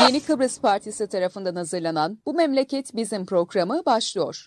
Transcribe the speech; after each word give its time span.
Yeni 0.00 0.22
Kıbrıs 0.22 0.60
Partisi 0.60 1.08
tarafından 1.08 1.56
hazırlanan 1.56 2.18
Bu 2.26 2.34
Memleket 2.34 2.96
Bizim 2.96 3.26
programı 3.26 3.82
başlıyor. 3.86 4.46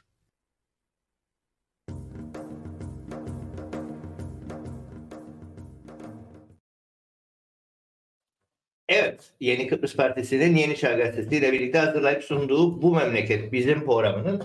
Evet, 8.89 9.31
Yeni 9.39 9.67
Kıbrıs 9.67 9.95
Partisi'nin 9.95 10.55
Yeni 10.55 10.77
Çağ 10.77 10.93
Gazetesi 10.93 11.35
ile 11.35 11.51
birlikte 11.51 11.79
hazırlayıp 11.79 12.23
sunduğu 12.23 12.81
Bu 12.81 12.95
Memleket 12.95 13.51
Bizim 13.51 13.85
programının 13.85 14.43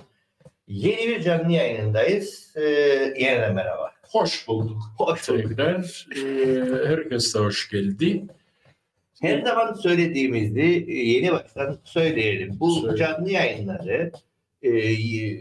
yeni 0.69 1.09
bir 1.09 1.23
canlı 1.23 1.52
yayınındayız. 1.52 2.52
Ee, 2.56 2.62
yeniden 3.19 3.55
merhaba. 3.55 3.93
Hoş 4.09 4.48
bulduk. 4.48 4.83
Hoş 4.98 5.29
bulduk. 5.29 5.48
Tekrar 5.48 6.06
e, 6.16 6.88
herkes 6.88 7.34
de 7.34 7.38
hoş 7.38 7.70
geldi. 7.70 8.27
Her 9.21 9.43
zaman 9.43 9.73
söylediğimizi 9.73 10.87
e, 10.89 10.95
yeni 10.95 11.33
baştan 11.33 11.79
söyleyelim. 11.85 12.61
Bu 12.61 12.71
Söyle. 12.71 12.97
canlı 12.97 13.31
yayınları 13.31 14.13
e, 14.63 14.71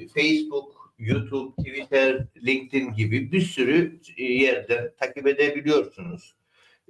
Facebook, 0.07 0.93
YouTube, 0.99 1.63
Twitter, 1.63 2.25
LinkedIn 2.45 2.93
gibi 2.93 3.31
bir 3.31 3.41
sürü 3.41 3.99
e, 4.17 4.23
yerden 4.23 4.91
takip 4.99 5.27
edebiliyorsunuz. 5.27 6.35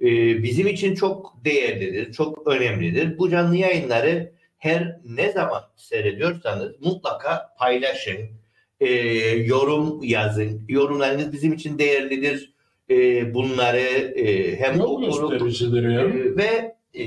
E, 0.00 0.06
bizim 0.42 0.66
için 0.66 0.94
çok 0.94 1.44
değerlidir, 1.44 2.12
çok 2.12 2.46
önemlidir. 2.46 3.18
Bu 3.18 3.30
canlı 3.30 3.56
yayınları 3.56 4.32
her 4.58 4.98
ne 5.04 5.32
zaman 5.32 5.62
seyrediyorsanız 5.76 6.80
mutlaka 6.80 7.54
paylaşın, 7.58 8.18
e, 8.80 8.88
yorum 9.28 10.02
yazın. 10.02 10.64
Yorumlarınız 10.68 11.32
bizim 11.32 11.52
için 11.52 11.78
değerlidir. 11.78 12.52
E, 12.90 13.34
bunları 13.34 13.78
e, 14.18 14.56
hem 14.56 14.78
Yol 14.78 15.02
okurum, 15.02 15.48
ee, 15.48 16.36
ve 16.36 16.77
e, 16.94 17.04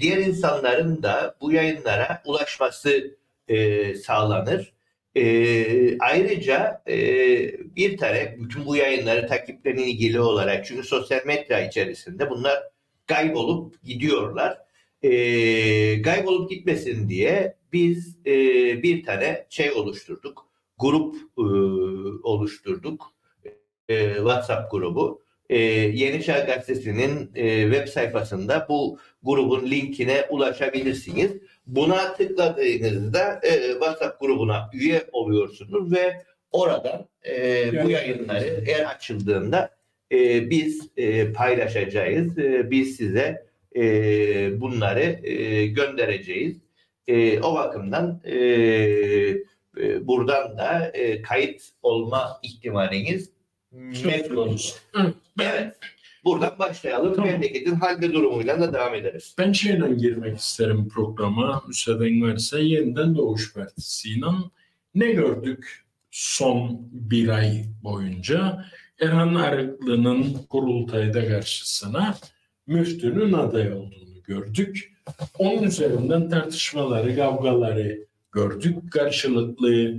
diğer 0.00 0.18
insanların 0.18 1.02
da 1.02 1.36
bu 1.40 1.52
yayınlara 1.52 2.22
ulaşması 2.26 3.16
e, 3.48 3.94
sağlanır. 3.94 4.72
E, 5.14 5.98
ayrıca 5.98 6.82
e, 6.88 6.96
bir 7.76 7.96
tane 7.96 8.36
bütün 8.38 8.66
bu 8.66 8.76
yayınları 8.76 9.26
takiplerine 9.26 9.86
ilgili 9.86 10.20
olarak 10.20 10.66
çünkü 10.66 10.82
sosyal 10.82 11.26
medya 11.26 11.66
içerisinde 11.66 12.30
bunlar 12.30 12.62
kaybolup 13.06 13.82
gidiyorlar. 13.82 14.58
E, 15.02 16.02
kaybolup 16.02 16.50
gitmesin 16.50 17.08
diye 17.08 17.56
biz 17.72 18.18
e, 18.26 18.32
bir 18.82 19.04
tane 19.04 19.46
şey 19.48 19.72
oluşturduk. 19.72 20.48
Grup 20.78 21.16
oluşturduk. 22.24 23.12
WhatsApp 24.16 24.70
grubu 24.70 25.22
e, 25.48 25.58
Yeni 25.58 26.22
Çağ 26.22 26.38
Gazetesi'nin 26.38 27.30
e, 27.34 27.62
web 27.62 27.88
sayfasında 27.88 28.66
bu 28.68 28.98
grubun 29.22 29.70
linkine 29.70 30.24
ulaşabilirsiniz. 30.30 31.32
Buna 31.66 32.14
tıkladığınızda 32.14 33.40
e, 33.42 33.72
WhatsApp 33.72 34.20
grubuna 34.20 34.70
üye 34.72 35.04
oluyorsunuz 35.12 35.92
ve 35.92 36.22
oradan 36.52 37.08
e, 37.26 37.84
bu 37.84 37.90
yayınları 37.90 38.64
eğer 38.66 38.84
açıldığında 38.84 39.70
e, 40.12 40.50
biz 40.50 40.88
e, 40.96 41.32
paylaşacağız. 41.32 42.38
E, 42.38 42.70
biz 42.70 42.96
size 42.96 43.46
e, 43.76 44.60
bunları 44.60 45.26
e, 45.26 45.66
göndereceğiz. 45.66 46.56
E, 47.06 47.40
o 47.40 47.54
bakımdan 47.54 48.20
e, 48.24 48.36
e, 49.80 50.06
buradan 50.06 50.58
da 50.58 50.90
e, 50.94 51.22
kayıt 51.22 51.62
olma 51.82 52.40
ihtimaliniz 52.42 53.37
Konusu. 54.34 54.76
Hı, 54.92 55.14
Evet. 55.40 55.76
Buradan 56.24 56.58
başlayalım. 56.58 57.14
Tamam. 57.14 57.30
Memleketin 57.30 57.74
hal 57.74 58.00
ve 58.00 58.12
durumuyla 58.12 58.60
da 58.60 58.72
devam 58.74 58.94
ederiz. 58.94 59.34
Ben 59.38 59.52
şeyle 59.52 59.94
girmek 59.94 60.38
isterim 60.38 60.88
programa. 60.88 61.62
Müsaaden 61.68 62.22
varsa 62.22 62.58
yeniden 62.58 63.14
Doğuş 63.16 63.54
Partisi'yle 63.54 64.26
ne 64.94 65.12
gördük 65.12 65.84
son 66.10 66.78
bir 66.92 67.28
ay 67.28 67.64
boyunca? 67.84 68.64
Erhan 69.00 69.34
Arıklı'nın 69.34 70.36
kurultayda 70.50 71.28
karşısına 71.28 72.14
müftünün 72.66 73.32
aday 73.32 73.72
olduğunu 73.72 74.22
gördük. 74.26 74.92
Onun 75.38 75.62
üzerinden 75.62 76.28
tartışmaları, 76.28 77.16
kavgaları 77.16 78.06
gördük. 78.32 78.92
Karşılıklı 78.92 79.94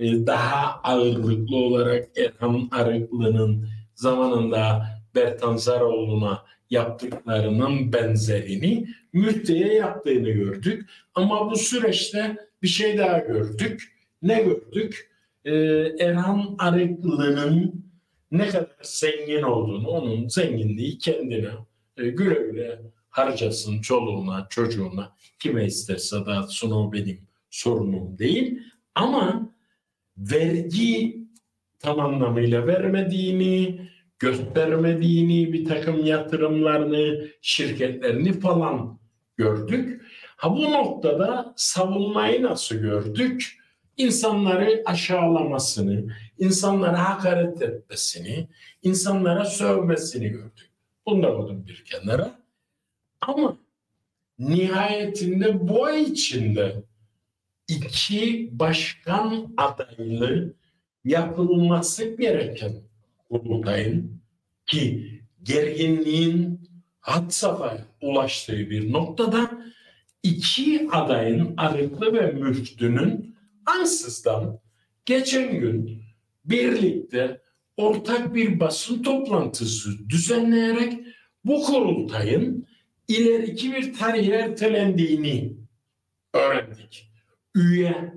daha 0.00 0.80
ağırlıklı 0.82 1.56
olarak 1.56 2.08
Erhan 2.18 2.68
Arıklı'nın 2.70 3.68
zamanında 3.94 4.86
Bertan 5.14 5.56
Zaroğlu'na 5.56 6.44
yaptıklarının 6.70 7.92
benzerini 7.92 8.86
müftüye 9.12 9.74
yaptığını 9.74 10.30
gördük. 10.30 10.90
Ama 11.14 11.50
bu 11.50 11.56
süreçte 11.56 12.36
bir 12.62 12.68
şey 12.68 12.98
daha 12.98 13.18
gördük. 13.18 13.96
Ne 14.22 14.42
gördük? 14.42 15.10
Ee, 15.44 15.52
Erhan 16.00 16.54
Arıklı'nın 16.58 17.84
ne 18.30 18.48
kadar 18.48 18.76
zengin 18.82 19.42
olduğunu, 19.42 19.88
onun 19.88 20.28
zenginliği 20.28 20.98
kendine 20.98 21.50
e, 21.96 22.08
güle 22.08 22.34
güle 22.34 22.80
harcasın 23.10 23.80
çoluğuna, 23.80 24.46
çocuğuna, 24.50 25.16
kime 25.38 25.66
isterse 25.66 26.16
dağıtsın 26.26 26.70
o 26.70 26.92
benim 26.92 27.20
sorunum 27.50 28.18
değil. 28.18 28.62
Ama 28.94 29.49
vergi 30.18 31.20
tam 31.78 32.00
anlamıyla 32.00 32.66
vermediğini, 32.66 33.80
göstermediğini, 34.18 35.52
bir 35.52 35.64
takım 35.64 36.04
yatırımlarını, 36.04 37.28
şirketlerini 37.42 38.40
falan 38.40 38.98
gördük. 39.36 40.02
Ha 40.36 40.56
bu 40.56 40.70
noktada 40.70 41.54
savunmayı 41.56 42.42
nasıl 42.42 42.76
gördük? 42.76 43.56
İnsanları 43.96 44.82
aşağılamasını, 44.86 46.12
insanlara 46.38 47.08
hakaret 47.08 47.62
etmesini, 47.62 48.48
insanlara 48.82 49.44
sövmesini 49.44 50.28
gördük. 50.28 50.70
Bunu 51.06 51.22
da 51.22 51.36
koydum 51.36 51.66
bir 51.66 51.84
kenara. 51.84 52.40
Ama 53.20 53.56
nihayetinde 54.38 55.60
ay 55.84 56.02
içinde 56.02 56.82
iki 57.70 58.48
başkan 58.52 59.54
adaylığı 59.56 60.54
yapılması 61.04 62.16
gereken 62.16 62.72
kurultayın 63.28 64.20
ki 64.66 65.10
gerginliğin 65.42 66.60
had 67.00 67.30
safhaya 67.30 67.86
ulaştığı 68.02 68.70
bir 68.70 68.92
noktada 68.92 69.50
iki 70.22 70.88
adayın 70.92 71.54
Arıklı 71.56 72.12
ve 72.12 72.32
Müftü'nün 72.32 73.36
ansızdan 73.66 74.60
geçen 75.06 75.60
gün 75.60 76.02
birlikte 76.44 77.40
ortak 77.76 78.34
bir 78.34 78.60
basın 78.60 79.02
toplantısı 79.02 80.08
düzenleyerek 80.08 81.00
bu 81.44 81.62
kurultayın 81.62 82.66
ileriki 83.08 83.72
bir 83.72 83.94
tarihe 83.94 84.32
ertelendiğini 84.32 85.56
öğrendik. 86.34 87.09
Üye 87.54 88.14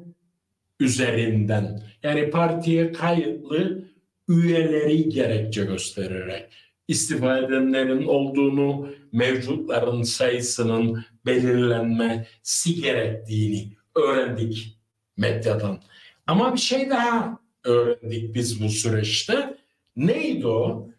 üzerinden 0.80 1.84
yani 2.04 2.30
partiye 2.30 2.92
kayıtlı 2.92 3.88
üyeleri 4.30 5.10
gerekçe 5.10 5.64
göstererek 5.66 6.54
istifa 6.88 7.38
edenlerin 7.38 8.06
olduğunu, 8.08 8.90
mevcutların 9.12 10.04
sayısının 10.04 11.06
belirlenmesi 11.26 12.82
gerektiğini 12.82 13.74
öğrendik 13.96 14.78
medyadan. 15.18 15.80
Ama 16.28 16.54
bir 16.54 16.60
şey 16.60 16.90
daha 16.90 17.40
öğrendik 17.64 18.36
biz 18.36 18.64
bu 18.64 18.70
süreçte. 18.70 19.58
Neydi 19.96 20.48
o? 20.48 20.90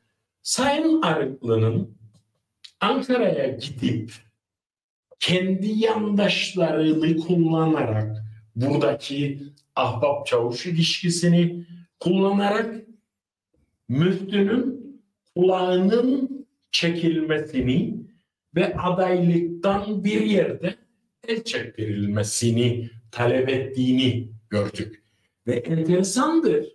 Sayın 0.42 1.02
Arıklı'nın 1.02 1.98
Ankara'ya 2.80 3.46
gidip 3.46 4.12
kendi 5.20 5.68
yandaşlarını 5.68 7.16
kullanarak 7.16 8.23
buradaki 8.56 9.42
ahbap 9.76 10.26
çavuş 10.26 10.66
ilişkisini 10.66 11.66
kullanarak 12.00 12.74
müftünün 13.88 14.84
kulağının 15.36 16.46
çekilmesini 16.70 18.04
ve 18.54 18.76
adaylıktan 18.76 20.04
bir 20.04 20.20
yerde 20.20 20.74
el 21.28 21.44
çektirilmesini 21.44 22.90
talep 23.10 23.48
ettiğini 23.48 24.28
gördük. 24.50 25.04
Ve 25.46 25.54
enteresandır. 25.56 26.66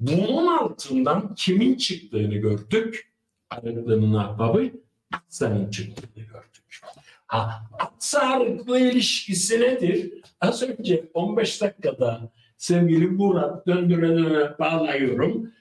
Bunun 0.00 0.46
altından 0.46 1.34
kimin 1.34 1.74
çıktığını 1.74 2.34
gördük. 2.34 3.12
Arıklı'nın 3.50 4.14
ahbabı 4.14 4.70
Aksa'nın 5.12 5.70
çıktığını 5.70 6.24
gördük. 6.24 6.80
Ha, 7.30 7.62
Aksa 7.78 8.20
Arıklı 8.20 8.78
ilişkisi 8.78 9.60
nedir? 9.60 10.12
Az 10.40 10.62
önce 10.62 11.04
15 11.14 11.62
dakikada 11.62 12.32
sevgili 12.56 13.06
Murat 13.06 13.66
döndüre 13.66 14.08
döndüre 14.08 14.58
bağlıyorum. 14.58 15.52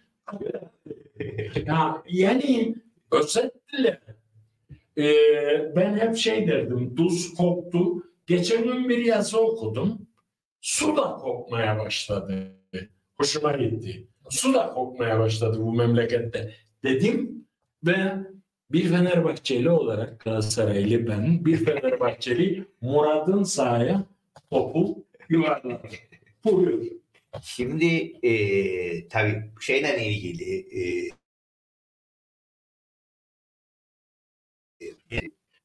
Ya, 1.65 2.03
yani 2.07 2.75
özetle 3.11 3.99
Ee, 4.97 5.75
ben 5.75 5.97
hep 5.97 6.17
şey 6.17 6.47
derdim, 6.47 6.95
tuz 6.95 7.33
koktu. 7.33 8.03
Geçen 8.27 8.63
gün 8.63 8.89
bir 8.89 9.05
yazı 9.05 9.39
okudum. 9.39 10.07
Su 10.61 10.97
da 10.97 11.01
kokmaya 11.01 11.79
başladı. 11.79 12.47
Hoşuma 13.17 13.51
gitti. 13.51 14.07
Su 14.29 14.53
da 14.53 14.73
kokmaya 14.73 15.19
başladı 15.19 15.57
bu 15.59 15.73
memlekette. 15.73 16.53
Dedim 16.83 17.47
ve 17.85 18.15
bir 18.71 18.89
Fenerbahçeli 18.89 19.69
olarak 19.69 20.19
Galatasaraylı 20.19 21.07
ben, 21.07 21.45
bir 21.45 21.65
Fenerbahçeli 21.65 22.65
Murat'ın 22.81 23.43
sahaya 23.43 24.03
topu 24.49 25.05
yuvarladı. 25.29 25.87
Buyur. 26.45 26.85
Şimdi 27.41 27.85
e, 28.23 29.07
tabii 29.07 29.51
şeyle 29.61 30.05
ilgili 30.05 30.59
e, 30.81 31.09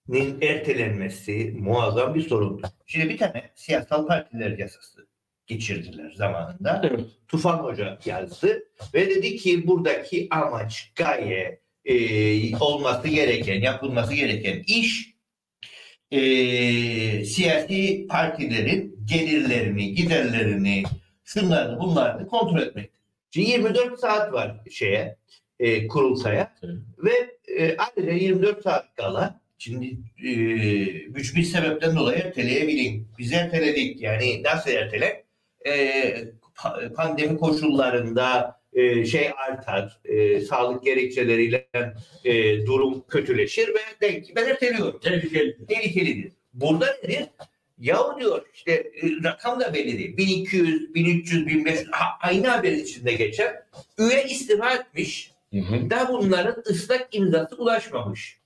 nin 0.08 0.40
ertelenmesi 0.40 1.54
muazzam 1.58 2.14
bir 2.14 2.28
sorundu. 2.28 2.66
Şimdi 2.86 3.08
bir 3.08 3.18
tane 3.18 3.50
siyasal 3.54 4.06
partiler 4.06 4.58
yasası 4.58 5.06
geçirdiler 5.46 6.10
zamanında. 6.10 6.80
Evet. 6.84 7.00
Tufan 7.28 7.58
Hoca 7.58 7.98
yazdı 8.04 8.68
ve 8.94 9.10
dedi 9.10 9.36
ki 9.36 9.66
buradaki 9.66 10.28
amaç 10.30 10.92
gaye 10.96 11.63
e, 11.84 12.56
olması 12.56 13.08
gereken, 13.08 13.60
yapılması 13.60 14.14
gereken 14.14 14.62
iş 14.66 15.14
e, 16.10 16.20
siyasi 17.24 18.06
partilerin 18.08 18.98
gelirlerini, 19.04 19.94
giderlerini, 19.94 20.82
şunlarını 21.24 21.80
bunlarını 21.80 22.26
kontrol 22.26 22.62
etmek. 22.62 22.90
Şimdi 23.30 23.50
24 23.50 24.00
saat 24.00 24.32
var 24.32 24.56
şeye, 24.70 25.16
e, 25.60 25.86
kurultaya 25.86 26.54
Evet. 26.62 26.76
ve 26.98 27.12
e, 27.58 27.76
ayrıca 27.76 28.12
24 28.12 28.62
saat 28.62 28.94
kala 28.96 29.40
şimdi 29.58 29.86
e, 30.24 30.32
güç 31.08 31.36
bir 31.36 31.42
sebepten 31.42 31.96
dolayı 31.96 32.18
erteleyebilin. 32.18 33.08
Biz 33.18 33.32
erteledik 33.32 34.00
yani 34.00 34.42
nasıl 34.42 34.70
ertelek? 34.70 35.24
E, 35.66 35.72
pa- 36.56 36.92
pandemi 36.94 37.38
koşullarında 37.38 38.60
e, 38.74 39.04
şey 39.06 39.30
artar, 39.48 40.00
e, 40.04 40.40
sağlık 40.40 40.84
gerekçeleriyle 40.84 41.68
e, 42.24 42.66
durum 42.66 43.04
kötüleşir 43.08 43.68
ve 43.68 43.80
der 44.00 44.22
ki 44.24 44.32
ben 44.36 44.48
erteliyorum 44.48 45.00
Tehlikeli. 45.00 45.66
tehlikelidir. 45.66 46.32
Burada 46.54 46.86
nedir? 47.02 47.26
Yahu 47.78 48.20
diyor 48.20 48.42
işte 48.54 48.72
e, 48.72 49.08
rakam 49.24 49.60
da 49.60 49.74
belli 49.74 49.98
değil. 49.98 50.16
1200, 50.16 50.94
1300, 50.94 51.46
1500 51.46 51.88
ha, 51.92 52.04
aynı 52.20 52.46
haberin 52.46 52.78
içinde 52.78 53.12
geçen 53.12 53.54
üye 53.98 54.24
istifa 54.24 54.74
etmiş 54.74 55.30
Hı 55.52 55.58
hı. 55.60 55.90
da 55.90 56.08
bunların 56.12 56.62
ıslak 56.70 57.08
imzası 57.12 57.56
ulaşmamış. 57.56 58.38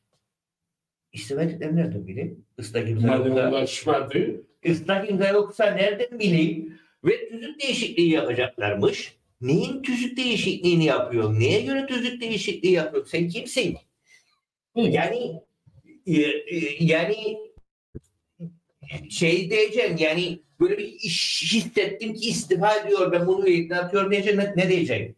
İstifa 1.12 1.42
ettiklerini 1.42 1.76
nereden 1.76 2.06
bileyim? 2.06 2.44
Islak 2.58 2.88
imza 2.88 3.06
Madem 3.06 3.26
yoksa, 3.26 3.50
ulaşmadı. 3.50 4.42
ıslak 4.68 5.10
imza 5.10 5.28
yoksa 5.28 5.64
nereden 5.70 6.18
bileyim? 6.18 6.78
Ve 7.04 7.28
tüzük 7.28 7.62
değişikliği 7.62 8.10
yapacaklarmış. 8.10 9.17
Neyin 9.40 9.82
tüzük 9.82 10.16
değişikliğini 10.16 10.84
yapıyor? 10.84 11.40
Neye 11.40 11.60
göre 11.60 11.86
tüzük 11.86 12.20
değişikliği 12.20 12.72
yapıyor? 12.72 13.06
Sen 13.06 13.28
kimsin? 13.28 13.78
Yani 14.76 15.42
e, 16.06 16.20
e, 16.20 16.76
yani 16.80 17.38
şey 19.10 19.50
diyeceksin 19.50 19.96
yani 19.96 20.42
böyle 20.60 20.78
bir 20.78 20.84
iş 20.84 21.54
hissettim 21.54 22.14
ki 22.14 22.28
istifa 22.28 22.76
ediyor 22.76 23.12
ben 23.12 23.26
bunu 23.26 23.48
ikna 23.48 23.78
atıyorum 23.78 24.10
diyeceksin 24.10 24.40
ne, 24.40 24.52
ne 24.56 24.68
diyeceksin? 24.68 25.16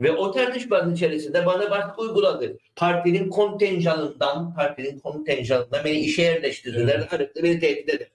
Ve 0.00 0.12
o 0.12 0.30
tartışmanın 0.30 0.94
içerisinde 0.94 1.46
bana 1.46 1.70
baskı 1.70 2.02
uyguladı. 2.02 2.58
Partinin 2.76 3.30
kontenjanından, 3.30 4.54
partinin 4.54 4.98
kontenjanından 4.98 5.84
beni 5.84 5.98
işe 5.98 6.22
yerleştirdiler. 6.22 6.98
Evet. 6.98 7.12
Arıklı 7.12 7.42
beni 7.42 7.60
tehdit 7.60 7.88
eder. 7.88 8.08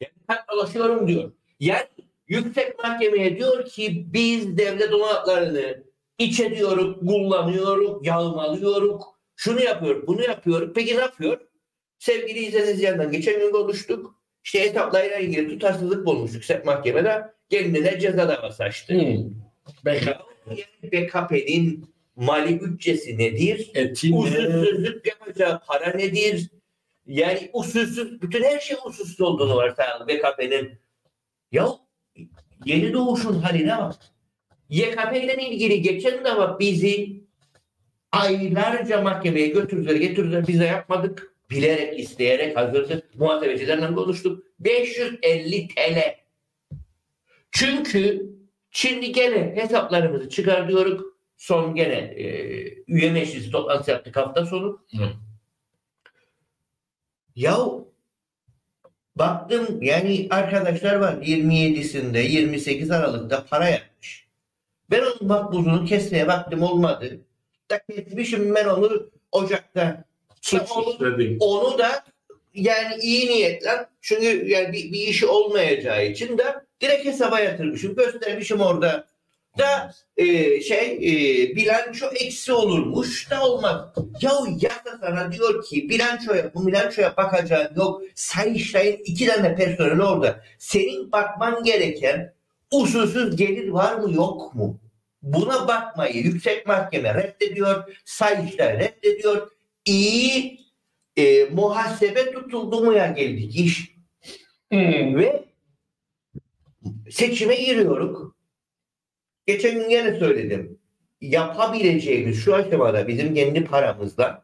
Yani 0.00 0.12
ben 0.28 0.38
dolaşıyorum 0.52 1.08
diyor. 1.08 1.32
Yani 1.60 1.86
yüksek 2.30 2.78
mahkemeye 2.78 3.36
diyor 3.36 3.64
ki 3.64 4.06
biz 4.12 4.58
devlet 4.58 4.92
olanaklarını 4.92 5.84
iç 6.18 6.40
ediyoruz, 6.40 6.96
kullanıyoruz, 6.98 8.06
yağmalıyoruz. 8.06 9.02
Şunu 9.36 9.60
yapıyor, 9.60 10.06
bunu 10.06 10.22
yapıyor. 10.22 10.74
Peki 10.74 10.96
ne 10.96 11.00
yapıyor? 11.00 11.40
Sevgili 11.98 12.38
izleyicilerden 12.38 13.12
geçen 13.12 13.40
gün 13.40 13.52
konuştuk. 13.52 14.14
İşte 14.44 14.60
hesaplarıyla 14.60 15.16
ilgili 15.16 15.48
tutarsızlık 15.48 16.06
bulmuş 16.06 16.34
yüksek 16.34 16.64
mahkemede. 16.64 17.24
Kendine 17.50 18.00
ceza 18.00 18.28
davası 18.28 18.64
açtı. 18.64 18.94
Yani 18.94 19.32
BKP'nin 20.82 21.94
mali 22.16 22.60
bütçesi 22.60 23.18
nedir? 23.18 23.70
eti 23.74 24.12
ne? 24.12 24.16
Usulsüzlük 24.16 25.06
yapacağı 25.06 25.60
para 25.66 25.90
nedir? 25.96 26.50
Yani 27.06 27.50
usulsüz, 27.52 28.22
bütün 28.22 28.42
her 28.42 28.60
şey 28.60 28.76
usulsüz 28.86 29.20
olduğunu 29.20 29.56
varsayalım 29.56 30.08
BKP'nin. 30.08 30.78
Ya 31.52 31.68
yeni 32.64 32.92
doğuşun 32.92 33.40
haline 33.40 33.78
bak. 33.78 33.94
YKP 34.68 35.16
ile 35.16 35.48
ilgili 35.48 35.82
geçen 35.82 36.24
de 36.24 36.58
bizi 36.60 37.20
aylarca 38.12 39.02
mahkemeye 39.02 39.46
götürdüler, 39.46 39.94
getirdiler. 39.94 40.46
Biz 40.46 40.60
de 40.60 40.64
yapmadık. 40.64 41.34
Bilerek, 41.50 42.00
isteyerek 42.00 42.56
hazırdık. 42.56 43.14
Muhasebecilerle 43.14 43.94
konuştuk. 43.94 44.44
550 44.58 45.68
TL. 45.68 46.14
Çünkü 47.50 48.32
şimdi 48.70 49.12
gene 49.12 49.54
hesaplarımızı 49.56 50.28
çıkartıyoruz. 50.28 51.02
Son 51.36 51.74
gene 51.74 51.94
e, 51.94 52.24
üye 52.86 53.10
meclisi 53.10 53.50
toplantısı 53.50 53.90
yaptık 53.90 54.16
hafta 54.16 54.46
sonu. 54.46 54.84
Hı. 54.96 55.12
Ya 57.36 57.56
baktım 59.16 59.82
yani 59.82 60.26
arkadaşlar 60.30 60.94
var 60.94 61.12
27'sinde 61.12 62.18
28 62.18 62.90
Aralık'ta 62.90 63.44
para 63.44 63.68
yapmış. 63.68 64.26
Ben 64.90 65.00
onun 65.02 65.28
makbuzunu 65.28 65.84
kesmeye 65.84 66.28
baktım 66.28 66.62
olmadı. 66.62 67.20
Da 67.70 67.78
kesmişim 67.78 68.54
ben 68.54 68.64
onu 68.64 69.10
Ocak'ta. 69.32 70.04
Suç 70.40 70.62
onu, 70.76 71.36
onu 71.40 71.78
da 71.78 72.04
yani 72.54 73.02
iyi 73.02 73.30
niyetle 73.30 73.86
çünkü 74.00 74.48
yani 74.48 74.72
bir, 74.72 74.92
bir 74.92 75.06
işi 75.06 75.26
olmayacağı 75.26 76.06
için 76.06 76.38
de 76.38 76.44
direkt 76.80 77.04
hesaba 77.04 77.40
yatırmışım. 77.40 77.94
Göstermişim 77.94 78.60
orada 78.60 79.06
da 79.58 79.94
e, 80.16 80.60
şey 80.60 80.92
e, 80.92 81.56
bilanço 81.56 82.06
eksi 82.06 82.52
olurmuş 82.52 83.30
da 83.30 83.44
olmaz. 83.44 83.84
Ya 84.22 84.30
yasa 84.60 84.98
sana 85.00 85.32
diyor 85.32 85.64
ki 85.64 85.88
bilançoya 85.88 86.54
bu 86.54 86.66
bilançoya 86.66 87.16
bakacağın 87.16 87.72
yok. 87.76 88.02
Sayıştay'ın 88.14 88.96
iki 89.04 89.26
tane 89.26 89.54
personeli 89.54 90.02
orada. 90.02 90.40
Senin 90.58 91.12
bakman 91.12 91.64
gereken 91.64 92.34
usulsüz 92.70 93.36
gelir 93.36 93.68
var 93.68 93.94
mı 93.94 94.14
yok 94.14 94.54
mu? 94.54 94.80
Buna 95.22 95.68
bakmayı 95.68 96.14
yüksek 96.14 96.66
mahkeme 96.66 97.14
reddediyor. 97.14 98.00
Sayıştay 98.04 98.78
reddediyor. 98.78 99.50
İyi 99.84 100.60
e, 101.16 101.44
muhasebe 101.44 102.32
tutuldu 102.32 102.84
mu 102.84 102.92
ya 102.92 103.06
geldik 103.06 103.56
iş. 103.56 103.94
Hı. 104.72 104.78
Ve 105.16 105.44
seçime 107.10 107.54
giriyoruz. 107.54 108.32
Geçen 109.46 109.74
gün 109.74 109.90
yine 109.90 110.18
söyledim. 110.18 110.78
Yapabileceğimiz 111.20 112.44
şu 112.44 112.54
aşamada 112.54 113.08
bizim 113.08 113.34
kendi 113.34 113.64
paramızla 113.64 114.42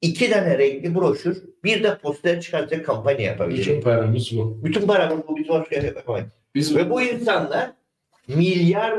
iki 0.00 0.30
tane 0.30 0.58
renkli 0.58 0.94
broşür 0.94 1.42
bir 1.64 1.82
de 1.82 1.98
poster 1.98 2.40
çıkartacak 2.40 2.86
kampanya 2.86 3.20
yapabiliriz. 3.20 3.66
Bütün 3.66 3.80
paramız 3.80 4.36
bu. 4.36 4.60
Bütün 4.64 4.86
paramız 4.86 5.28
bu 5.28 5.36
biz 5.36 5.48
başka 5.48 5.76
yapamayız. 5.76 6.28
Biz 6.54 6.76
Ve 6.76 6.90
bu 6.90 7.02
insanlar 7.02 7.72
milyar 8.28 8.94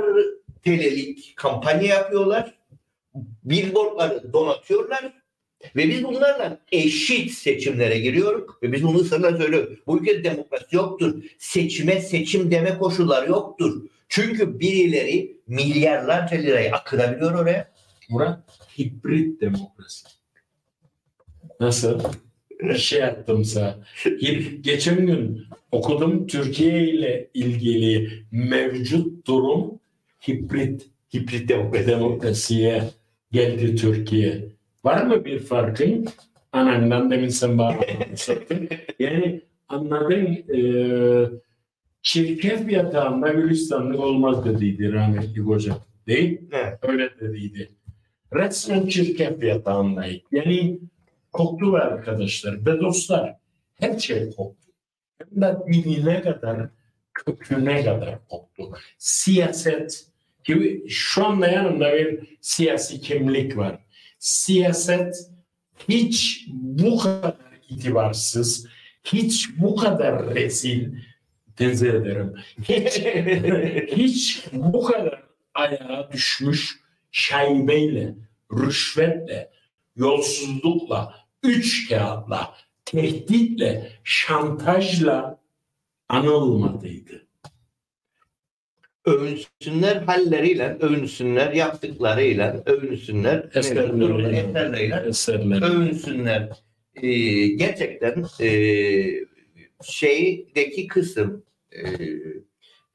TL'lik 0.64 1.34
kampanya 1.36 1.88
yapıyorlar. 1.88 2.54
Billboardları 3.44 4.34
donatıyorlar. 4.34 5.14
Ve 5.76 5.90
biz 5.90 6.04
bunlarla 6.04 6.60
eşit 6.72 7.32
seçimlere 7.32 8.00
giriyoruz. 8.00 8.44
Ve 8.64 8.72
biz 8.72 8.84
bunu 8.84 8.98
ısrarla 8.98 9.38
söylüyoruz. 9.38 9.80
Bu 9.88 10.00
ülkede 10.00 10.24
demokrasi 10.24 10.76
yoktur. 10.76 11.24
Seçime 11.38 12.02
seçim 12.02 12.52
deme 12.52 12.78
koşulları 12.78 13.30
yoktur. 13.30 13.82
Çünkü 14.10 14.60
birileri 14.60 15.38
milyarlarca 15.48 16.38
lirayı 16.38 16.72
akıtabiliyor 16.74 17.34
oraya. 17.34 17.72
Murat 18.10 18.40
hibrit 18.78 19.42
demokrasi. 19.42 20.08
Nasıl? 21.60 22.02
Şey 22.78 23.00
yaptım 23.00 23.46
sana. 23.46 23.78
Geçen 24.62 25.06
gün 25.08 25.44
okudum 25.72 26.28
Türkiye 26.28 26.84
ile 26.84 27.30
ilgili 27.34 28.10
mevcut 28.32 29.28
durum 29.28 29.80
hibrit 30.28 30.88
Hibrit 31.14 31.50
demokrasi. 31.50 31.88
demokrasiye 31.88 32.84
geldi 33.32 33.76
Türkiye. 33.76 34.46
Var 34.84 35.04
mı 35.04 35.26
bir 35.26 35.40
farkın? 35.40 36.08
Anandan 36.52 37.12
demin 37.12 37.30
sen 37.30 37.58
bana. 37.58 37.78
Yani 39.00 39.42
anladın 39.70 40.26
e, 40.54 40.60
çirkef 42.02 42.72
yatağında 42.72 43.30
Gülistanlık 43.30 44.00
olmaz 44.00 44.46
dediydi 44.46 44.94
rahmetli 44.94 45.42
hocam. 45.42 45.80
Değil? 46.08 46.42
Evet. 46.52 46.80
Öyle 46.82 47.20
dediydi. 47.20 47.70
Resmen 48.34 48.88
çirkef 48.88 49.44
yatağındayız. 49.44 50.22
Yani 50.32 50.80
koktu 51.32 51.74
ve 51.74 51.80
arkadaşlar 51.80 52.66
ve 52.66 52.80
dostlar 52.80 53.36
her 53.80 54.00
şey 54.00 54.30
koktu. 54.36 54.68
Hem 55.20 55.42
de 55.42 55.58
dinine 55.74 56.22
kadar, 56.22 56.70
köküne 57.14 57.84
kadar 57.84 58.28
koktu. 58.28 58.74
Siyaset, 58.98 60.08
gibi 60.48 60.90
şu 60.90 61.26
anda 61.26 61.48
yanımda 61.48 61.94
bir 61.94 62.38
siyasi 62.42 63.02
kimlik 63.02 63.58
var. 63.58 63.80
Siyaset 64.20 65.16
hiç 65.90 66.46
bu 66.50 66.98
kadar 66.98 67.36
itibarsız, 67.70 68.68
hiç 69.04 69.50
bu 69.58 69.76
kadar 69.76 70.36
rezil, 70.36 70.94
tenzih 71.58 71.90
ederim. 71.90 72.34
Hiç, 72.64 73.00
hiç 73.98 74.46
bu 74.54 74.84
kadar 74.84 75.24
ayağa 75.54 76.10
düşmüş 76.14 76.80
şaibeyle, 77.12 78.16
rüşvetle, 78.54 79.52
yolsuzlukla, 79.96 81.16
üç 81.44 81.90
kağıtla, 81.90 82.56
tehditle, 82.86 83.92
şantajla 84.04 85.40
anılmadıydı. 86.10 87.28
övünsünler 89.06 89.96
halleriyle, 89.96 90.78
övünsünler 90.80 91.54
yaptıklarıyla, 91.54 92.64
övünsünler 92.66 93.50
Eserleriyle. 93.54 94.40
eserleriyle, 94.40 95.04
Eserler. 95.08 95.62
övünsünler. 95.62 96.50
Ee, 96.96 97.48
gerçekten 97.48 98.26
e, 98.42 98.50
şeydeki 99.84 100.88
kısım 100.88 101.44
e, 101.78 102.12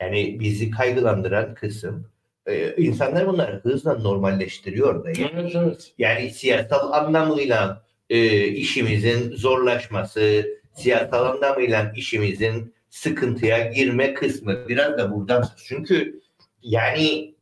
yani 0.01 0.41
bizi 0.41 0.71
kaygılandıran 0.71 1.55
kısım 1.55 2.13
e, 2.47 2.77
insanlar 2.77 3.27
bunları 3.27 3.61
hızla 3.63 3.99
normalleştiriyor 3.99 5.05
da. 5.05 5.11
Evet, 5.11 5.53
evet. 5.55 5.93
Yani 5.99 6.31
siyasal 6.31 6.93
anlamıyla 6.93 7.85
e, 8.11 8.47
işimizin 8.47 9.37
zorlaşması, 9.37 10.47
siyasal 10.75 11.27
anlamıyla 11.27 11.93
işimizin 11.97 12.75
sıkıntıya 12.91 13.73
girme 13.73 14.15
kısmı 14.15 14.69
biraz 14.69 14.99
da 14.99 15.13
buradan. 15.13 15.49
Çünkü 15.67 16.21
yani 16.63 17.35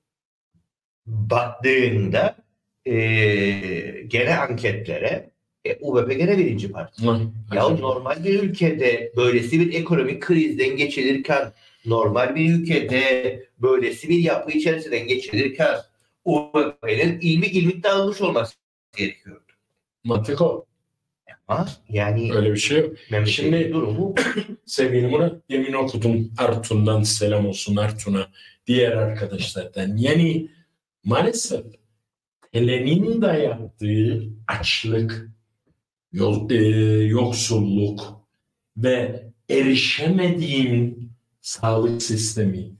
baktığında 1.06 2.36
e, 2.86 2.94
gene 4.06 4.36
anketlere 4.36 5.30
e, 5.64 5.78
UBP 5.80 6.18
gene 6.18 6.38
birinci 6.38 6.72
parti. 6.72 7.06
Ya 7.54 7.68
normal 7.68 8.24
bir 8.24 8.42
ülkede 8.42 9.12
böylesi 9.16 9.60
bir 9.60 9.74
ekonomik 9.74 10.22
krizden 10.22 10.76
geçilirken, 10.76 11.52
normal 11.86 12.34
bir 12.34 12.54
ülkede 12.54 13.44
böylesi 13.62 14.08
bir 14.08 14.18
yapı 14.18 14.50
içerisinden 14.50 15.06
geçilirken 15.06 15.76
UBP'nin 16.24 17.20
ilmi 17.20 17.46
ilmik 17.46 17.84
dağılmış 17.84 18.20
olması 18.20 18.54
gerekiyordu. 18.96 19.42
Mantık 20.04 20.40
o. 20.40 20.66
Ama 21.48 21.68
yani 21.88 22.34
Öyle 22.34 22.52
bir 22.52 22.56
şey 22.56 22.78
yok. 22.78 22.96
Şimdi- 23.26 23.72
durumu 23.72 24.14
Sevgili 24.66 25.06
Murat, 25.06 25.50
demin 25.50 25.72
okudum 25.72 26.32
Artun'dan 26.38 27.02
selam 27.02 27.46
olsun 27.46 27.76
Artun'a, 27.76 28.28
diğer 28.66 28.92
arkadaşlardan. 28.92 29.96
Yani 29.96 30.48
maalesef 31.04 31.64
Helen'in 32.52 33.22
de 33.22 33.26
yaptığı 33.26 34.22
açlık, 34.46 35.30
yol, 36.12 36.50
e, 36.50 36.56
yoksulluk 37.04 38.20
ve 38.76 39.24
erişemediğin 39.50 41.10
sağlık 41.40 42.02
sistemi, 42.02 42.72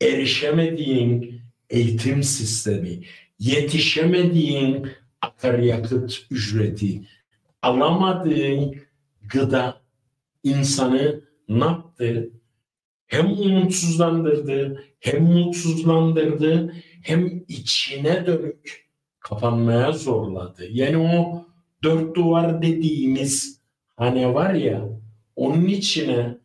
erişemediğin 0.00 1.40
eğitim 1.70 2.22
sistemi, 2.22 3.00
yetişemediğin 3.38 4.86
akaryakıt 5.22 6.26
ücreti, 6.30 7.02
alamadığın 7.62 8.74
gıda 9.32 9.80
insanı 10.44 11.20
ne 11.48 11.64
yaptı? 11.64 12.30
Hem 13.06 13.26
umutsuzlandırdı, 13.26 14.84
hem 15.00 15.22
mutsuzlandırdı, 15.22 16.74
hem 17.02 17.44
içine 17.48 18.26
dönük 18.26 18.86
kapanmaya 19.20 19.92
zorladı. 19.92 20.66
Yani 20.70 20.96
o 20.96 21.45
dört 21.82 22.16
duvar 22.16 22.62
dediğimiz 22.62 23.60
hane 23.96 24.34
var 24.34 24.54
ya, 24.54 24.88
onun 25.36 25.64
içine 25.64 26.38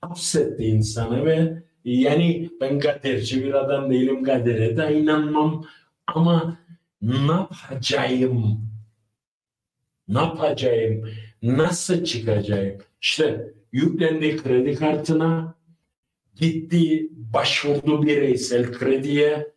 hapsetti 0.00 0.64
insanı 0.64 1.24
ve 1.24 1.62
yani 1.84 2.50
ben 2.60 2.78
kaderci 2.78 3.44
bir 3.44 3.54
adam 3.54 3.90
değilim, 3.90 4.22
kadere 4.22 4.76
de 4.76 5.00
inanmam 5.00 5.66
ama 6.06 6.58
ne 7.02 7.32
yapacağım? 7.32 8.66
Ne 10.08 10.18
yapacağım? 10.18 11.08
Nasıl 11.42 12.04
çıkacağım? 12.04 12.78
İşte 13.00 13.54
yüklendi 13.72 14.36
kredi 14.36 14.74
kartına, 14.74 15.54
gitti 16.34 17.08
başvurdu 17.12 18.02
bireysel 18.02 18.72
krediye, 18.72 19.52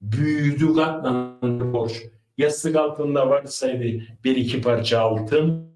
büyüdü 0.00 0.74
katlandı 0.74 1.72
borç. 1.72 2.02
Yastık 2.38 2.76
altında 2.76 3.30
varsaydı 3.30 4.02
bir 4.24 4.36
iki 4.36 4.60
parça 4.60 5.00
altın 5.00 5.72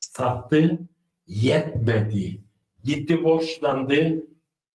sattı, 0.00 0.78
yetmedi. 1.26 2.40
Gitti 2.84 3.24
borçlandı, 3.24 4.26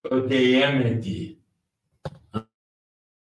ödeyemedi. 0.03 1.37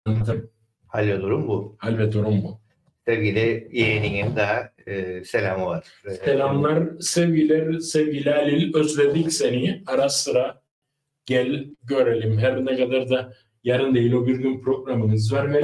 Anladın? 0.05 0.51
hal 0.87 1.21
durum 1.21 1.47
bu. 1.47 1.75
Hal 1.79 1.97
ve 1.97 2.11
durum 2.11 2.43
bu. 2.43 2.59
Sevgili 3.05 3.69
yeğeninin 3.71 4.35
de 4.35 4.71
e, 4.87 5.23
selamı 5.23 5.65
var. 5.65 5.87
Selamlar, 6.25 6.83
sevgiler, 6.99 7.79
sevgili 7.79 8.29
Halil. 8.29 8.75
Özledik 8.75 9.33
seni. 9.33 9.83
Ara 9.87 10.09
sıra 10.09 10.61
gel 11.25 11.65
görelim. 11.83 12.37
Her 12.37 12.65
ne 12.65 12.77
kadar 12.77 13.09
da 13.09 13.33
yarın 13.63 13.95
değil 13.95 14.13
o 14.13 14.27
bir 14.27 14.35
gün 14.35 14.61
programımız 14.61 15.33
var. 15.33 15.53
Ve 15.53 15.61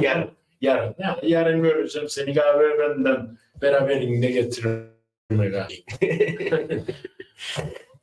Yarın. 0.64 0.94
Yarın. 0.98 1.26
Ya, 1.26 1.40
yarın 1.40 1.62
göreceğim 1.62 2.08
seni 2.08 2.34
kahve 2.34 2.78
benden 2.78 3.38
beraberinde 3.62 4.30
getiririm. 4.30 4.94
Evet, 5.30 5.84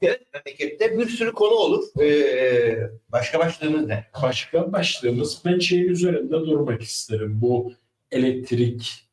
memlekette 0.33 0.97
bir 0.99 1.05
sürü 1.09 1.31
konu 1.31 1.51
olur. 1.51 2.01
E, 2.01 2.89
başka 3.09 3.39
başlığımız 3.39 3.87
ne? 3.87 4.05
Başka 4.23 4.73
başlığımız 4.73 5.41
ben 5.45 5.59
şeyin 5.59 5.89
üzerinde 5.89 6.31
durmak 6.31 6.81
isterim. 6.81 7.41
Bu 7.41 7.73
elektrik 8.11 9.07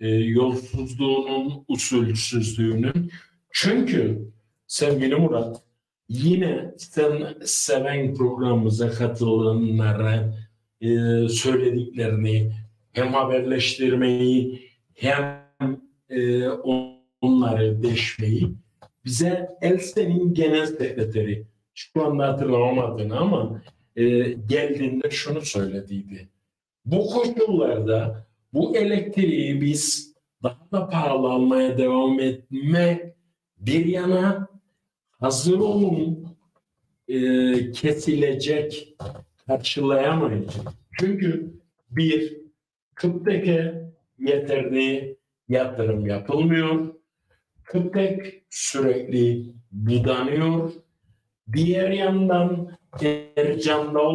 e, 0.00 0.08
yolsuzluğunun, 0.08 1.64
usulsüzlüğünün. 1.68 3.10
Çünkü 3.50 4.18
sevgili 4.66 5.14
Murat 5.14 5.62
yine 6.08 6.74
sen 6.78 7.34
seven 7.44 8.14
programımıza 8.14 8.90
katılanlara 8.90 10.34
e, 10.80 10.88
söylediklerini 11.28 12.52
hem 12.92 13.12
haberleştirmeyi 13.12 14.68
hem 14.94 15.42
e, 16.10 16.48
onları 17.20 17.82
deşmeyi 17.82 18.54
bize 19.04 19.48
Elsen'in 19.60 20.34
genel 20.34 20.66
sekreteri 20.66 21.46
şu 21.74 22.04
anda 22.06 22.28
hatırlamadığını 22.28 23.18
ama 23.18 23.62
e, 23.96 24.04
geldiğinde 24.32 25.10
şunu 25.10 25.40
söylediydi. 25.40 26.28
Bu 26.84 27.06
koşullarda 27.06 28.26
bu 28.52 28.76
elektriği 28.76 29.60
biz 29.60 30.14
daha 30.42 30.68
da 30.72 30.88
pahalı 30.88 31.28
almaya 31.28 31.78
devam 31.78 32.20
etme 32.20 33.14
bir 33.58 33.86
yana 33.86 34.48
hazır 35.20 35.58
olun 35.58 36.26
e, 37.08 37.70
kesilecek 37.70 38.96
karşılayamayız. 39.46 40.54
Çünkü 41.00 41.54
bir 41.90 42.41
Kıptek'e 42.94 43.90
yeterli 44.18 45.16
yatırım 45.48 46.06
yapılmıyor. 46.06 46.94
Kıptek 47.64 48.42
sürekli 48.50 49.52
budanıyor. 49.72 50.72
Diğer 51.52 51.90
yandan 51.90 52.76
Ercan'da 53.36 54.12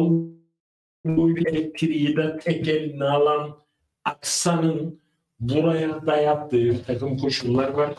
bu 1.04 1.38
elektriği 1.38 2.16
de 2.16 2.38
tek 2.38 2.68
eline 2.68 3.04
alan 3.04 3.56
Aksa'nın 4.04 5.00
buraya 5.40 6.06
dayattığı 6.06 6.82
takım 6.86 7.18
koşullar 7.18 7.68
var. 7.68 7.94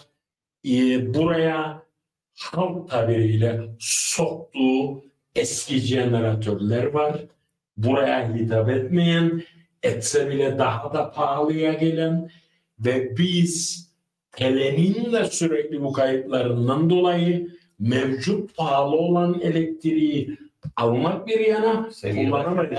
Ee, 0.66 1.14
buraya 1.14 1.84
halk 2.40 2.90
tabiriyle 2.90 3.62
soktuğu 3.80 5.04
eski 5.36 5.78
jeneratörler 5.78 6.86
var. 6.86 7.26
Buraya 7.78 8.36
hitap 8.36 8.70
etmeyen, 8.70 9.44
etse 9.84 10.30
bile 10.30 10.58
daha 10.58 10.94
da 10.94 11.12
pahalıya 11.12 11.74
gelen 11.74 12.30
ve 12.80 13.18
biz 13.18 13.86
TL'nin 14.32 15.14
de 15.14 15.26
sürekli 15.26 15.82
bu 15.82 15.94
kayıplarından 15.94 16.90
dolayı 16.90 17.50
mevcut 17.80 18.58
pahalı 18.58 18.96
olan 18.96 19.40
elektriği 19.42 20.38
almak 20.76 21.28
bir 21.28 21.40
yana 21.40 21.90
Sevgili 21.92 22.32
başkanlar, 22.32 22.72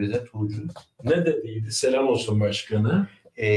bize 0.00 0.24
Tuğcu. 0.24 0.62
Ne 1.04 1.26
dediydi? 1.26 1.72
Selam 1.72 2.08
olsun 2.08 2.40
başkana. 2.40 3.08
e, 3.36 3.48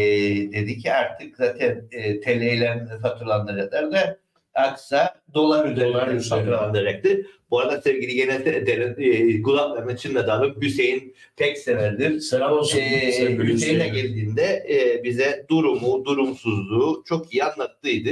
dedi 0.51 0.77
ki 0.77 0.93
artık 0.93 1.37
zaten 1.37 1.83
e, 1.91 2.21
TL 2.21 2.41
ile 2.41 2.87
faturalandıracaklar 3.01 3.91
da 3.91 4.17
aksa 4.55 5.21
dolar 5.33 5.71
üzerinden 5.71 6.15
üzerinden. 6.15 6.19
faturalanacaktı. 6.29 7.21
Bu 7.51 7.59
arada 7.59 7.81
sevgili 7.81 8.15
gene 8.15 8.45
derin 8.45 8.95
e, 8.97 9.41
kulaklarına 9.41 9.97
çınlatalım. 9.97 10.61
Hüseyin 10.61 11.15
pek 11.37 11.57
severdir. 11.57 12.19
Selam 12.19 12.51
olsun. 12.51 12.79
Ee, 12.79 13.37
Hüseyin. 13.37 13.93
geldiğinde 13.93 14.65
e, 14.69 15.03
bize 15.03 15.45
durumu, 15.49 16.05
durumsuzluğu 16.05 17.03
çok 17.05 17.33
iyi 17.33 17.43
anlattıydı. 17.43 18.09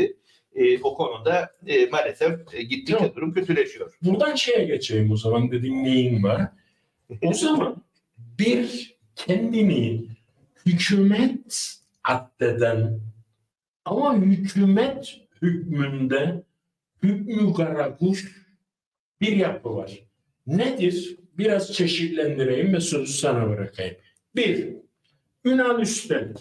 E, 0.55 0.79
o 0.79 0.95
konuda 0.95 1.51
e, 1.67 1.85
maalesef 1.85 2.39
e, 2.53 2.63
gittikçe 2.63 3.03
Yok. 3.03 3.15
durum 3.15 3.33
kötüleşiyor. 3.33 3.97
Buradan 4.01 4.35
şeye 4.35 4.65
geçeyim 4.65 5.11
o 5.11 5.17
zaman 5.17 5.51
dediğin 5.51 5.83
neyin 5.83 6.23
var? 6.23 6.41
O 7.21 7.33
zaman 7.33 7.83
bir 8.39 8.95
kendini 9.15 10.05
hükümet 10.65 11.75
addeden 12.03 12.99
ama 13.85 14.15
hükümet 14.15 15.22
hükmünde 15.43 16.43
hükmü 17.03 17.53
karakuş 17.53 18.45
bir 19.21 19.35
yapı 19.35 19.75
var. 19.75 19.99
Nedir? 20.47 21.17
Biraz 21.37 21.73
çeşitlendireyim 21.73 22.73
ve 22.73 22.79
sözü 22.79 23.13
sana 23.13 23.49
bırakayım. 23.49 23.95
Bir, 24.35 24.73
Ünal 25.45 25.81
Üstel, 25.81 26.33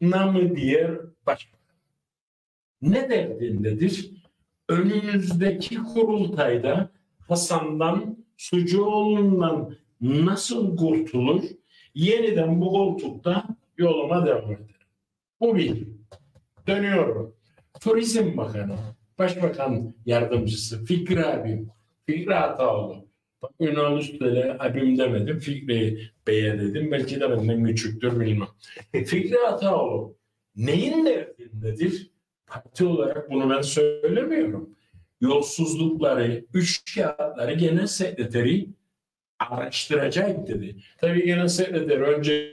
namı 0.00 0.56
diğer 0.56 0.90
başbakan. 1.26 1.60
Ne 2.82 3.10
derdindedir? 3.10 4.10
Önümüzdeki 4.68 5.76
kurultayda 5.76 6.90
Hasan'dan, 7.28 8.24
Sucuoğlu'ndan 8.36 9.76
nasıl 10.00 10.76
kurtulur? 10.76 11.42
Yeniden 11.94 12.60
bu 12.60 12.70
koltukta 12.70 13.44
yoluma 13.78 14.26
devam 14.26 14.44
ederim. 14.44 14.68
Bu 15.40 15.56
bir. 15.56 15.88
Dönüyorum. 16.66 17.39
Turizm 17.80 18.36
Bakanı, 18.36 18.76
Başbakan 19.18 19.94
Yardımcısı 20.06 20.84
Fikri 20.84 21.26
abim, 21.26 21.70
Fikri 22.06 22.34
Ataoğlu. 22.34 23.10
Bak 23.42 23.50
Ünal 23.60 23.98
Üstel'e 23.98 24.56
abim 24.58 24.98
demedim, 24.98 25.38
Fikri 25.38 26.00
Bey'e 26.26 26.58
dedim. 26.58 26.92
Belki 26.92 27.20
de 27.20 27.30
benden 27.30 27.64
küçüktür 27.64 28.20
bilmem. 28.20 28.48
Fikri 28.92 29.38
Ataoğlu 29.38 30.16
neyin 30.56 31.06
derdindedir? 31.06 32.10
Parti 32.46 32.84
olarak 32.84 33.30
bunu 33.30 33.50
ben 33.50 33.62
söylemiyorum. 33.62 34.70
Yolsuzlukları, 35.20 36.44
üç 36.54 36.94
kağıtları 36.94 37.52
genel 37.52 37.86
sekreteri 37.86 38.68
araştıracak 39.38 40.48
dedi. 40.48 40.76
Tabii 40.98 41.26
genel 41.26 41.48
sekreter 41.48 42.00
önce 42.00 42.52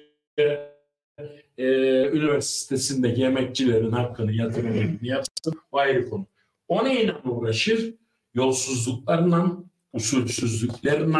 e, 1.58 1.66
üniversitesindeki 2.08 3.24
emekçilerin 3.24 3.92
hakkını 3.92 4.34
yatırımını 4.34 4.98
yapsın. 5.02 5.54
O 5.72 5.78
ayrı 5.78 6.10
konu. 6.10 6.26
O 6.68 6.86
neyle 6.86 7.16
uğraşır? 7.16 7.94
Yolsuzluklarla, 8.34 9.58
usulsüzlüklerle, 9.94 11.20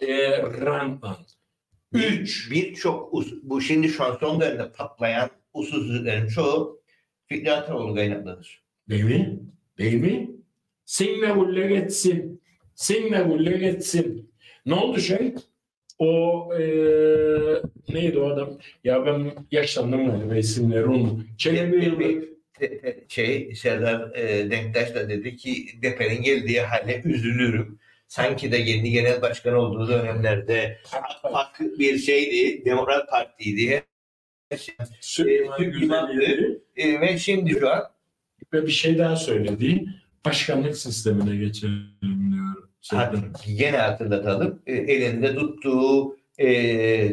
e, 0.00 0.42
rantla. 0.42 1.18
Üç. 1.92 2.50
Birçok 2.50 3.12
bu 3.42 3.60
şimdi 3.60 3.88
şu 3.88 4.04
an 4.04 4.16
son 4.20 4.40
dönemde 4.40 4.72
patlayan 4.72 5.30
usulsüzlüklerin 5.54 6.28
çoğu 6.28 6.80
Fikri 7.26 7.52
Ataoğlu 7.52 7.94
kaynaklıdır. 7.94 8.64
Değil 8.88 9.04
mi? 9.04 9.40
Değil 9.78 9.94
mi? 9.94 10.30
Sinme 10.84 11.36
bulle 11.36 11.66
geçsin. 11.66 12.42
Sinme 12.74 13.28
bulle 13.28 13.58
geçsin. 13.58 14.30
Ne 14.66 14.74
oldu 14.74 15.00
şey? 15.00 15.34
O 16.00 16.48
eee 16.58 17.62
neydi 17.88 18.18
o 18.18 18.30
adam? 18.30 18.58
Ya 18.84 19.06
ben 19.06 19.32
yaşlandım 19.50 20.10
galiba 20.10 20.36
isimleri 20.36 20.84
onu. 20.84 21.20
Çelebi 21.38 22.28
te- 22.58 23.04
şey 23.08 23.54
Serdar 23.54 24.14
e, 24.14 24.50
Denktaş 24.50 24.94
da 24.94 25.08
dedi 25.08 25.36
ki 25.36 25.66
Depe'nin 25.82 26.22
geldiği 26.22 26.60
hale 26.60 27.02
üzülürüm. 27.04 27.78
Sanki 28.08 28.52
de 28.52 28.56
yeni 28.56 28.90
genel 28.90 29.22
başkan 29.22 29.54
olduğu 29.54 29.88
dönemlerde 29.88 30.78
AK 31.22 31.60
bir 31.78 31.98
şeydi, 31.98 32.64
Demokrat 32.64 33.10
Parti'ydi. 33.10 33.82
Süleyman 35.00 35.56
Türk 35.58 35.80
Güzel'i 35.80 36.60
E, 36.76 37.00
ve 37.00 37.18
şimdi 37.18 37.50
şu 37.50 37.70
an 37.70 37.82
ve 38.52 38.66
bir 38.66 38.70
şey 38.72 38.98
daha 38.98 39.16
söyledi. 39.16 39.84
Başkanlık 40.24 40.76
sistemine 40.76 41.36
geçelim 41.36 41.84
diyor. 42.32 42.69
Hat- 42.92 43.14
Gene 43.58 43.76
hatırlatalım. 43.76 44.62
E, 44.66 44.72
elinde 44.72 45.34
tuttuğu 45.34 46.16
e, 46.38 46.46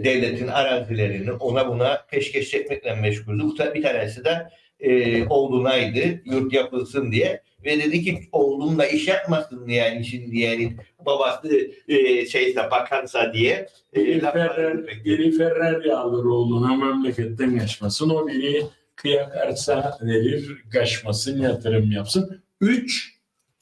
devletin 0.03 0.47
arazilerini 0.47 1.31
ona 1.31 1.67
buna 1.67 2.05
peşkeş 2.11 2.49
çekmekle 2.49 2.95
meşguldü. 2.95 3.73
Bir 3.75 3.83
tanesi 3.83 4.25
de 4.25 4.49
e, 4.79 5.23
oğlunaydı. 5.27 6.21
Yurt 6.25 6.53
yapılsın 6.53 7.11
diye. 7.11 7.41
Ve 7.65 7.79
dedi 7.79 8.01
ki 8.03 8.19
oğlumla 8.31 8.85
iş 8.85 9.07
yapmasın 9.07 9.67
yani 9.67 10.05
şimdi 10.05 10.39
yani 10.39 10.77
babası 11.05 11.71
e, 11.87 12.25
şeyse 12.25 12.71
bakansa 12.71 13.33
diye 13.33 13.67
e, 13.93 14.21
laflar 14.21 14.55
Ferrer, 14.55 15.31
Ferrari 15.37 15.93
alır 15.93 16.25
oğluna 16.25 16.75
memleketten 16.75 17.57
kaçmasın. 17.59 18.09
O 18.09 18.27
biri 18.27 18.63
kıyak 18.95 19.35
arsa 19.37 19.97
verir, 20.01 20.63
kaçmasın, 20.73 21.41
yatırım 21.41 21.91
yapsın. 21.91 22.43
Üç, 22.61 23.16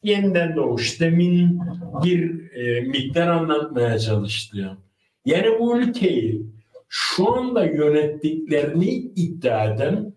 yeniden 0.06 0.56
doğuş. 0.56 1.02
Demin 1.02 1.60
bir 2.04 2.52
e, 2.52 2.82
miktar 2.82 3.28
anlatmaya 3.28 4.00
çalıştım. 4.00 4.78
Yani 5.26 5.60
bu 5.60 5.78
ülkeyi 5.82 6.46
şu 6.90 7.34
anda 7.34 7.66
yönettiklerini 7.66 8.90
iddia 8.96 9.66
eden 9.66 10.14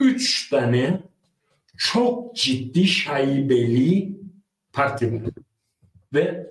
üç 0.00 0.50
tane 0.50 1.02
çok 1.76 2.36
ciddi 2.36 2.86
şaibeli 2.86 4.18
parti 4.72 5.12
var. 5.12 5.22
Ve 6.14 6.50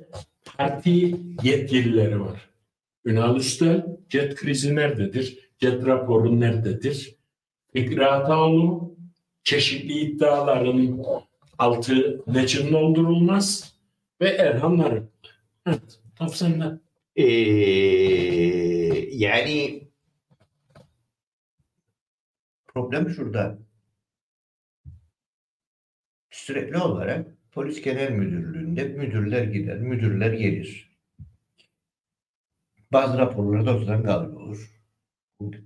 parti 0.57 1.15
yetkilileri 1.43 2.21
var. 2.21 2.49
Ünal 3.05 3.35
Üstel, 3.37 3.85
jet 4.09 4.35
krizi 4.35 4.75
nerededir? 4.75 5.49
Jet 5.61 5.85
raporu 5.85 6.39
nerededir? 6.39 7.15
Fikri 7.73 8.05
Ataoğlu, 8.05 8.95
çeşitli 9.43 9.93
iddiaların 9.93 11.03
altı 11.57 12.23
neçin 12.27 12.71
doldurulmaz 12.73 13.75
ve 14.21 14.29
Erhan 14.29 14.77
Narık. 14.77 15.09
Evet, 15.67 15.99
top 16.15 16.35
sende. 16.35 16.79
E, 17.15 17.23
yani 19.11 19.83
problem 22.67 23.09
şurada. 23.09 23.57
Sürekli 26.31 26.77
olarak 26.77 27.27
polis 27.51 27.81
genel 27.81 28.11
müdürlüğünde 28.11 28.83
müdürler 28.83 29.43
gider, 29.43 29.77
müdürler 29.77 30.33
gelir. 30.33 30.91
Bazı 32.91 33.17
raporlar 33.17 33.65
dosyadan 33.65 34.03
kaybolur. 34.03 34.71
Bu 34.75 34.80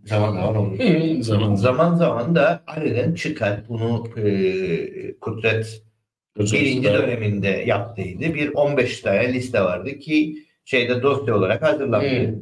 Zaman 0.05 0.33
zaman 0.33 0.55
olur. 0.55 0.77
Zaman 1.21 1.55
zaman. 1.55 1.95
Zaman 1.95 2.35
da 2.35 2.63
aniden 2.67 3.13
çıkar. 3.13 3.61
Bunu 3.69 4.07
e, 4.17 5.19
Kudret 5.19 5.83
birinci 6.37 6.93
döneminde 6.93 7.47
yaptıydı. 7.47 8.33
Bir 8.33 8.53
15 8.53 9.01
tane 9.01 9.33
liste 9.33 9.61
vardı 9.61 9.99
ki 9.99 10.45
şeyde 10.65 11.03
dosya 11.03 11.35
olarak 11.35 11.61
hazırlandı. 11.61 12.27
Hı. 12.27 12.35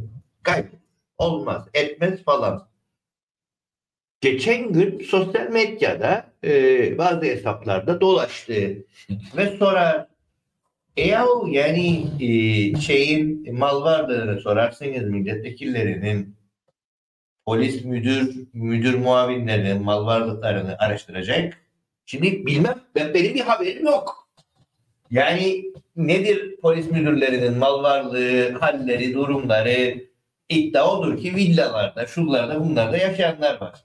Kayıp. 0.43 0.69
Olmaz. 1.17 1.67
Etmez 1.73 2.23
falan. 2.23 2.67
Geçen 4.21 4.73
gün 4.73 4.99
sosyal 4.99 5.49
medyada 5.49 6.25
e, 6.43 6.97
bazı 6.97 7.25
hesaplarda 7.25 8.01
dolaştı. 8.01 8.53
Ve 9.37 9.57
sonra 9.59 10.09
e 10.97 11.07
yahu 11.07 11.47
yani 11.51 12.05
e, 12.19 12.81
şeyin 12.81 13.53
mal 13.59 13.81
varlığını 13.81 14.39
sorarsanız 14.41 15.09
milletvekillerinin 15.09 16.35
polis 17.45 17.85
müdür 17.85 18.47
müdür 18.53 18.93
muavinlerinin 18.93 19.83
mal 19.83 20.05
varlıklarını 20.05 20.75
araştıracak. 20.79 21.57
Şimdi 22.05 22.45
bilmem 22.45 22.81
ben 22.95 23.13
benim 23.13 23.35
bir 23.35 23.41
haberim 23.41 23.85
yok. 23.85 24.27
Yani 25.11 25.65
nedir 25.95 26.55
polis 26.61 26.91
müdürlerinin 26.91 27.57
mal 27.57 27.83
varlığı, 27.83 28.51
halleri, 28.59 29.13
durumları 29.13 30.03
iddia 30.49 30.91
olur 30.91 31.17
ki 31.17 31.35
villalarda, 31.35 32.07
şunlarda, 32.07 32.65
bunlarda 32.65 32.97
yaşayanlar 32.97 33.61
var. 33.61 33.83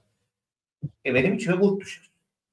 E 1.05 1.13
benim 1.13 1.33
içime 1.33 1.61
bu 1.61 1.79
düşer. 1.81 2.09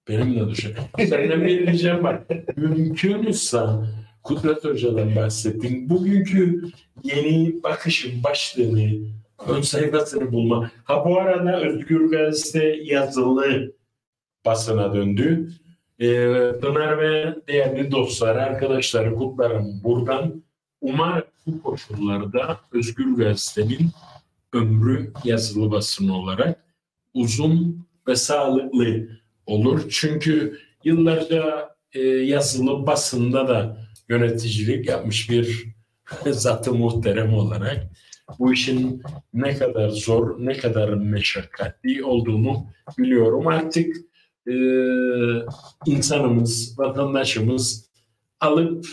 Benim 0.08 0.40
de 0.40 0.50
düşün. 0.50 0.74
Senden 0.98 1.44
bir 1.44 1.66
ricam 1.66 2.04
var. 2.04 2.20
Mümkünse 2.56 3.60
Kudret 4.22 4.64
Hoca'dan 4.64 5.16
bahsettim. 5.16 5.88
Bugünkü 5.88 6.62
yeni 7.02 7.62
bakışın 7.62 8.22
başlığını, 8.24 8.90
ön 9.46 9.60
sayfasını 9.60 10.32
bulma. 10.32 10.70
Ha 10.84 11.04
bu 11.04 11.20
arada 11.20 11.60
Özgür 11.60 12.10
Gazete 12.10 12.76
yazılı 12.82 13.72
basına 14.44 14.94
döndü. 14.94 15.52
Ee, 16.00 16.52
Pınar 16.60 16.98
ve 16.98 17.36
değerli 17.48 17.90
dostlar, 17.90 18.36
arkadaşları 18.36 19.14
kutlarım 19.14 19.80
buradan. 19.84 20.42
Umarım 20.80 21.24
bu 21.46 21.62
koşullarda 21.62 22.60
Özgür 22.72 23.16
Gazete'nin 23.16 23.90
ömrü 24.52 25.12
yazılı 25.24 25.70
basın 25.70 26.08
olarak 26.08 26.64
uzun 27.14 27.86
ve 28.08 28.16
sağlıklı 28.16 29.08
olur. 29.46 29.90
Çünkü 29.90 30.58
yıllarca 30.84 31.70
e, 31.92 32.00
yazılı 32.02 32.86
basında 32.86 33.48
da 33.48 33.86
yöneticilik 34.08 34.88
yapmış 34.88 35.30
bir 35.30 35.66
zatı 36.30 36.74
muhterem 36.74 37.34
olarak 37.34 37.86
bu 38.38 38.52
işin 38.52 39.02
ne 39.34 39.54
kadar 39.54 39.88
zor, 39.88 40.36
ne 40.38 40.56
kadar 40.56 40.88
meşakkatli 40.88 42.04
olduğunu 42.04 42.66
biliyorum. 42.98 43.46
Artık 43.46 43.96
e, 44.48 44.54
insanımız, 45.86 46.78
vatandaşımız 46.78 47.90
alıp 48.40 48.86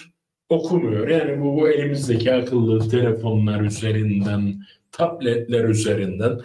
okumuyor. 0.50 1.08
Yani 1.08 1.42
bu, 1.42 1.56
bu 1.56 1.70
elimizdeki 1.70 2.34
akıllı 2.34 2.90
telefonlar 2.90 3.62
üzerinden, 3.62 4.56
tabletler 4.92 5.64
üzerinden 5.64 6.40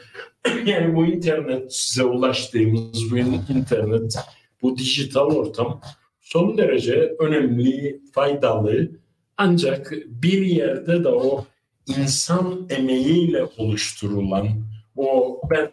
yani 0.66 0.96
bu 0.96 1.06
internet 1.06 1.74
size 1.74 2.04
ulaştığımız 2.04 3.10
bu 3.10 3.18
internet, 3.52 4.14
bu 4.62 4.78
dijital 4.78 5.26
ortam 5.26 5.80
son 6.20 6.58
derece 6.58 7.16
önemli, 7.18 8.00
faydalı 8.12 8.90
ancak 9.36 9.92
bir 10.06 10.46
yerde 10.46 11.04
de 11.04 11.08
o 11.08 11.46
insan 11.88 12.66
emeğiyle 12.70 13.44
oluşturulan 13.56 14.48
o 14.96 15.40
ben 15.50 15.70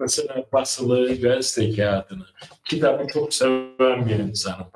mesela 0.00 0.44
basılı 0.52 1.20
gazete 1.20 1.76
kağıdını 1.76 2.24
kitabı 2.64 3.06
çok 3.12 3.34
seven 3.34 4.08
bir 4.08 4.18
insanım. 4.18 4.66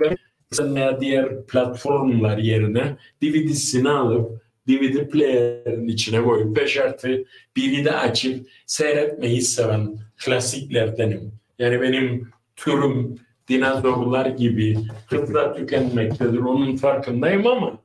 Ben 0.00 0.16
mesela 0.50 1.00
diğer 1.00 1.46
platformlar 1.46 2.38
yerine 2.38 2.96
DVD'sini 3.22 3.88
alıp 3.88 4.46
DVD 4.68 5.08
player'ın 5.08 5.88
içine 5.88 6.22
koyup 6.22 6.56
5 6.56 6.76
artı 6.76 7.24
biri 7.56 7.84
de 7.84 7.92
açıp 7.92 8.48
seyretmeyi 8.66 9.42
seven 9.42 9.98
klasiklerdenim. 10.16 11.32
Yani 11.58 11.80
benim 11.80 12.30
türüm 12.56 13.18
dinozorlar 13.48 14.26
gibi 14.26 14.78
hızla 15.06 15.54
tükenmektedir. 15.54 16.38
Onun 16.38 16.76
farkındayım 16.76 17.46
ama 17.46 17.78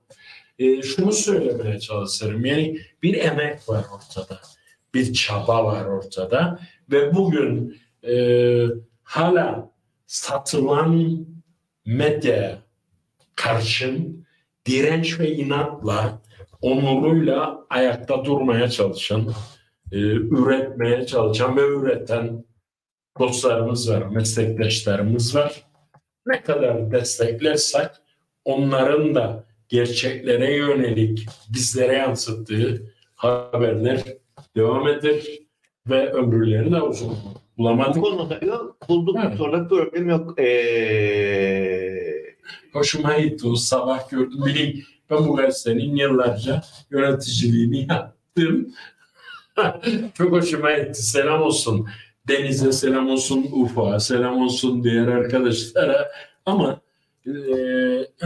e, 0.62 0.82
şunu 0.82 1.12
söylemeye 1.12 1.80
çalışırım. 1.80 2.45
Yani 2.45 2.78
bir 3.04 3.13
emek 3.13 3.69
var 3.69 3.86
ortada. 3.95 4.39
Bir 4.93 5.13
çaba 5.13 5.65
var 5.65 5.86
ortada. 5.86 6.60
Ve 6.91 7.15
bugün 7.15 7.78
e, 8.08 8.15
hala 9.04 9.71
satılan 10.08 11.26
medya 11.86 12.58
karşın 13.36 14.26
direnç 14.65 15.19
ve 15.19 15.32
inatla 15.32 16.21
onuruyla 16.62 17.65
ayakta 17.69 18.26
durmaya 18.26 18.69
çalışan, 18.69 19.34
e, 19.91 19.97
üretmeye 20.12 21.06
çalışan 21.06 21.58
ve 21.58 21.62
üreten 21.62 22.45
dostlarımız 23.19 23.91
var, 23.91 24.02
meslektaşlarımız 24.02 25.36
var. 25.36 25.63
Ne 26.26 26.43
kadar 26.43 26.91
desteklersek 26.91 27.89
onların 28.45 29.15
da 29.15 29.51
gerçeklere 29.72 30.56
yönelik 30.56 31.28
bizlere 31.50 31.94
yansıttığı 31.94 32.94
haberler 33.16 34.04
devam 34.56 34.88
eder 34.88 35.24
ve 35.90 36.14
ömürleri 36.14 36.72
de 36.72 36.82
uzun. 36.82 37.18
Bulamadık. 37.58 37.96
Bu 37.96 38.02
konuda 38.02 38.40
yok. 38.46 38.90
Bulduk 38.90 39.18
Evet. 39.26 39.38
sonra 39.38 39.68
problem 39.68 40.10
yok. 40.10 40.40
Ee, 40.40 42.02
Hoşuma 42.74 43.20
gitti 43.20 43.48
o 43.48 43.56
sabah 43.56 44.10
gördüm. 44.10 44.40
Benim, 44.46 44.84
ben 45.10 45.28
bu 45.28 45.36
gazetenin 45.36 45.96
yıllarca 45.96 46.62
yöneticiliğini 46.92 47.88
yaptım. 47.90 48.74
Çok 50.14 50.32
hoşuma 50.32 50.72
gitti. 50.72 51.04
Selam 51.04 51.42
olsun. 51.42 51.88
Deniz'e 52.28 52.72
selam 52.72 53.10
olsun, 53.10 53.48
Ufuk'a 53.52 54.00
selam 54.00 54.42
olsun 54.42 54.84
diğer 54.84 55.08
arkadaşlara. 55.08 56.12
Ama 56.46 56.82
e, 57.26 57.32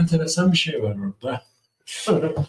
enteresan 0.00 0.52
bir 0.52 0.56
şey 0.56 0.82
var 0.82 0.96
orada. 1.06 1.42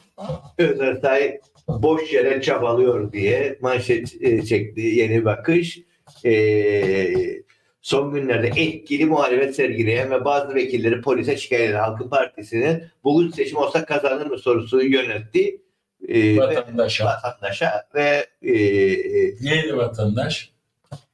Özertay 0.58 1.40
boş 1.68 2.14
yere 2.14 2.42
çabalıyor 2.42 3.12
diye 3.12 3.58
manşet 3.62 4.22
e, 4.22 4.46
çekti 4.46 4.82
yeni 4.82 5.26
bakış. 5.26 5.80
E, 6.26 7.44
son 7.82 8.14
günlerde 8.14 8.48
etkili 8.48 9.06
muhalefet 9.06 9.56
sergileyen 9.56 10.12
ve 10.12 10.26
bazı 10.26 10.56
vekilleri 10.56 11.02
polise 11.02 11.38
şikayet 11.38 11.70
eden 11.70 11.80
Halkın 11.80 12.10
Partisi'nin 12.10 12.84
bugün 13.04 13.32
seçim 13.32 13.58
olsa 13.58 13.86
kazanır 13.86 14.26
mı 14.26 14.38
sorusu 14.38 14.82
yöneltti. 14.82 15.62
E, 16.08 16.38
ve 16.38 16.38
Vatandaşa. 16.38 17.06
vatandaşa 17.06 17.84
ve 17.96 18.28
e, 18.42 18.54
e, 18.54 19.36
Neydi 19.42 19.78
vatandaş? 19.78 20.57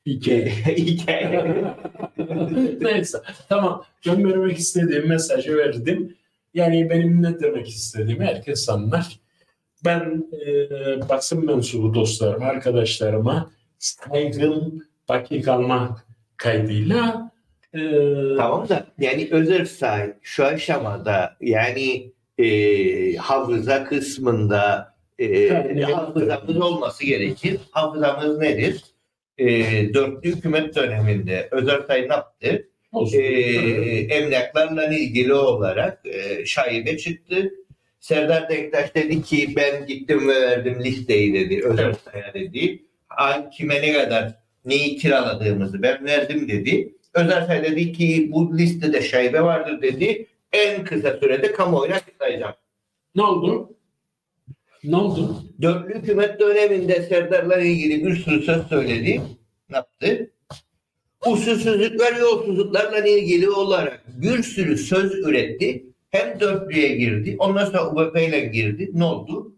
İki. 0.05 0.45
hikaye. 0.65 1.63
Neyse 2.81 3.17
tamam 3.49 3.85
göndermek 4.03 4.57
istediğim 4.57 5.07
mesajı 5.07 5.57
verdim. 5.57 6.17
Yani 6.53 6.89
benim 6.89 7.23
ne 7.23 7.39
demek 7.39 7.67
istediğimi 7.67 8.25
herkes 8.25 8.69
anlar. 8.69 9.19
Ben 9.85 10.25
e, 10.45 11.09
basın 11.09 11.45
mensubu 11.45 11.93
dostlarım, 11.93 12.43
arkadaşlarıma 12.43 13.51
saygım 13.79 14.83
baki 15.09 15.41
kalmak 15.41 16.07
kaydıyla 16.37 17.31
e, 17.73 17.79
Tamam 18.37 18.69
da 18.69 18.85
yani 18.99 19.27
Özersay 19.31 20.13
şu 20.21 20.45
aşamada 20.45 21.37
yani 21.41 22.11
e, 22.37 23.15
hafıza 23.15 23.83
kısmında 23.83 24.93
e, 25.19 25.25
Yani- 25.25 25.83
hafızamız 25.83 26.57
olması 26.57 27.05
gerekir. 27.05 27.59
Hafızamız 27.71 28.37
nedir? 28.37 28.83
E, 29.37 29.47
dörtlü 29.93 30.35
hükümet 30.35 30.75
döneminde 30.75 31.47
Özersay 31.51 32.09
ne 32.09 32.13
yaptı? 32.13 32.67
E, 33.13 33.19
emlaklarla 34.09 34.87
ilgili 34.93 35.33
olarak 35.33 36.05
e, 36.05 36.45
şaibe 36.45 36.97
çıktı. 36.97 37.51
Serdar 37.99 38.49
Denktaş 38.49 38.95
dedi 38.95 39.21
ki 39.21 39.53
ben 39.55 39.85
gittim 39.85 40.29
ve 40.29 40.41
verdim 40.41 40.83
listeyi 40.83 41.33
dedi 41.33 41.61
Özersay'a 41.63 42.33
dedi. 42.33 42.83
Kime 43.51 43.81
ne 43.81 43.93
kadar 43.93 44.35
neyi 44.65 44.97
kiraladığımızı 44.97 45.81
ben 45.81 46.05
verdim 46.05 46.47
dedi. 46.47 46.93
Özersay 47.13 47.63
dedi 47.63 47.93
ki 47.93 48.29
bu 48.31 48.57
listede 48.57 49.01
şaibe 49.01 49.41
vardır 49.41 49.81
dedi. 49.81 50.25
En 50.51 50.83
kısa 50.83 51.17
sürede 51.17 51.51
kamuoyuna 51.51 51.95
açıklayacağım. 51.95 52.53
ne 53.15 53.23
oldu? 53.23 53.73
Ne 54.83 54.95
oldu? 54.95 55.43
Dörtlü 55.61 55.99
hükümet 55.99 56.39
döneminde 56.39 57.01
Serdar'la 57.01 57.57
ilgili 57.57 58.05
bir 58.05 58.15
sürü 58.15 58.43
söz 58.43 58.67
söyledi. 58.67 59.21
Ne 59.69 59.75
yaptı? 59.75 60.31
Usulsüzlükler 61.25 62.15
yolsuzluklarla 62.15 63.07
ilgili 63.07 63.49
olarak 63.49 64.03
bir 64.07 64.43
sürü 64.43 64.77
söz 64.77 65.13
üretti. 65.13 65.85
Hem 66.11 66.39
dörtlüye 66.39 66.95
girdi. 66.95 67.35
Ondan 67.39 67.65
sonra 67.65 67.91
UBP 67.91 68.17
ile 68.17 68.39
girdi. 68.39 68.89
Ne 68.93 69.03
oldu? 69.03 69.55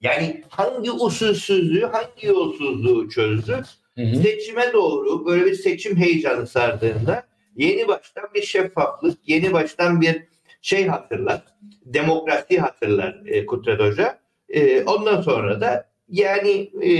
Yani 0.00 0.42
hangi 0.48 0.90
usulsüzlüğü, 0.90 1.86
hangi 1.86 2.26
yolsuzluğu 2.26 3.08
çözdü? 3.08 3.62
Hı 3.94 4.02
hı. 4.02 4.16
Seçime 4.16 4.72
doğru 4.72 5.26
böyle 5.26 5.46
bir 5.46 5.54
seçim 5.54 5.96
heyecanı 5.96 6.46
sardığında 6.46 7.26
yeni 7.56 7.88
baştan 7.88 8.24
bir 8.34 8.42
şeffaflık, 8.42 9.18
yeni 9.26 9.52
baştan 9.52 10.00
bir 10.00 10.22
şey 10.62 10.86
hatırlar. 10.86 11.42
Demokrasi 11.84 12.58
hatırlar 12.58 13.22
e, 13.26 13.46
Kudret 13.46 13.80
Hoca. 13.80 14.18
E, 14.50 14.82
ondan 14.82 15.22
sonra 15.22 15.60
da 15.60 15.90
yani 16.08 16.70
e, 16.82 16.92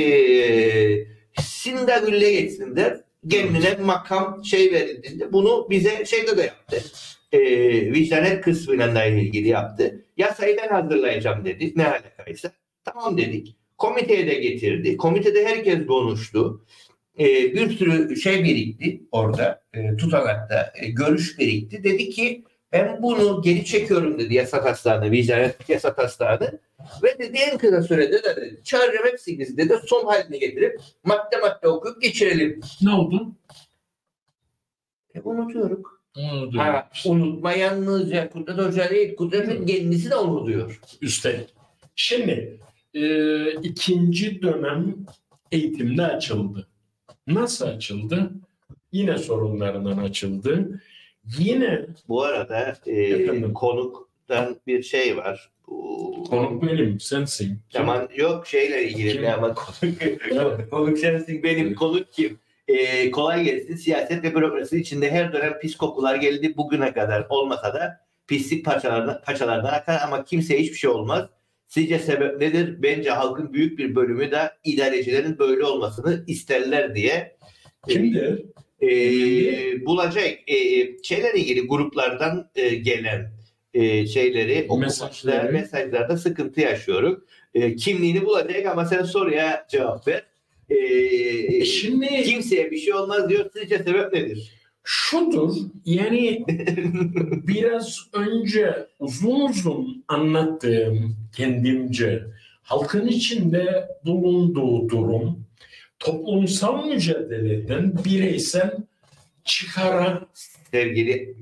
Sindagül'le 1.43 2.31
geçsin 2.31 2.77
der. 2.77 3.01
Kendine 3.31 3.75
makam 3.85 4.45
şey 4.45 4.73
verildiğinde 4.73 5.33
bunu 5.33 5.67
bize 5.71 6.05
şeyde 6.05 6.37
de 6.37 6.43
yaptı. 6.43 6.83
E, 7.33 7.41
vicdanet 7.93 8.41
kısmıyla 8.41 9.05
ilgili 9.05 9.49
yaptı. 9.49 10.05
Yasayı 10.17 10.57
ben 10.57 10.69
hazırlayacağım 10.69 11.45
dedi. 11.45 11.73
Ne 11.77 11.87
alakaysa. 11.87 12.53
Tamam 12.85 13.19
dedik. 13.19 13.57
Komiteye 13.79 14.27
de 14.27 14.35
getirdi. 14.35 14.97
Komitede 14.97 15.45
herkes 15.45 15.87
konuştu. 15.87 16.65
E, 17.19 17.25
bir 17.55 17.71
sürü 17.71 18.17
şey 18.17 18.45
birikti 18.45 19.03
orada. 19.13 19.63
E, 19.75 19.97
tutanakta 19.97 20.73
e, 20.75 20.89
görüş 20.89 21.39
birikti. 21.39 21.85
Dedi 21.85 22.11
ki 22.11 22.45
ben 22.73 23.03
bunu 23.03 23.43
geri 23.43 23.65
çekiyorum 23.65 24.19
dedi 24.19 24.35
yasa 24.35 24.63
taslağını, 24.63 25.11
vicdanet 25.11 25.69
yasa 25.69 25.95
taslağını. 25.95 26.59
Ve 27.03 27.19
dedi 27.19 27.39
en 27.39 27.59
kısa 27.59 27.83
sürede 27.83 28.23
de 28.23 28.37
dedi, 28.37 28.61
çağıracağım 28.65 29.07
hepsini 29.07 29.57
dedi 29.57 29.75
son 29.87 30.07
haline 30.07 30.39
getirip 30.39 30.81
madde 31.05 31.37
madde 31.37 31.69
okuyup 31.69 32.03
geçirelim. 32.03 32.61
Ne 32.83 32.91
oldu? 32.91 33.33
E, 35.15 35.21
unutuyoruz. 35.21 35.81
Oldu. 36.17 36.59
Ha, 36.59 36.91
unutma 37.07 37.53
yalnızca 37.53 38.31
Kudret 38.31 38.59
Hoca 38.59 38.91
değil, 38.91 39.17
Kudret'in 39.17 39.67
kendisi 39.67 40.11
de 40.11 40.17
unutuyor. 40.17 40.81
Üstelik. 41.01 41.55
Şimdi 41.95 42.59
e, 42.95 43.53
ikinci 43.53 44.43
dönem 44.43 44.97
eğitimde 45.53 46.03
açıldı. 46.03 46.69
Nasıl 47.27 47.67
açıldı? 47.67 48.31
Yine 48.93 49.19
sorunlarından 49.19 49.99
açıldı. 49.99 50.81
Yine 51.39 51.87
Bu 52.09 52.23
arada 52.23 52.77
e, 52.87 52.93
Efendim? 53.03 53.55
konuktan 53.55 54.57
bir 54.67 54.83
şey 54.83 55.17
var. 55.17 55.51
Konuk 56.31 56.63
benim, 56.63 57.01
sensin. 57.01 57.59
Tamam 57.73 58.09
yok 58.17 58.47
şeyle 58.47 58.89
ilgili 58.89 59.13
Kim? 59.13 59.27
ama 59.27 59.55
konuk, 59.55 59.99
konuk 60.71 60.99
sensin 60.99 61.43
benim 61.43 61.75
konuk 61.75 62.13
kim? 62.13 62.39
Ee, 62.69 63.11
kolay 63.11 63.45
gelsin. 63.45 63.77
Siyaset 63.77 64.25
ve 64.25 64.35
bürokrasi 64.35 64.81
içinde 64.81 65.11
her 65.11 65.33
dönem 65.33 65.59
pis 65.59 65.77
kokular 65.77 66.17
geldi 66.17 66.57
bugüne 66.57 66.93
kadar 66.93 67.27
olmasa 67.29 67.75
da 67.75 68.01
pislik 68.29 68.65
parçalardan, 68.65 69.21
paçalardan 69.27 69.73
akar 69.73 70.01
ama 70.05 70.25
kimseye 70.25 70.61
hiçbir 70.61 70.77
şey 70.77 70.91
olmaz. 70.91 71.29
Sizce 71.69 71.99
sebep 71.99 72.41
nedir? 72.41 72.83
Bence 72.83 73.11
halkın 73.11 73.53
büyük 73.53 73.79
bir 73.79 73.95
bölümü 73.95 74.31
de 74.31 74.51
idarecilerin 74.65 75.39
böyle 75.39 75.65
olmasını 75.65 76.25
isterler 76.27 76.95
diye 76.95 77.37
Kimdir? 77.89 78.43
E, 78.83 79.87
bulacak 79.87 80.39
e, 80.47 80.57
şeylerle 81.03 81.39
ilgili 81.39 81.67
gruplardan 81.67 82.51
e, 82.55 82.75
gelen 82.75 83.33
e, 83.75 84.07
şeyleri 84.07 84.69
Mesajları. 84.79 85.53
mesajlarda 85.53 86.17
sıkıntı 86.17 86.61
yaşıyoruz. 86.61 87.19
E, 87.55 87.77
kimliğini 87.77 88.25
bulacak 88.25 88.67
ama 88.67 88.85
sen 88.85 89.03
soruya 89.03 89.67
cevap 89.71 90.09
ver. 90.09 90.25
E, 90.69 90.77
E 90.77 91.65
Şimdi 91.65 92.23
kimseye 92.23 92.71
bir 92.71 92.79
şey 92.79 92.95
olmaz 92.95 93.29
diyor. 93.29 93.51
Sizce 93.57 93.79
sebep 93.79 94.13
nedir? 94.13 94.53
şudur, 94.85 95.57
yani 95.85 96.45
biraz 97.49 97.99
önce 98.13 98.87
uzun 98.99 99.41
uzun 99.41 100.05
anlattığım 100.09 101.17
kendimce 101.37 102.23
halkın 102.63 103.07
içinde 103.07 103.89
bulunduğu 104.07 104.89
durum 104.89 105.45
toplumsal 106.01 106.87
mücadeleden 106.87 108.05
bireysel 108.05 108.77
çıkara 109.45 110.29
Sevgili 110.71 111.37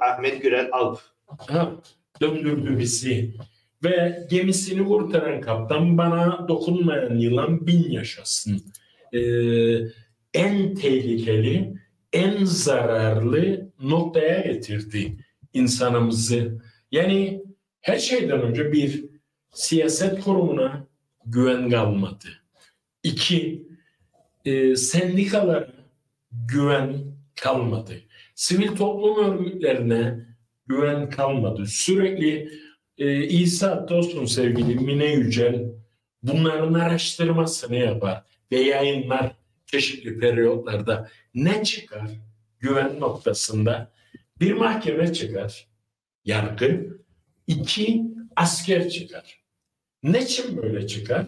Ahmet 0.00 0.42
Gürel 0.42 0.68
Alp. 0.72 0.98
ha, 1.26 1.72
döndürdü 2.20 2.78
bizi. 2.78 3.34
Ve 3.84 4.26
gemisini 4.30 4.84
kurtaran 4.84 5.40
kaptan 5.40 5.98
bana 5.98 6.48
dokunmayan 6.48 7.14
yılan 7.18 7.66
bin 7.66 7.90
yaşasın. 7.90 8.62
Ee, 9.12 9.18
en 10.34 10.74
tehlikeli, 10.74 11.74
en 12.12 12.44
zararlı 12.44 13.70
noktaya 13.80 14.40
getirdi 14.40 15.16
insanımızı. 15.52 16.62
Yani 16.92 17.42
her 17.80 17.98
şeyden 17.98 18.42
önce 18.42 18.72
bir 18.72 19.04
siyaset 19.52 20.20
kurumuna 20.20 20.86
güven 21.26 21.70
kalmadı. 21.70 22.26
İki, 23.02 23.66
e, 24.46 24.76
sendikalara 24.76 25.68
güven 26.30 26.96
kalmadı. 27.34 27.92
Sivil 28.34 28.76
toplum 28.76 29.24
örgütlerine 29.24 30.26
güven 30.66 31.10
kalmadı. 31.10 31.66
Sürekli 31.66 32.50
e, 32.98 33.24
İsa 33.24 33.88
dostum 33.88 34.26
sevgili 34.26 34.74
Mine 34.74 35.06
Yücel 35.06 35.72
bunların 36.22 36.74
araştırmasını 36.74 37.76
yapar 37.76 38.22
ve 38.52 38.56
yayınlar 38.60 39.36
çeşitli 39.66 40.18
periyotlarda 40.18 41.10
ne 41.34 41.64
çıkar 41.64 42.10
güven 42.60 43.00
noktasında 43.00 43.92
bir 44.40 44.52
mahkeme 44.52 45.12
çıkar 45.12 45.66
yargı 46.24 46.98
iki 47.46 48.02
asker 48.36 48.88
çıkar 48.88 49.44
ne 50.02 50.22
için 50.22 50.56
böyle 50.56 50.86
çıkar 50.86 51.26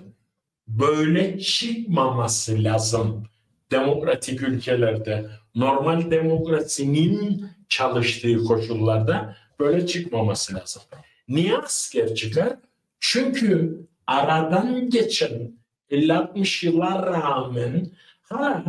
böyle 0.69 1.39
çıkmaması 1.39 2.65
lazım 2.65 3.25
demokratik 3.71 4.43
ülkelerde 4.43 5.31
normal 5.55 6.11
demokrasinin 6.11 7.47
çalıştığı 7.69 8.45
koşullarda 8.45 9.37
böyle 9.61 9.87
çıkmaması 9.87 10.55
lazım. 10.55 10.83
Niye 11.29 11.57
asker 11.57 12.15
çıkar? 12.15 12.57
Çünkü 13.01 13.81
aradan 14.07 14.91
geçen 14.91 15.53
50-60 15.91 16.67
yıla 16.67 17.07
rağmen 17.07 17.91
ha 18.23 18.65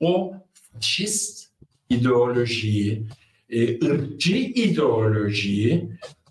o 0.00 0.34
faşist 0.52 1.48
ideolojiyi, 1.90 3.06
e, 3.50 3.86
ırkçı 3.86 4.36
ideolojiyi 4.36 5.90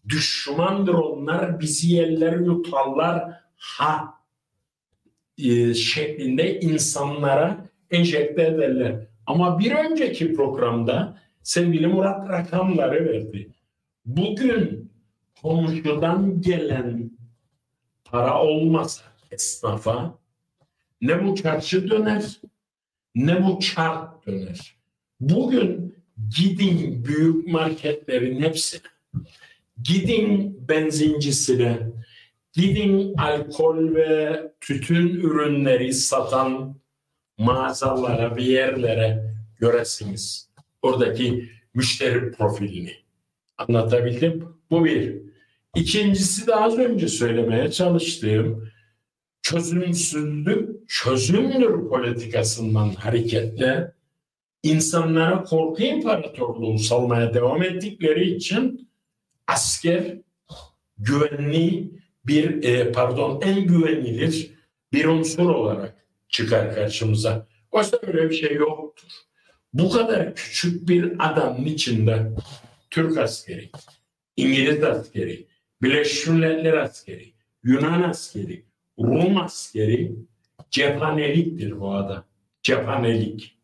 düşmandır 0.09 0.93
onlar 0.93 1.59
bizi 1.59 1.93
yerler 1.93 2.39
yutarlar 2.39 3.23
ha 3.55 4.16
e, 5.37 5.73
şeklinde 5.73 6.59
insanlara 6.59 7.65
enjekte 7.91 8.43
ederler. 8.43 9.07
Ama 9.25 9.59
bir 9.59 9.71
önceki 9.71 10.33
programda 10.33 11.17
sevgili 11.43 11.87
Murat 11.87 12.29
rakamları 12.29 13.05
verdi. 13.05 13.49
Bugün 14.05 14.91
komşudan 15.41 16.41
gelen 16.41 17.11
para 18.05 18.43
olmasa 18.43 19.03
esnafa 19.31 20.19
ne 21.01 21.23
bu 21.23 21.35
çarşı 21.35 21.89
döner 21.89 22.39
ne 23.15 23.45
bu 23.45 23.59
çark 23.59 24.27
döner. 24.27 24.75
Bugün 25.19 25.95
gidin 26.37 27.05
büyük 27.05 27.47
marketlerin 27.47 28.41
hepsine, 28.41 28.81
gidin 29.83 30.57
benzincisine, 30.69 31.79
gidin 32.57 33.13
alkol 33.17 33.95
ve 33.95 34.41
tütün 34.61 35.07
ürünleri 35.07 35.93
satan 35.93 36.79
mağazalara 37.37 38.37
bir 38.37 38.45
yerlere 38.45 39.33
göresiniz. 39.59 40.49
Oradaki 40.81 41.49
müşteri 41.73 42.31
profilini. 42.31 42.93
Anlatabildim. 43.57 44.43
Bu 44.71 44.85
bir. 44.85 45.15
İkincisi 45.75 46.47
de 46.47 46.55
az 46.55 46.77
önce 46.77 47.07
söylemeye 47.07 47.71
çalıştığım 47.71 48.71
çözümsüzlük 49.41 50.89
çözümdür 50.89 51.89
politikasından 51.89 52.89
hareketle 52.89 53.91
insanlara 54.63 55.43
korku 55.43 55.83
imparatorluğu 55.83 56.77
salmaya 56.77 57.33
devam 57.33 57.63
ettikleri 57.63 58.35
için 58.35 58.89
asker 59.47 60.17
güvenli 60.97 61.97
bir 62.27 62.63
e, 62.63 62.91
pardon 62.91 63.41
en 63.41 63.67
güvenilir 63.67 64.51
bir 64.93 65.05
unsur 65.05 65.49
olarak 65.49 66.05
çıkar 66.29 66.75
karşımıza. 66.75 67.47
Oysa 67.71 67.99
öyle 68.01 68.29
bir 68.29 68.35
şey 68.35 68.55
yoktur. 68.55 69.09
Bu 69.73 69.89
kadar 69.89 70.35
küçük 70.35 70.89
bir 70.89 71.13
adamın 71.19 71.65
içinde 71.65 72.31
Türk 72.89 73.17
askeri, 73.17 73.69
İngiliz 74.37 74.83
askeri, 74.83 75.47
Birleşmiş 75.81 76.27
Milletler 76.27 76.73
askeri, 76.73 77.33
Yunan 77.63 78.01
askeri, 78.01 78.65
Rum 78.99 79.37
askeri 79.37 80.15
cephaneliktir 80.71 81.79
bu 81.79 81.93
adam. 81.93 82.23
Cephanelik. 82.63 83.57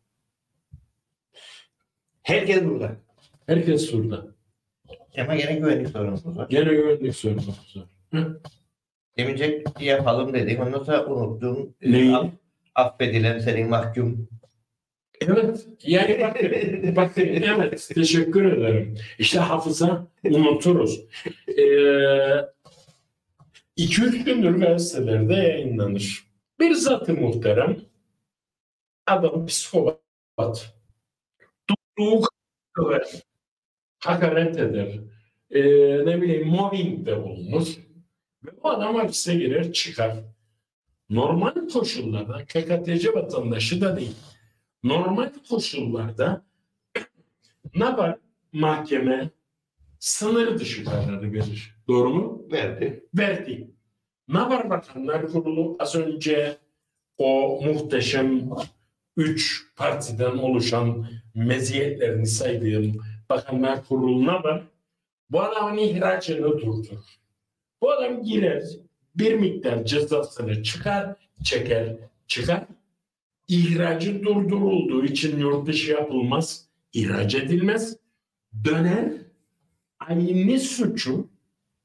Herkes 2.22 2.64
burada. 2.64 2.96
Herkes 3.46 3.92
burada. 3.92 4.26
Ama 5.18 5.36
gene 5.36 5.54
güvenlik 5.54 5.88
sorunumuz 5.88 6.36
var. 6.36 6.48
Gene 6.48 6.74
güvenlik 6.74 7.16
sorunumuz 7.16 7.76
var. 7.76 7.93
Hı? 8.14 8.40
Demince 9.18 9.64
yapalım 9.80 10.34
dedik. 10.34 10.60
Ondan 10.60 10.82
sonra 10.82 11.06
unuttum. 11.06 11.74
Neyi? 11.82 12.10
Aff- 12.10 12.30
affedilen 12.74 13.38
senin 13.38 13.68
mahkum. 13.68 14.28
Evet. 15.20 15.66
Yani 15.82 16.20
bakın, 16.20 16.96
bakın 16.96 17.22
evet 17.22 17.90
teşekkür 17.94 18.44
ederim. 18.44 18.98
İşte 19.18 19.38
hafıza 19.38 20.06
unuturuz. 20.24 21.00
Ee, 21.48 22.46
iki 23.76 24.02
üç 24.02 24.24
gündür 24.24 24.58
gazetelerde 24.58 25.34
yayınlanır. 25.34 26.24
Bir 26.60 26.74
zatı 26.74 27.14
muhterem 27.14 27.76
adam 29.06 29.46
psikopat. 29.46 30.74
Tuttuğu 31.68 32.20
kadar 32.72 33.08
hakaret 33.98 34.58
eder. 34.58 35.00
Ee, 35.50 35.62
ne 36.06 36.22
bileyim 36.22 36.48
mobbing 36.48 37.06
de 37.06 37.22
bulunur. 37.22 37.83
Ve 38.44 38.50
bu 38.62 38.70
adam 38.70 38.94
hapise 38.94 39.34
girer 39.34 39.72
çıkar. 39.72 40.16
Normal 41.10 41.68
koşullarda 41.72 42.44
KKTC 42.44 43.14
vatandaşı 43.14 43.80
da 43.80 43.96
değil 43.96 44.16
normal 44.84 45.30
koşullarda 45.48 46.44
ne 47.74 47.96
var? 47.96 48.18
Mahkeme 48.52 49.30
sınır 49.98 50.58
dışı 50.58 50.84
kararı 50.84 51.32
verir. 51.32 51.76
Doğru 51.88 52.14
mu? 52.14 52.46
Verdi. 52.52 53.06
Verdi. 53.14 53.70
Ne 54.28 54.40
var 54.40 54.70
Bakanlar 54.70 55.26
Kurulu 55.26 55.76
az 55.78 55.94
önce 55.94 56.56
o 57.18 57.60
muhteşem 57.64 58.50
üç 59.16 59.66
partiden 59.76 60.38
oluşan 60.38 61.06
meziyetlerini 61.34 62.26
saydığım 62.26 62.92
Bakanlar 63.30 63.84
Kurulu 63.84 64.22
ne 64.22 64.32
var? 64.32 64.62
Bu 65.30 65.40
adamın 65.40 65.78
ihracını 65.78 66.42
durdurur. 66.42 67.23
Bu 67.84 67.92
adam 67.92 68.22
girer 68.22 68.62
bir 69.14 69.34
miktar 69.34 69.84
cezasını 69.84 70.62
çıkar, 70.62 71.16
çeker, 71.44 71.96
çıkar 72.26 72.64
ihracı 73.48 74.22
durdurulduğu 74.22 75.04
için 75.04 75.38
yurt 75.38 75.66
dışı 75.66 75.90
yapılmaz, 75.90 76.68
ihraç 76.92 77.34
edilmez, 77.34 77.96
döner 78.64 79.12
aynı 79.98 80.60
suçu 80.60 81.28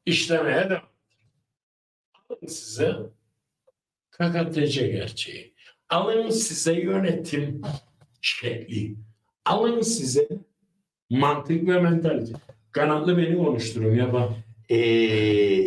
işlemeye 0.05 0.69
devam. 0.69 0.89
Alın 2.29 2.47
size 2.47 2.95
KKTC 4.11 4.87
gerçeği. 4.87 5.53
Alın 5.89 6.29
size 6.29 6.73
yönetim 6.73 7.61
şekli. 8.21 8.95
Alın 9.45 9.81
size 9.81 10.27
mantık 11.09 11.67
ve 11.67 11.79
mentalite. 11.79 12.33
Kanatlı 12.71 13.17
beni 13.17 13.37
konuşturun 13.37 13.95
ya 13.95 14.13
bak. 14.13 14.31
Ee, 14.69 14.75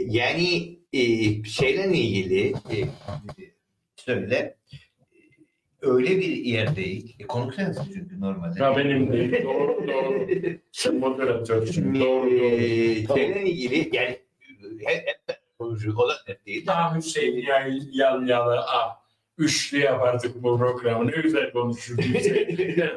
yani 0.08 0.78
e, 0.92 1.00
şeyle 1.44 1.96
ilgili 1.98 2.48
e, 2.50 2.76
şöyle 4.04 4.56
öyle 5.80 6.10
bir 6.18 6.36
yerdeyiz. 6.36 7.04
E, 7.18 7.26
konuk 7.26 7.54
sensin 7.54 7.90
çünkü 7.94 8.20
normalde. 8.20 8.62
Ya 8.62 8.76
benim 8.76 9.12
değil. 9.12 9.44
Doğru 9.44 9.88
doğru. 9.88 10.26
Sen 10.72 10.94
moderatörsün. 10.94 11.94
Doğru 12.00 12.30
doğru. 12.30 12.34
Ee, 12.34 13.04
Tamam. 13.04 13.18
şeyle 13.22 13.42
ilgili 13.50 13.96
yani 13.96 14.18
hep, 14.86 15.08
hep 15.26 15.38
konuşuyor. 15.58 15.94
O 15.96 16.08
da 16.08 16.12
net 16.28 16.46
değil. 16.46 16.66
Daha 16.66 16.96
Hüseyin 16.96 17.46
Yal- 17.46 17.80
Yalyalı 17.92 18.58
A. 18.60 19.02
Üçlü 19.38 19.78
yapardık 19.78 20.42
bu 20.42 20.58
programı. 20.58 21.06
Ne 21.06 21.22
güzel 21.22 21.52
konuşurdu 21.52 22.02
Hüseyin. 22.02 22.76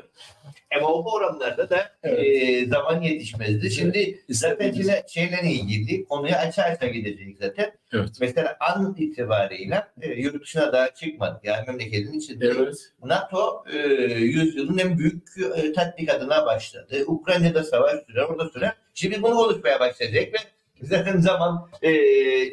Ama 0.77 0.87
o 0.93 1.03
programlarda 1.03 1.69
da 1.69 1.91
Evet. 2.03 2.19
e, 2.19 2.65
zaman 2.65 3.01
yetişmezdi. 3.01 3.71
Şimdi 3.71 4.19
zaten 4.29 4.73
yine 4.73 5.03
şeyle 5.07 5.41
ilgili 5.43 6.05
konuya 6.05 6.37
açarsa 6.37 6.87
gidecek 6.87 7.37
zaten. 7.39 7.71
Evet. 7.93 8.09
Mesela 8.19 8.57
an 8.59 8.95
itibariyle 8.97 9.83
e, 10.01 10.09
yurt 10.09 10.41
dışına 10.43 10.73
daha 10.73 10.93
çıkmadık. 10.93 11.45
Yani 11.45 11.67
memleketin 11.67 12.13
içinde. 12.13 12.45
Evet. 12.47 12.75
NATO 13.03 13.63
e, 13.73 13.77
yüzyılın 14.13 14.77
en 14.77 14.97
büyük 14.97 15.27
e, 15.55 15.73
tatbikatına 15.73 16.45
başladı. 16.45 17.03
Ukrayna'da 17.07 17.63
savaş 17.63 18.05
sürer, 18.07 18.23
orada 18.23 18.49
sürer. 18.49 18.73
Şimdi 18.93 19.21
bunu 19.21 19.35
konuşmaya 19.35 19.79
başlayacak 19.79 20.33
ve 20.33 20.37
zaten 20.81 21.19
zaman 21.19 21.69
e, 21.81 21.91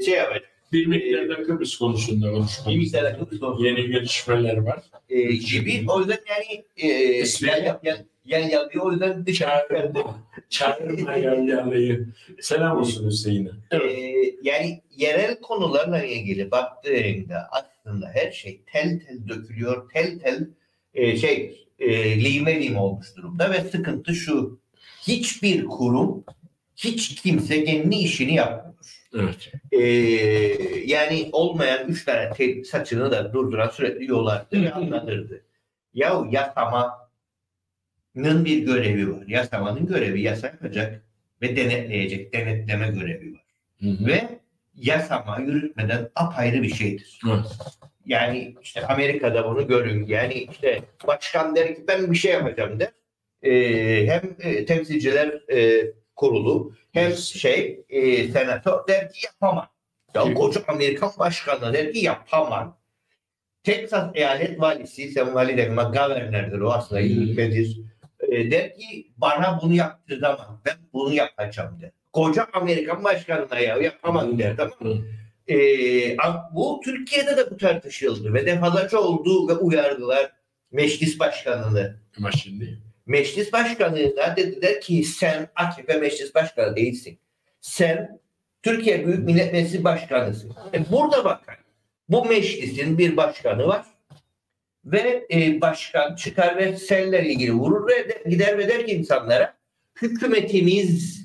şey 0.02 0.14
yapacak. 0.14 0.51
Bir 0.72 0.86
miktarda 0.86 1.42
Kıbrıs 1.42 1.76
konusunda 1.76 2.26
Bir 2.28 2.32
konuşmamız. 2.32 2.76
miktar 2.76 3.04
akıllı 3.04 3.46
olsun. 3.46 3.64
Yeni 3.64 3.86
gelişmeler 3.86 4.56
var. 4.56 4.82
E, 5.10 5.22
gibi. 5.22 5.84
O 5.88 5.98
yüzden 6.00 6.18
yani 6.28 6.64
e, 6.76 6.88
İsmail- 7.22 7.64
yan, 7.64 7.80
yan, 7.82 7.98
yan, 8.26 8.48
yan, 8.48 8.68
o 8.80 8.90
yüzden 8.92 9.26
dışarı. 9.26 9.92
Çağırma, 10.50 11.14
Yalyalı'yı. 11.16 12.08
Selam 12.40 12.78
olsun 12.78 13.06
Hüseyin'e. 13.10 13.48
Evet. 13.70 13.98
Ee, 13.98 14.34
yani 14.42 14.82
yerel 14.96 15.40
konularla 15.40 16.04
ilgili 16.04 16.50
baktığında 16.50 17.48
aslında 17.50 18.10
her 18.14 18.32
şey 18.32 18.60
tel 18.72 19.00
tel 19.06 19.28
dökülüyor, 19.28 19.90
tel 19.90 20.18
tel 20.18 20.48
e, 20.94 21.16
şey 21.16 21.66
e, 21.78 22.24
lime 22.24 22.62
lime 22.62 22.78
olmuş 22.78 23.06
durumda 23.16 23.50
ve 23.52 23.60
sıkıntı 23.70 24.14
şu. 24.14 24.60
Hiçbir 25.06 25.64
kurum, 25.64 26.24
hiç 26.76 27.22
kimse 27.22 27.64
kendi 27.64 27.96
işini 27.96 28.34
yapmıyor. 28.34 28.71
Evet. 29.14 29.52
Ee, 29.72 29.80
yani 30.86 31.28
olmayan 31.32 31.88
üç 31.88 32.04
tane 32.04 32.30
tel 32.30 32.64
saçını 32.64 33.10
da 33.10 33.32
durduran 33.32 33.68
sürekli 33.68 34.10
yollardı 34.10 34.62
ve 34.62 34.72
anlatırdı. 34.72 35.44
Ya 35.94 36.22
yasamanın 36.30 36.94
bir 38.44 38.58
görevi 38.58 39.12
var. 39.12 39.24
Yasamanın 39.26 39.86
görevi 39.86 40.22
yasa 40.22 40.46
yapacak 40.46 41.02
ve 41.42 41.56
denetleyecek, 41.56 42.32
denetleme 42.32 42.88
görevi 42.88 43.32
var 43.32 43.44
Hı 43.80 43.88
hı. 43.88 44.06
ve 44.06 44.28
yasama 44.74 45.40
yürütmeden 45.40 46.10
apayrı 46.14 46.62
bir 46.62 46.74
şeydir. 46.74 47.20
Evet. 47.28 47.46
Yani 48.06 48.54
işte 48.62 48.86
Amerika'da 48.86 49.48
bunu 49.48 49.66
görün. 49.66 50.06
Yani 50.06 50.46
işte 50.50 50.82
başkan 51.06 51.56
der 51.56 51.74
ki 51.74 51.84
ben 51.88 52.12
bir 52.12 52.16
şey 52.16 52.32
yapacağım 52.32 52.80
der. 52.80 52.90
Ee, 53.42 54.06
hem 54.06 54.36
e, 54.40 54.64
temsilciler 54.66 55.28
e, 55.52 55.86
kurulu 56.22 56.72
hem 56.92 57.12
şey 57.16 57.84
e, 57.88 58.28
senatör 58.28 58.88
der 58.88 59.12
ki 59.12 59.26
yapamam. 59.26 59.68
Ya 60.14 60.34
koca 60.34 60.60
Amerikan 60.68 61.10
başkanı 61.18 61.72
der 61.72 61.92
ki 61.92 61.98
yapamam. 61.98 62.78
Texas 63.64 64.10
eyalet 64.14 64.60
valisi, 64.60 65.10
sen 65.10 65.34
vali 65.34 65.56
demek, 65.56 65.78
governor'dır 65.92 66.60
o 66.60 66.72
aslında 66.72 67.00
Hı. 67.00 67.04
yürütmedir. 67.04 67.80
E, 68.28 68.50
der 68.50 68.74
ki 68.74 69.12
bana 69.16 69.60
bunu 69.62 69.74
yaptırtamam. 69.74 70.62
Ben 70.64 70.74
bunu 70.92 71.14
yapacağım 71.14 71.78
der. 71.80 71.90
Koca 72.12 72.46
Amerikan 72.52 73.04
başkanına 73.04 73.58
ya 73.58 73.76
yapamam 73.76 74.38
der 74.38 74.56
tamam 74.56 74.74
mı? 74.80 75.04
A- 76.18 76.54
bu 76.54 76.80
Türkiye'de 76.84 77.36
de 77.36 77.50
bu 77.50 77.56
tartışıldı 77.56 78.34
ve 78.34 78.46
defalarca 78.46 78.98
oldu 78.98 79.48
ve 79.48 79.52
uyardılar 79.52 80.32
meclis 80.72 81.18
başkanını. 81.20 81.96
Ama 82.18 82.32
şimdi 82.32 82.78
Meclis 83.06 83.52
başkanına 83.52 84.36
dediler 84.36 84.80
ki 84.80 85.04
sen 85.04 85.48
AKP 85.56 85.96
meclis 85.96 86.34
başkanı 86.34 86.76
değilsin. 86.76 87.18
Sen 87.60 88.20
Türkiye 88.62 89.06
Büyük 89.06 89.18
Millet 89.18 89.52
Meclisi 89.52 89.84
başkanısın. 89.84 90.52
E 90.74 90.90
burada 90.90 91.24
bakın 91.24 91.54
bu 92.08 92.24
meclisin 92.24 92.98
bir 92.98 93.16
başkanı 93.16 93.66
var 93.66 93.86
ve 94.84 95.26
e, 95.32 95.60
başkan 95.60 96.14
çıkar 96.14 96.56
ve 96.56 96.76
senle 96.76 97.28
ilgili 97.28 97.52
vurur 97.52 97.88
ve 97.88 98.08
de- 98.08 98.30
gider 98.30 98.58
ve 98.58 98.68
der 98.68 98.86
ki 98.86 98.92
insanlara 98.92 99.54
hükümetimiz 100.02 101.22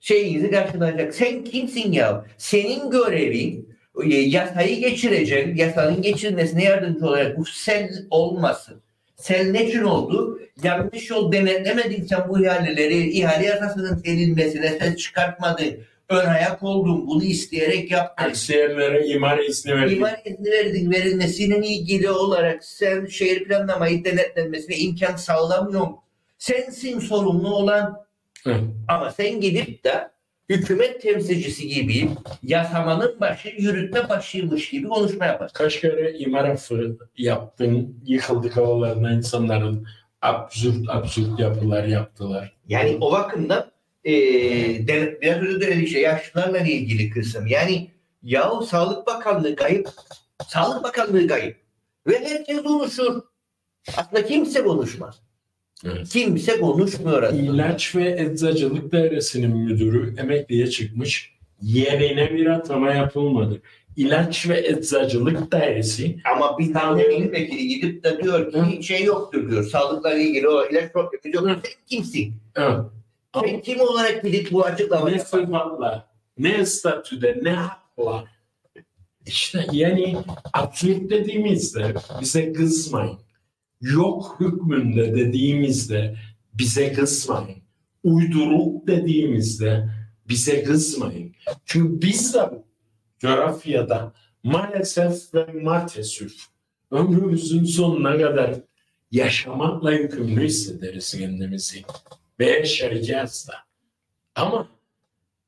şeyinizi 0.00 0.50
karşılayacak. 0.50 1.14
Sen 1.14 1.44
kimsin 1.44 1.92
ya? 1.92 2.24
Senin 2.38 2.90
görevin 2.90 3.76
e, 4.04 4.14
yasayı 4.14 4.80
geçireceksin. 4.80 5.56
Yasanın 5.56 6.02
geçirilmesine 6.02 6.64
yardımcı 6.64 7.06
olarak 7.06 7.38
bu 7.38 7.44
sel 7.44 8.06
olmasın. 8.10 8.82
Sel 9.16 9.50
ne 9.50 9.66
için 9.68 9.82
oldu? 9.82 10.40
Yanlış 10.62 11.10
yol 11.10 11.32
denetlemedin 11.32 12.06
sen 12.06 12.28
bu 12.28 12.40
ihaleleri. 12.44 13.10
ihale 13.10 13.46
yasasının 13.46 14.02
verilmesine 14.06 14.78
ses 14.78 14.96
çıkartmadın. 14.96 15.76
Ön 16.08 16.26
ayak 16.26 16.62
oldun. 16.62 17.06
Bunu 17.06 17.24
isteyerek 17.24 17.90
yaptın. 17.90 18.24
aksiyerlere 18.24 19.06
imar 19.06 19.38
izni 19.38 19.74
verdik. 19.74 19.96
İmar 19.96 20.20
izni 20.24 20.50
verdin. 20.50 20.90
Verilmesiyle 20.90 21.66
ilgili 21.66 22.10
olarak 22.10 22.64
sen 22.64 23.06
şehir 23.06 23.44
planlamayı 23.44 24.04
denetlenmesine 24.04 24.76
imkan 24.76 25.16
sağlamıyorsun. 25.16 25.96
Sensin 26.38 26.98
sorumlu 27.00 27.54
olan 27.54 28.06
Evet. 28.46 28.60
ama 28.88 29.10
sen 29.10 29.40
gidip 29.40 29.84
de 29.84 30.10
hükümet 30.48 31.02
temsilcisi 31.02 31.68
gibi 31.68 32.08
yasamanın 32.42 33.20
başı, 33.20 33.48
yürütme 33.48 34.08
başıymış 34.08 34.70
gibi 34.70 34.88
konuşma 34.88 35.26
yaparsın. 35.26 35.54
Kaç 35.54 35.80
kere 35.80 36.18
imar 36.18 36.44
affı 36.44 36.98
yaptın, 37.16 38.00
yıkıldık 38.06 38.56
havalarına 38.56 39.12
insanların 39.12 39.86
absürt 40.22 40.88
absürt 40.88 41.40
yapılar 41.40 41.84
yaptılar. 41.84 42.56
Yani 42.68 42.98
o 43.00 43.12
bakımdan 43.12 43.70
e, 44.04 44.12
biraz 45.22 45.42
önce 45.42 45.60
de 45.60 45.66
dedik 45.66 45.88
şey 45.88 46.02
yaşlılarla 46.02 46.58
ilgili 46.58 47.10
kısım. 47.10 47.46
Yani 47.46 47.90
yahu 48.22 48.66
Sağlık 48.66 49.06
Bakanlığı 49.06 49.56
kayıp. 49.56 49.88
Sağlık 50.46 50.84
Bakanlığı 50.84 51.28
kayıp. 51.28 51.56
Ve 52.06 52.28
herkes 52.28 52.62
konuşur. 52.62 53.22
Aslında 53.96 54.26
kimse 54.26 54.64
konuşmaz. 54.64 55.25
Evet. 55.84 56.08
Kimse 56.08 56.60
konuşmuyor 56.60 57.22
aslında. 57.22 57.42
İlaç 57.42 57.96
ve 57.96 58.20
Eczacılık 58.20 58.92
Dairesi'nin 58.92 59.56
müdürü 59.56 60.14
emekliye 60.20 60.70
çıkmış. 60.70 61.36
Yerine 61.62 62.34
bir 62.34 62.46
atama 62.46 62.92
yapılmadı. 62.92 63.62
İlaç 63.96 64.48
ve 64.48 64.66
Eczacılık 64.68 65.52
Dairesi 65.52 66.16
Ama 66.34 66.58
bir 66.58 66.72
tane 66.72 67.08
milletvekili 67.08 67.68
gidip 67.68 68.04
de 68.04 68.22
diyor 68.22 68.52
ki 68.52 68.82
şey 68.82 69.04
yoktur 69.04 69.50
diyor. 69.50 69.64
Sağlıkla 69.64 70.14
ilgili 70.14 70.48
o 70.48 70.66
ilaç 70.66 70.92
problemi 70.92 71.34
yok. 71.36 71.44
Hı. 71.44 71.48
Sen 71.48 71.72
kimsin? 71.86 72.34
evet. 72.56 72.80
Sen 73.44 73.60
kim 73.60 73.80
olarak 73.80 74.22
gidip 74.22 74.52
bu 74.52 74.64
açıklamayı 74.64 75.16
ne 75.16 75.20
sıfatla, 75.20 76.08
ne 76.38 76.66
statüde, 76.66 77.38
ne 77.42 77.50
hakla. 77.50 78.24
İşte 79.26 79.66
yani 79.72 80.16
absürt 80.52 81.10
dediğimizde 81.10 81.94
bize 82.20 82.52
kızmayın. 82.52 83.18
Yok 83.80 84.36
hükmünde 84.40 85.14
dediğimizde 85.14 86.16
bize 86.54 86.92
kızmayın. 86.92 87.62
Uyduruk 88.02 88.86
dediğimizde 88.86 89.88
bize 90.28 90.64
kızmayın. 90.64 91.34
Çünkü 91.64 92.06
biz 92.06 92.34
de 92.34 92.50
bu 92.52 92.64
coğrafyada 93.18 94.12
maalesef 94.42 95.34
ve 95.34 95.46
maalesef 95.62 96.32
ömrümüzün 96.90 97.64
sonuna 97.64 98.18
kadar 98.18 98.54
yaşamakla 99.10 99.92
yükümlü 99.92 100.44
hissederiz 100.44 101.18
kendimizi. 101.18 101.82
Ve 102.40 102.50
yaşayacağız 102.50 103.48
da. 103.48 103.54
Ama 104.34 104.68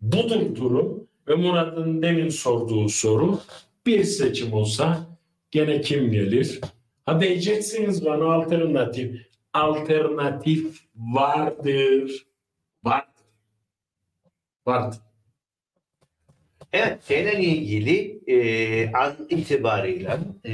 budur 0.01 0.57
durum 0.57 1.09
ve 1.29 1.35
Murat'ın 1.35 2.03
demin 2.03 2.29
sorduğu 2.29 2.89
soru 2.89 3.41
bir 3.87 4.05
seçim 4.05 4.53
olsa 4.53 5.07
gene 5.51 5.81
kim 5.81 6.13
gelir? 6.13 6.61
Ha 7.09 7.21
diyeceksiniz 7.21 8.05
bana 8.05 8.33
alternatif. 8.35 9.27
Alternatif 9.53 10.81
vardır. 10.97 12.27
Vardır. 12.85 13.25
Vardır. 14.67 14.99
Evet, 16.73 17.05
şeyle 17.09 17.41
ilgili 17.41 18.21
e, 18.27 18.93
an 18.93 19.13
itibarıyla 19.29 20.19
e, 20.45 20.53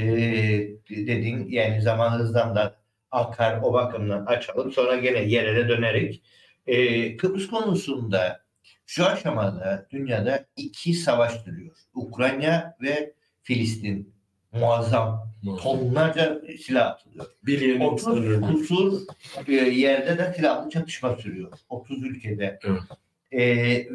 dediğin 0.89 1.47
yani 1.49 1.81
zaman 1.81 2.19
hızdan 2.19 2.55
da 2.55 2.75
akar 3.11 3.59
o 3.63 3.73
bakımdan 3.73 4.25
açalım. 4.25 4.71
Sonra 4.71 4.95
gene 4.95 5.19
yerine 5.19 5.69
dönerek 5.69 6.23
e, 6.67 7.17
Kıbrıs 7.17 7.47
konusunda 7.47 8.45
Şu 8.85 9.05
aşamada 9.05 9.87
dünyada 9.91 10.45
iki 10.55 10.93
savaş 10.93 11.45
duruyor. 11.45 11.75
Ukrayna 11.93 12.75
ve 12.81 13.13
Filistin. 13.43 14.14
Muazzam. 14.59 15.25
Tonlarca 15.61 16.41
silah 16.65 16.91
atılıyor. 16.91 17.25
Bir 17.43 17.61
yeni 17.61 17.85
30 17.85 18.03
sınırlı. 18.03 18.41
kusur 18.41 19.01
e, 19.47 19.53
yerde 19.53 20.17
de 20.17 20.33
silahlı 20.35 20.69
çatışma 20.69 21.15
sürüyor. 21.15 21.51
30 21.69 22.03
ülkede. 22.03 22.59
Evet. 22.63 22.81
E, 23.31 23.45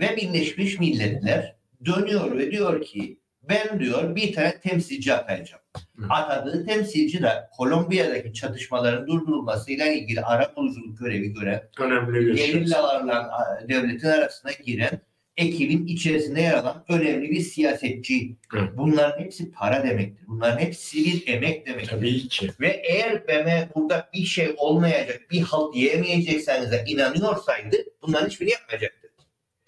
ve 0.00 0.16
Birleşmiş 0.16 0.78
Milletler 0.78 1.56
dönüyor 1.84 2.38
ve 2.38 2.50
diyor 2.50 2.82
ki 2.82 3.20
ben 3.48 3.80
diyor 3.80 4.16
bir 4.16 4.32
tane 4.32 4.60
temsilci 4.60 5.14
atayacağım. 5.14 5.62
Evet. 5.98 6.10
Atadığı 6.10 6.66
temsilci 6.66 7.22
de 7.22 7.48
Kolombiya'daki 7.56 8.32
çatışmaların 8.32 9.06
durdurulmasıyla 9.06 9.86
ilgili 9.86 10.20
ara 10.20 10.56
buluculuk 10.56 10.98
görevi 10.98 11.32
gören 11.32 11.62
şey. 12.36 12.52
gerillalarla 12.52 13.30
devletin 13.68 14.08
arasına 14.08 14.52
giren 14.52 15.00
ekibin 15.40 15.86
içerisinde 15.86 16.40
yer 16.40 16.54
alan 16.54 16.84
önemli 16.88 17.30
bir 17.30 17.40
siyasetçi. 17.40 18.36
Evet. 18.56 18.68
Bunların 18.76 19.24
hepsi 19.24 19.50
para 19.50 19.82
demektir. 19.84 20.24
Bunların 20.28 20.58
hepsi 20.58 21.04
bir 21.04 21.26
emek 21.26 21.66
demektir. 21.66 21.90
Tabii 21.90 22.28
ki. 22.28 22.50
Ve 22.60 22.68
eğer 22.68 23.28
BM 23.28 23.68
burada 23.74 24.08
bir 24.14 24.24
şey 24.24 24.54
olmayacak, 24.56 25.20
bir 25.30 25.40
halt 25.40 25.74
diyemeyecekseniz 25.74 26.72
de 26.72 26.84
inanıyorsaydı 26.86 27.76
bunların 28.02 28.28
hiçbirini 28.28 28.52
yapmayacaktı. 28.52 29.08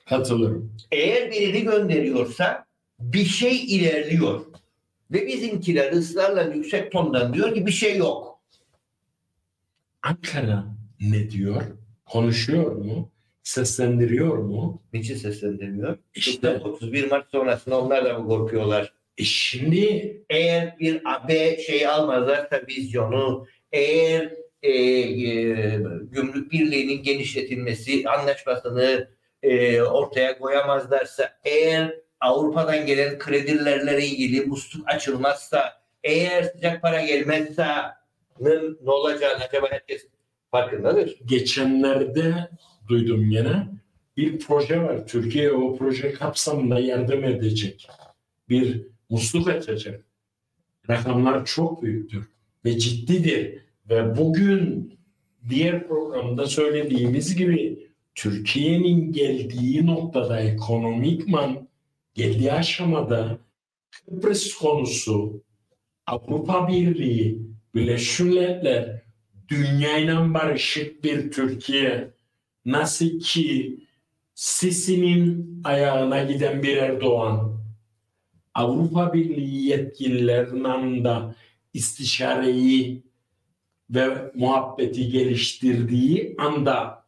Katılırım. 0.09 0.77
Eğer 0.93 1.31
birini 1.31 1.63
gönderiyorsa 1.65 2.65
bir 3.01 3.25
şey 3.25 3.65
ilerliyor. 3.65 4.47
Ve 5.11 5.27
bizimkiler 5.27 5.93
ısrarla 5.93 6.43
yüksek 6.43 6.93
tondan 6.93 7.35
diyor 7.35 7.55
ki 7.55 7.67
bir 7.67 7.73
şey 7.73 7.97
yok. 7.97 8.41
Ankara 10.03 10.65
ne 11.01 11.31
diyor? 11.31 11.63
Konuşuyor 12.07 12.73
mu? 12.73 13.12
Seslendiriyor 13.43 14.39
mu? 14.39 14.83
Niçin 14.93 15.17
seslendirmiyor? 15.17 15.99
İşte 16.15 16.59
31 16.65 17.11
Mart 17.11 17.31
sonrasında 17.31 17.81
onlar 17.81 18.05
da 18.05 18.19
mı 18.19 18.29
korkuyorlar? 18.29 18.93
e 19.19 19.25
şimdi 19.25 20.17
Eğer 20.31 20.79
bir 20.81 21.01
AB 21.05 21.59
şey 21.59 21.87
almazlarsa 21.87 22.63
vizyonu, 22.69 23.47
eğer 23.73 24.33
e, 24.63 24.71
e, 24.71 25.53
gümrük 26.11 26.53
birliğinin 26.53 27.03
genişletilmesi 27.03 28.09
anlaşmasını 28.09 29.09
e, 29.43 29.83
ortaya 29.83 30.39
koyamazlarsa, 30.39 31.31
eğer 31.45 31.95
Avrupa'dan 32.21 32.87
gelen 32.87 33.19
kredilerle 33.19 34.07
ilgili 34.07 34.47
musluk 34.47 34.89
açılmazsa, 34.89 35.83
eğer 36.05 36.43
sıcak 36.43 36.83
para 36.83 37.01
gelmezse 37.01 37.67
ne, 38.41 38.51
ne 38.83 38.91
olacağını 38.91 39.45
acaba 39.45 39.67
herkes 39.71 40.07
farkındadır. 40.51 41.17
geçenlerde 41.25 42.35
duydum 42.89 43.31
yine 43.31 43.69
bir 44.17 44.39
proje 44.39 44.83
var. 44.83 45.07
Türkiye 45.07 45.53
o 45.53 45.77
proje 45.77 46.13
kapsamında 46.13 46.81
yardım 46.81 47.25
edecek. 47.25 47.89
Bir 48.49 48.87
musluk 49.11 49.49
açacak. 49.49 50.05
Rakamlar 50.91 51.47
çok 51.47 51.83
büyüktür 51.83 52.29
ve 52.65 52.79
ciddidir. 52.79 53.59
Ve 53.91 54.17
bugün 54.17 54.93
diğer 55.49 55.89
programda 55.89 56.47
söylediğimiz 56.47 57.37
gibi 57.37 57.89
Türkiye'nin 58.15 59.13
geldiği 59.13 59.87
noktada 59.87 60.41
ekonomikman 60.41 61.69
geldiği 62.15 62.53
aşamada 62.53 63.39
Kıbrıs 63.91 64.55
konusu 64.55 65.43
Avrupa 66.07 66.69
Birliği, 66.69 67.39
Birleşmiş 67.75 68.21
Milletler 68.21 69.03
dünyayla 69.49 70.35
barışık 70.35 71.05
bir 71.05 71.31
Türkiye 71.31 72.11
nasıl 72.65 73.21
ki 73.21 73.79
Sisi'nin 74.35 75.61
ayağına 75.65 76.23
giden 76.25 76.63
bir 76.63 76.77
Erdoğan 76.77 77.63
Avrupa 78.55 79.13
Birliği 79.13 79.67
yetkililerinin 79.67 81.05
de 81.05 81.17
istişareyi 81.75 83.03
ve 83.91 84.33
muhabbeti 84.35 85.09
geliştirdiği 85.09 86.35
anda 86.39 87.05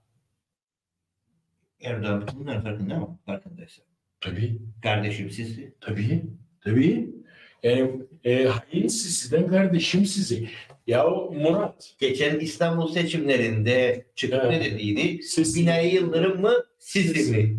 Erdoğan 1.80 2.28
bunların 2.34 2.62
farkında 2.62 2.98
mı? 2.98 3.18
Farkındaysa. 3.26 3.82
tabii 4.20 4.58
Kardeşim 4.82 5.30
sizi. 5.30 5.74
tabii 5.80 6.24
tabii 6.60 7.14
yani 7.62 8.02
e, 8.24 8.44
hain 8.44 8.88
Sisi'den 8.88 9.48
kardeşim 9.48 10.06
sizi 10.06 10.48
ya 10.86 11.04
Murat 11.32 11.94
Geçen 11.98 12.38
İstanbul 12.40 12.92
seçimlerinde 12.92 14.06
çıkıp 14.14 14.40
Evet. 14.44 14.50
ne 14.50 14.64
dediydi? 14.64 15.22
Sisi 15.22 15.60
Binali 15.60 15.94
Yıldırım 15.94 16.40
mı? 16.40 16.54
Siz 16.78 17.30
mi? 17.30 17.58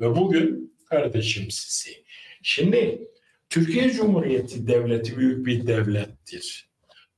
ve 0.00 0.16
bugün 0.16 0.74
kardeşim 0.88 1.50
sizi. 1.50 2.04
Şimdi 2.42 3.08
Türkiye 3.50 3.90
Cumhuriyeti 3.90 4.66
devleti 4.66 5.16
büyük 5.16 5.46
bir 5.46 5.66
devlettir. 5.66 6.68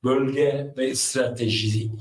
Bölge 0.03 0.73
ve 0.77 0.95
strateji 0.95 1.91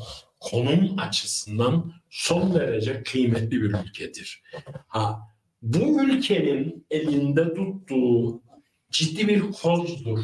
konum 0.41 0.99
açısından 0.99 1.93
son 2.11 2.55
derece 2.55 3.03
kıymetli 3.03 3.51
bir 3.51 3.74
ülkedir. 3.86 4.43
Ha, 4.89 5.18
bu 5.62 6.03
ülkenin 6.05 6.86
elinde 6.91 7.55
tuttuğu 7.55 8.43
ciddi 8.91 9.28
bir 9.28 9.41
kozdur 9.41 10.18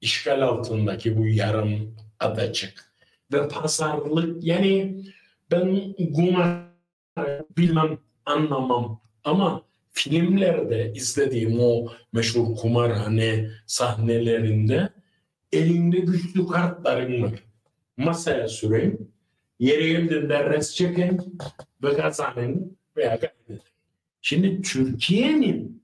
işgal 0.00 0.42
altındaki 0.42 1.16
bu 1.16 1.26
yarım 1.26 1.96
adacık 2.20 2.92
ve 3.32 3.48
pazarlık 3.48 4.44
yani 4.44 5.02
ben 5.50 5.94
kumar 6.14 6.68
bilmem 7.56 7.98
anlamam 8.26 9.00
ama 9.24 9.62
filmlerde 9.90 10.92
izlediğim 10.94 11.60
o 11.60 11.88
meşhur 12.12 12.56
kumarhane 12.56 13.50
sahnelerinde 13.66 14.88
elinde 15.52 15.98
güçlü 15.98 16.46
kartların 16.46 17.22
var. 17.22 17.44
Masaya 17.96 18.48
süreyim. 18.48 19.12
Yere 19.58 19.88
geldiğinde 19.88 20.44
res 20.44 20.74
çekin 20.74 21.38
ve 21.82 21.96
kazanın 21.96 22.76
veya 22.96 23.20
kaybedin. 23.20 23.62
Şimdi 24.22 24.62
Türkiye'nin 24.62 25.82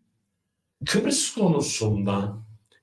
Kıbrıs 0.87 1.35
konusunda 1.35 2.37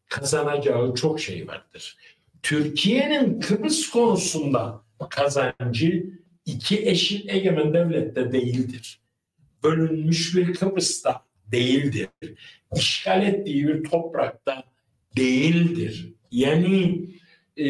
kazanacağı 0.10 0.96
çok 0.96 1.20
şey 1.20 1.48
vardır. 1.48 1.98
Türkiye'nin 2.44 3.40
Kıbrıs 3.40 3.90
konusunda 3.90 4.82
kazancı 5.10 6.06
iki 6.46 6.88
eşit 6.90 7.30
egemen 7.30 7.74
devlette 7.74 8.32
değildir. 8.32 9.02
Bölünmüş 9.64 10.36
bir 10.36 10.54
Kıbrıs'ta 10.54 11.26
değildir. 11.52 12.08
İşgal 12.76 13.28
ettiği 13.28 13.68
bir 13.68 13.84
toprakta 13.84 14.64
değildir. 15.18 16.14
Yani 16.32 17.10
e, 17.58 17.66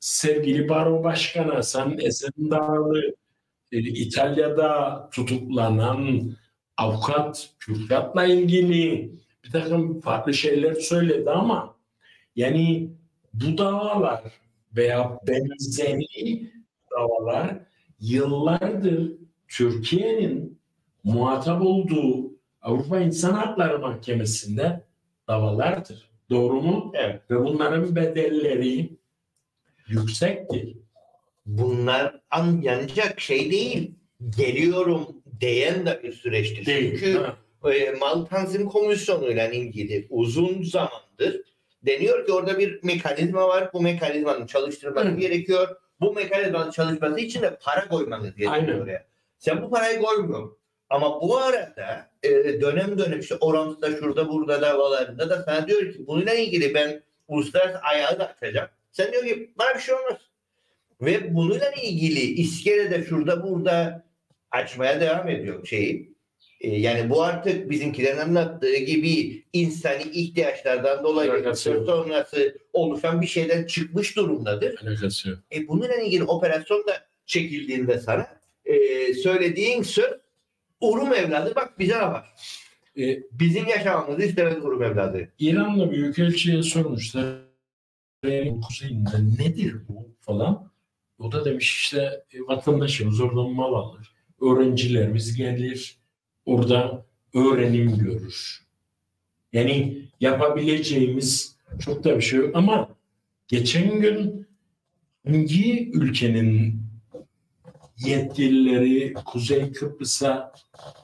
sevgili 0.00 0.68
Baro 0.68 1.04
Başkan 1.04 1.48
Hasan 1.48 1.98
Esendağlı 1.98 3.14
e, 3.72 3.78
İtalya'da 3.78 5.08
tutuklanan 5.12 6.32
avukat 6.76 7.50
Kürşat'la 7.58 8.24
ilgili 8.24 9.12
bir 9.44 9.50
takım 9.50 10.00
farklı 10.00 10.34
şeyler 10.34 10.74
söyledi 10.74 11.30
ama 11.30 11.76
yani 12.36 12.91
bu 13.34 13.58
davalar 13.58 14.22
veya 14.76 15.18
benzeri 15.26 16.50
davalar 16.90 17.58
yıllardır 18.00 19.12
Türkiye'nin 19.48 20.58
muhatap 21.04 21.62
olduğu 21.62 22.32
Avrupa 22.62 23.00
İnsan 23.00 23.32
Hakları 23.32 23.78
Mahkemesi'nde 23.78 24.84
davalardır. 25.28 26.10
Doğru 26.30 26.62
mu? 26.62 26.92
Evet. 26.94 27.30
Ve 27.30 27.44
bunların 27.44 27.96
bedelleri 27.96 28.96
yüksektir. 29.88 30.76
Bunlar 31.46 32.20
ancak 32.30 33.20
şey 33.20 33.50
değil. 33.50 33.94
Geliyorum 34.36 35.06
diyen 35.40 35.86
de 35.86 36.00
bir 36.02 36.12
süreçtir. 36.12 36.64
Çünkü 36.64 37.18
Ha, 37.62 37.72
e, 37.72 37.90
mal 37.90 38.24
tanzim 38.24 38.68
komisyonuyla 38.68 39.48
ilgili 39.48 40.06
uzun 40.10 40.62
zamandır 40.62 41.51
deniyor 41.86 42.26
ki 42.26 42.32
orada 42.32 42.58
bir 42.58 42.84
mekanizma 42.84 43.48
var. 43.48 43.70
Bu 43.72 43.82
mekanizmanın 43.82 44.46
çalıştırılması 44.46 45.08
Hı. 45.08 45.16
gerekiyor. 45.16 45.76
Bu 46.00 46.12
mekanizmanın 46.12 46.70
çalışması 46.70 47.20
için 47.20 47.42
de 47.42 47.58
para 47.62 47.88
koymanız 47.88 48.24
gerekiyor 48.26 48.52
Aynen. 48.52 48.80
oraya. 48.80 49.06
Sen 49.38 49.62
bu 49.62 49.70
parayı 49.70 50.00
koymuyorsun. 50.00 50.56
Ama 50.90 51.20
bu 51.20 51.38
arada 51.38 52.10
e, 52.22 52.30
dönem 52.60 52.98
dönem 52.98 53.20
işte 53.20 53.34
Orams'ta 53.40 53.90
şurada 53.96 54.28
burada 54.28 54.62
davalarında 54.62 55.30
da 55.30 55.42
sana 55.42 55.68
diyor 55.68 55.92
ki 55.92 56.06
bununla 56.06 56.34
ilgili 56.34 56.74
ben 56.74 57.02
uluslararası 57.28 57.78
ayağı 57.78 58.18
da 58.18 58.26
açacağım. 58.26 58.68
Sen 58.92 59.12
diyor 59.12 59.24
ki 59.24 59.52
bana 59.58 59.74
bir 59.74 59.80
şey 59.80 59.94
olmaz. 59.94 60.18
Ve 61.00 61.34
bununla 61.34 61.70
ilgili 61.82 62.20
iskelede 62.20 63.04
şurada 63.04 63.42
burada 63.42 64.04
açmaya 64.50 65.00
devam 65.00 65.28
ediyor 65.28 65.66
şeyi. 65.66 66.11
E, 66.62 66.80
yani 66.80 67.10
bu 67.10 67.22
artık 67.22 67.70
bizimkilerin 67.70 68.18
anlattığı 68.18 68.76
gibi 68.76 69.42
insani 69.52 70.02
ihtiyaçlardan 70.02 71.04
dolayı 71.04 71.30
yok. 71.30 71.58
sonrası 71.58 72.58
oluşan 72.72 73.22
bir 73.22 73.26
şeyden 73.26 73.66
çıkmış 73.66 74.16
durumdadır. 74.16 74.82
alakası 74.86 75.28
yok. 75.30 75.38
E, 75.54 75.68
bununla 75.68 75.94
ilgili 75.94 76.24
operasyon 76.24 76.86
da 76.86 76.92
çekildiğinde 77.26 77.98
sana 77.98 78.26
e, 78.64 79.14
söylediğin 79.14 79.82
söz 79.82 80.12
Urum 80.80 81.14
evladı 81.14 81.52
bak 81.56 81.78
bize 81.78 81.94
ne 81.98 82.02
var? 82.02 82.34
E, 82.98 83.18
Bizim 83.32 83.68
yaşamamızı 83.68 84.22
istemedi 84.22 84.60
Urum 84.60 84.82
evladı. 84.82 85.28
İranlı 85.38 85.90
büyükelçiye 85.90 86.62
sormuşlar. 86.62 87.24
"Suriye'nin 88.24 88.60
Kuzeyinde 88.60 89.16
nedir 89.38 89.76
bu 89.88 90.08
falan. 90.20 90.72
O 91.18 91.32
da 91.32 91.44
demiş 91.44 91.80
işte 91.80 92.24
e, 92.34 92.40
vatandaşımız 92.40 93.20
oradan 93.20 93.50
mal 93.50 93.74
alır. 93.74 94.12
Öğrencilerimiz 94.40 95.36
gelir. 95.36 96.01
Orada 96.44 97.06
öğrenim 97.34 97.98
görür. 97.98 98.62
Yani 99.52 100.02
yapabileceğimiz 100.20 101.56
çok 101.80 102.04
da 102.04 102.16
bir 102.16 102.22
şey 102.22 102.38
yok. 102.38 102.50
Ama 102.54 102.88
geçen 103.48 104.00
gün 104.00 104.46
hangi 105.26 105.90
ülkenin 105.92 106.82
yetkilileri 108.06 109.14
Kuzey 109.14 109.72
Kıbrıs'a 109.72 110.52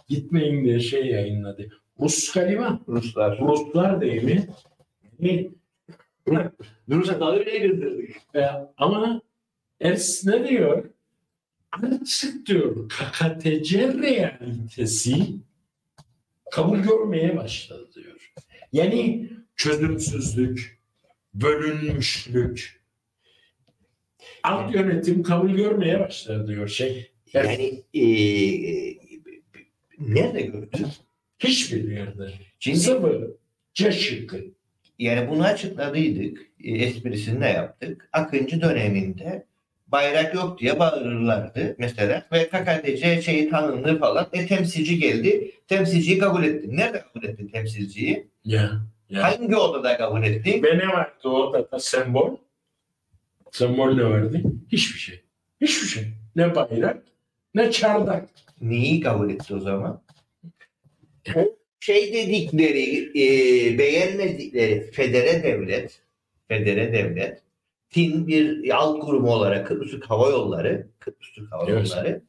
gitmeyin 0.08 0.64
diye 0.64 0.80
şey 0.80 1.06
yayınladı. 1.06 1.68
Rus 2.00 2.32
galiba. 2.32 2.80
Ruslar. 2.88 3.38
Ruslar 3.38 4.00
değil 4.00 4.22
mi? 4.22 4.48
Yani, 5.20 5.50
Ruslar 6.88 7.38
öyle 7.38 7.58
gönderdik. 7.58 8.16
e, 8.34 8.46
ama 8.76 9.22
Ers 9.80 10.24
ne 10.26 10.48
diyor? 10.48 10.90
Diyor 12.46 12.88
KKTC 12.88 13.78
realitesi 14.02 15.14
kabul 16.50 16.78
görmeye 16.78 17.36
başladı 17.36 17.90
diyor. 17.94 18.32
Yani 18.72 19.30
çözümsüzlük, 19.56 20.80
bölünmüşlük, 21.34 22.80
alt 24.42 24.74
yönetim 24.74 25.22
kabul 25.22 25.50
görmeye 25.50 26.00
başladı 26.00 26.48
diyor 26.48 26.68
şey. 26.68 27.10
Yani 27.32 27.82
e, 27.94 28.02
nerede 29.98 30.40
gördün? 30.40 30.86
Hiçbir 31.38 31.90
yerde. 31.90 32.32
Şimdi 32.58 32.78
Sıfır. 32.78 33.24
C 33.74 33.92
şıkkı. 33.92 34.44
yani 34.98 35.30
bunu 35.30 35.44
açıkladıydık. 35.44 36.38
E, 36.64 36.70
esprisini 36.70 37.40
de 37.40 37.46
yaptık. 37.46 38.08
Akıncı 38.12 38.60
döneminde 38.60 39.46
bayrak 39.88 40.34
yok 40.34 40.58
diye 40.58 40.78
bağırırlardı 40.78 41.74
mesela. 41.78 42.26
Ve 42.32 42.48
KKTC 42.48 43.22
şeyi 43.22 43.50
tanındı 43.50 43.98
falan. 43.98 44.26
E 44.32 44.46
temsilci 44.46 44.98
geldi. 44.98 45.52
Temsilciyi 45.68 46.18
kabul 46.18 46.44
etti. 46.44 46.76
Nerede 46.76 47.02
kabul 47.02 47.26
ettin 47.26 47.48
temsilciyi? 47.48 48.28
Ya. 48.44 48.70
ya. 49.10 49.22
Hangi 49.22 49.56
odada 49.56 49.96
kabul 49.96 50.22
ettin? 50.22 50.62
Ve 50.62 50.78
ne 50.78 50.88
vardı 50.88 51.28
orada 51.28 51.70
da 51.70 51.80
sembol? 51.80 52.36
Sembol 53.50 53.94
ne 53.94 54.04
vardı? 54.04 54.42
Hiçbir 54.72 54.98
şey. 54.98 55.22
Hiçbir 55.60 55.86
şey. 55.86 56.04
Ne 56.36 56.54
bayrak, 56.54 57.02
ne 57.54 57.70
çardak. 57.70 58.28
Neyi 58.60 59.00
kabul 59.00 59.30
etti 59.30 59.54
o 59.54 59.60
zaman? 59.60 60.02
Şey 61.80 62.12
dedikleri, 62.12 63.10
e, 63.14 63.78
beğenmedikleri 63.78 64.90
federe 64.90 65.42
devlet, 65.42 66.00
federe 66.48 66.92
devlet, 66.92 67.42
Tin 67.90 68.26
bir 68.26 68.76
alt 68.76 69.00
kurumu 69.00 69.30
olarak 69.30 69.66
Kıbrıs 69.66 69.90
Türk 69.90 70.10
Hava 70.10 70.28
Yolları, 70.28 70.88
Kıbrıs 70.98 71.32
Türk 71.34 71.52
Hava 71.52 71.70
Evet. 71.70 71.90
Yolları, 71.90 72.22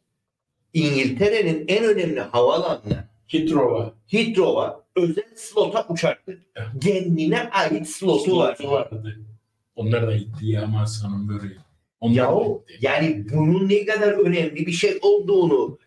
İngiltere'nin 0.74 1.66
en 1.68 1.84
önemli 1.84 2.20
havaalanına 2.20 3.10
Hitrova. 3.34 3.93
Hithrow'a 4.14 4.84
özel 4.95 5.24
slota 5.36 5.86
uçaktı. 5.89 6.45
Kendine 6.82 7.49
ait 7.49 7.88
slotu 7.89 8.38
var. 8.38 8.57
vardı. 8.64 9.20
Onlar 9.76 10.07
da 10.07 10.16
gitti 10.16 10.45
ya 10.45 10.64
Amasya'nın 10.64 11.30
böreği. 11.30 11.57
Onlar 11.99 12.16
Ya 12.16 12.36
o-. 12.36 12.66
Yani 12.82 13.26
bunun 13.34 13.70
ne 13.70 13.86
kadar 13.86 14.12
önemli 14.14 14.66
bir 14.66 14.72
şey 14.72 14.97
olduğunu 15.01 15.78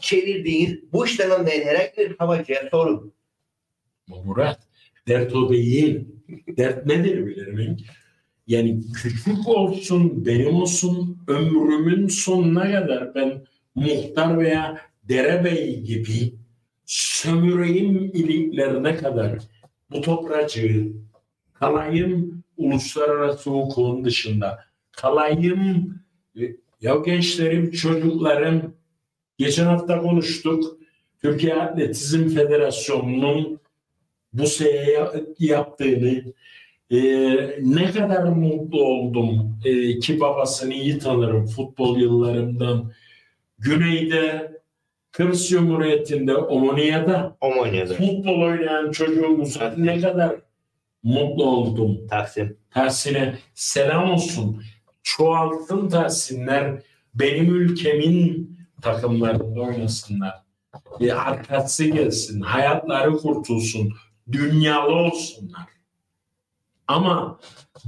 çevirdiğiniz 0.00 0.92
bu 0.92 1.06
işten 1.06 1.30
anlayan 1.30 1.64
herhangi 1.66 1.96
bir 1.96 2.16
havacıya 2.18 2.68
sorun. 2.70 3.12
Murat, 4.08 4.60
dert 5.08 5.34
o 5.34 5.48
değil. 5.48 6.00
Dert 6.56 6.86
nedir 6.86 7.26
bilir 7.26 7.46
miyim? 7.46 7.76
Yani 8.52 8.80
küçük 8.94 9.48
olsun, 9.48 10.26
benim 10.26 10.54
olsun, 10.54 11.18
ömrümün 11.28 12.08
sonuna 12.08 12.72
kadar 12.72 13.14
ben 13.14 13.44
muhtar 13.74 14.38
veya 14.38 14.80
derebey 15.08 15.80
gibi 15.80 16.34
sömüreyim 16.86 18.10
iliklerine 18.14 18.96
kadar 18.96 19.38
bu 19.90 20.00
topracığı 20.00 20.92
kalayım 21.54 22.44
uluslararası 22.56 23.50
hukukun 23.50 24.04
dışında 24.04 24.64
kalayım 24.92 25.94
e, 26.40 26.42
ya 26.80 26.96
gençlerim, 26.96 27.70
çocuklarım 27.70 28.74
geçen 29.38 29.66
hafta 29.66 30.02
konuştuk 30.02 30.78
Türkiye 31.22 31.54
Atletizm 31.54 32.28
Federasyonu'nun 32.28 33.60
bu 34.32 34.46
seye 34.46 35.08
yaptığını 35.38 36.32
e, 36.92 36.98
ne 37.60 37.90
kadar 37.90 38.22
mutlu 38.22 38.84
oldum 38.84 39.58
e, 39.64 39.98
ki 39.98 40.20
babasını 40.20 40.74
iyi 40.74 40.98
tanırım 40.98 41.46
futbol 41.46 41.98
yıllarımdan. 41.98 42.92
Güneyde 43.58 44.52
Kıbrıs 45.12 45.48
Cumhuriyeti'nde 45.48 46.36
Omonya'da 46.36 47.36
Omonya'da. 47.40 47.94
futbol 47.94 48.40
oynayan 48.40 48.90
çocuğumuza 48.90 49.74
ne 49.76 50.00
kadar 50.00 50.36
mutlu 51.02 51.44
oldum. 51.44 52.06
Taksim. 52.10 52.56
Tersine 52.74 53.38
selam 53.54 54.10
olsun. 54.10 54.62
Çoğaltın 55.02 55.88
Tahsinler 55.88 56.82
benim 57.14 57.54
ülkemin 57.54 58.58
takımlarında 58.82 59.60
oynasınlar. 59.60 60.34
E, 61.00 61.12
arkası 61.12 61.84
gelsin, 61.84 62.40
hayatları 62.40 63.12
kurtulsun, 63.12 63.92
dünyalı 64.32 64.94
olsunlar. 64.94 65.66
Ama 66.92 67.40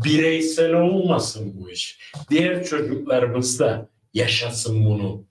bireysel 0.05 0.75
olmasın 0.75 1.53
bu 1.55 1.71
iş. 1.71 1.99
Diğer 2.31 2.65
çocuklarımız 2.65 3.61
da 3.61 3.89
yaşasın 4.15 4.85
bunu. 4.85 5.25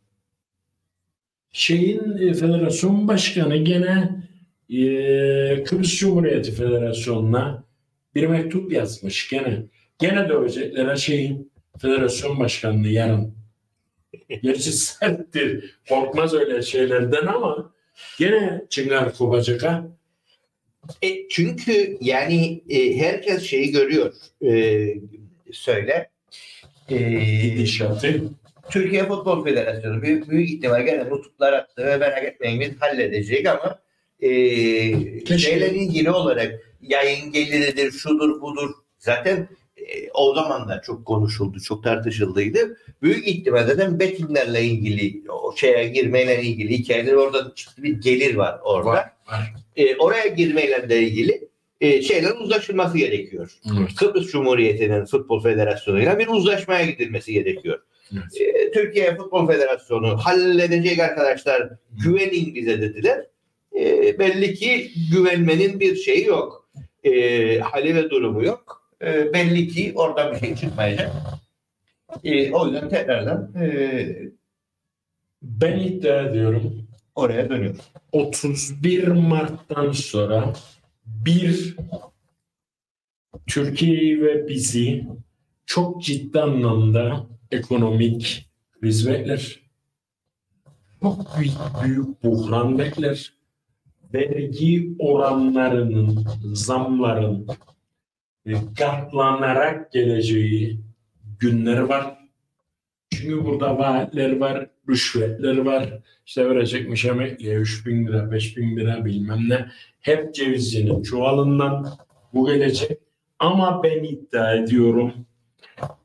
Şeyin 1.51 2.17
e, 2.17 2.33
federasyon 2.33 3.07
başkanı 3.07 3.57
gene 3.57 4.23
e, 4.69 5.63
Kıbrıs 5.63 5.95
Cumhuriyeti 5.95 6.51
Federasyonu'na 6.51 7.63
bir 8.15 8.27
mektup 8.27 8.71
yazmış 8.71 9.29
gene. 9.29 9.63
Gene 9.99 10.29
dövecekler 10.29 10.95
şeyin 10.95 11.51
federasyon 11.77 12.39
başkanlığı 12.39 12.87
yarın. 12.87 13.35
Gerçi 14.43 14.71
serttir. 14.71 15.75
Korkmaz 15.89 16.33
öyle 16.33 16.61
şeylerden 16.61 17.25
ama 17.25 17.73
gene 18.19 18.65
çıngar 18.69 19.17
kopacak 19.17 19.63
ha. 19.63 19.87
E, 21.01 21.27
çünkü 21.29 21.97
yani 22.01 22.63
e, 22.69 22.97
herkes 22.97 23.43
şeyi 23.43 23.71
görüyor. 23.71 24.13
E, 24.45 24.51
söyle. 25.51 26.09
E, 26.89 26.97
Gidişatı. 27.43 28.23
Türkiye 28.69 29.07
Futbol 29.07 29.43
Federasyonu 29.43 30.01
büyük, 30.01 30.29
büyük 30.29 30.49
ihtimal 30.49 30.85
gene 30.85 31.09
nutuklar 31.09 31.53
attı 31.53 31.85
ve 31.85 31.97
merak 31.97 32.23
etmeyin 32.23 32.61
biz 32.61 32.81
halledecek 32.81 33.47
ama 33.47 33.79
e, 34.19 35.37
şeyle 35.37 35.73
ilgili 35.73 36.11
olarak 36.11 36.59
yayın 36.81 37.31
geliridir, 37.31 37.91
şudur 37.91 38.41
budur. 38.41 38.69
Zaten 38.99 39.47
e, 39.77 40.09
o 40.13 40.35
zaman 40.35 40.69
da 40.69 40.81
çok 40.81 41.05
konuşuldu, 41.05 41.59
çok 41.59 41.83
tartışıldıydı. 41.83 42.77
Büyük 43.01 43.27
ihtimal 43.27 43.67
zaten 43.67 43.99
bettinglerle 43.99 44.63
ilgili, 44.63 45.31
o 45.31 45.55
şeye 45.55 45.87
girmeyle 45.87 46.43
ilgili 46.43 46.77
hikayeler 46.77 47.13
orada 47.13 47.53
bir 47.77 48.01
gelir 48.01 48.35
var 48.35 48.59
orada. 48.63 48.89
Var, 48.89 49.13
var. 49.27 49.53
E, 49.75 49.95
oraya 49.95 50.27
girmeyle 50.27 50.89
de 50.89 51.01
ilgili 51.01 51.49
e, 51.81 52.01
şeylerin 52.01 52.35
uzlaşılması 52.35 52.97
gerekiyor. 52.97 53.57
Evet. 53.79 53.95
Kıbrıs 53.95 54.31
Cumhuriyeti'nin 54.31 55.05
Futbol 55.05 55.43
Federasyonu'yla 55.43 56.19
bir 56.19 56.27
uzlaşmaya 56.27 56.85
gidilmesi 56.85 57.33
gerekiyor. 57.33 57.79
Evet. 58.13 58.41
E, 58.41 58.71
Türkiye 58.71 59.15
Futbol 59.15 59.47
Federasyonu 59.47 60.17
halledecek 60.17 60.99
arkadaşlar 60.99 61.69
güvenin 62.03 62.55
bize 62.55 62.81
dediler. 62.81 63.25
E, 63.79 64.19
belli 64.19 64.53
ki 64.53 64.91
güvenmenin 65.11 65.79
bir 65.79 65.95
şeyi 65.95 66.25
yok. 66.25 66.69
E, 67.03 67.59
hali 67.59 67.95
ve 67.95 68.09
durumu 68.09 68.45
yok. 68.45 68.89
E, 69.01 69.33
belli 69.33 69.67
ki 69.67 69.91
oradan 69.95 70.33
bir 70.33 70.39
şey 70.39 70.55
çıkmayacak. 70.55 71.11
E, 72.23 72.51
o 72.51 72.65
yüzden 72.65 72.89
tekrardan 72.89 73.51
e, 73.61 74.07
Ben 75.41 75.79
iddia 75.79 76.21
ediyorum 76.21 76.82
oraya 77.15 77.49
dönüyoruz. 77.49 77.81
31 78.11 79.07
Mart'tan 79.07 79.91
sonra 79.91 80.53
bir 81.05 81.75
Türkiye'yi 83.47 84.21
ve 84.21 84.47
bizi 84.47 85.07
çok 85.65 86.03
ciddi 86.03 86.41
anlamda 86.41 87.27
ekonomik 87.51 88.49
kriz 88.71 89.07
bekler. 89.07 89.59
Çok 91.01 91.37
büyük, 91.37 91.53
büyük 91.83 92.23
buhran 92.23 92.79
bekler. 92.79 93.33
Vergi 94.13 94.95
oranlarının, 94.99 96.25
zamların 96.53 97.47
katlanarak 98.77 99.91
geleceği 99.91 100.79
günler 101.39 101.79
var. 101.79 102.22
Çünkü 103.17 103.45
burada 103.45 103.77
vaatler 103.77 104.37
var, 104.39 104.67
rüşvetler 104.89 105.57
var. 105.57 105.99
İşte 106.25 106.49
verecekmiş 106.49 107.05
emekliye 107.05 107.55
3 107.55 107.85
bin 107.85 108.07
lira, 108.07 108.31
5 108.31 108.57
bin 108.57 108.77
lira 108.77 109.05
bilmem 109.05 109.49
ne. 109.49 109.65
Hep 109.99 110.35
cevizcinin 110.35 111.01
çuvalından 111.01 111.87
bu 112.33 112.47
gelecek. 112.47 112.99
Ama 113.39 113.83
ben 113.83 114.03
iddia 114.03 114.53
ediyorum 114.53 115.13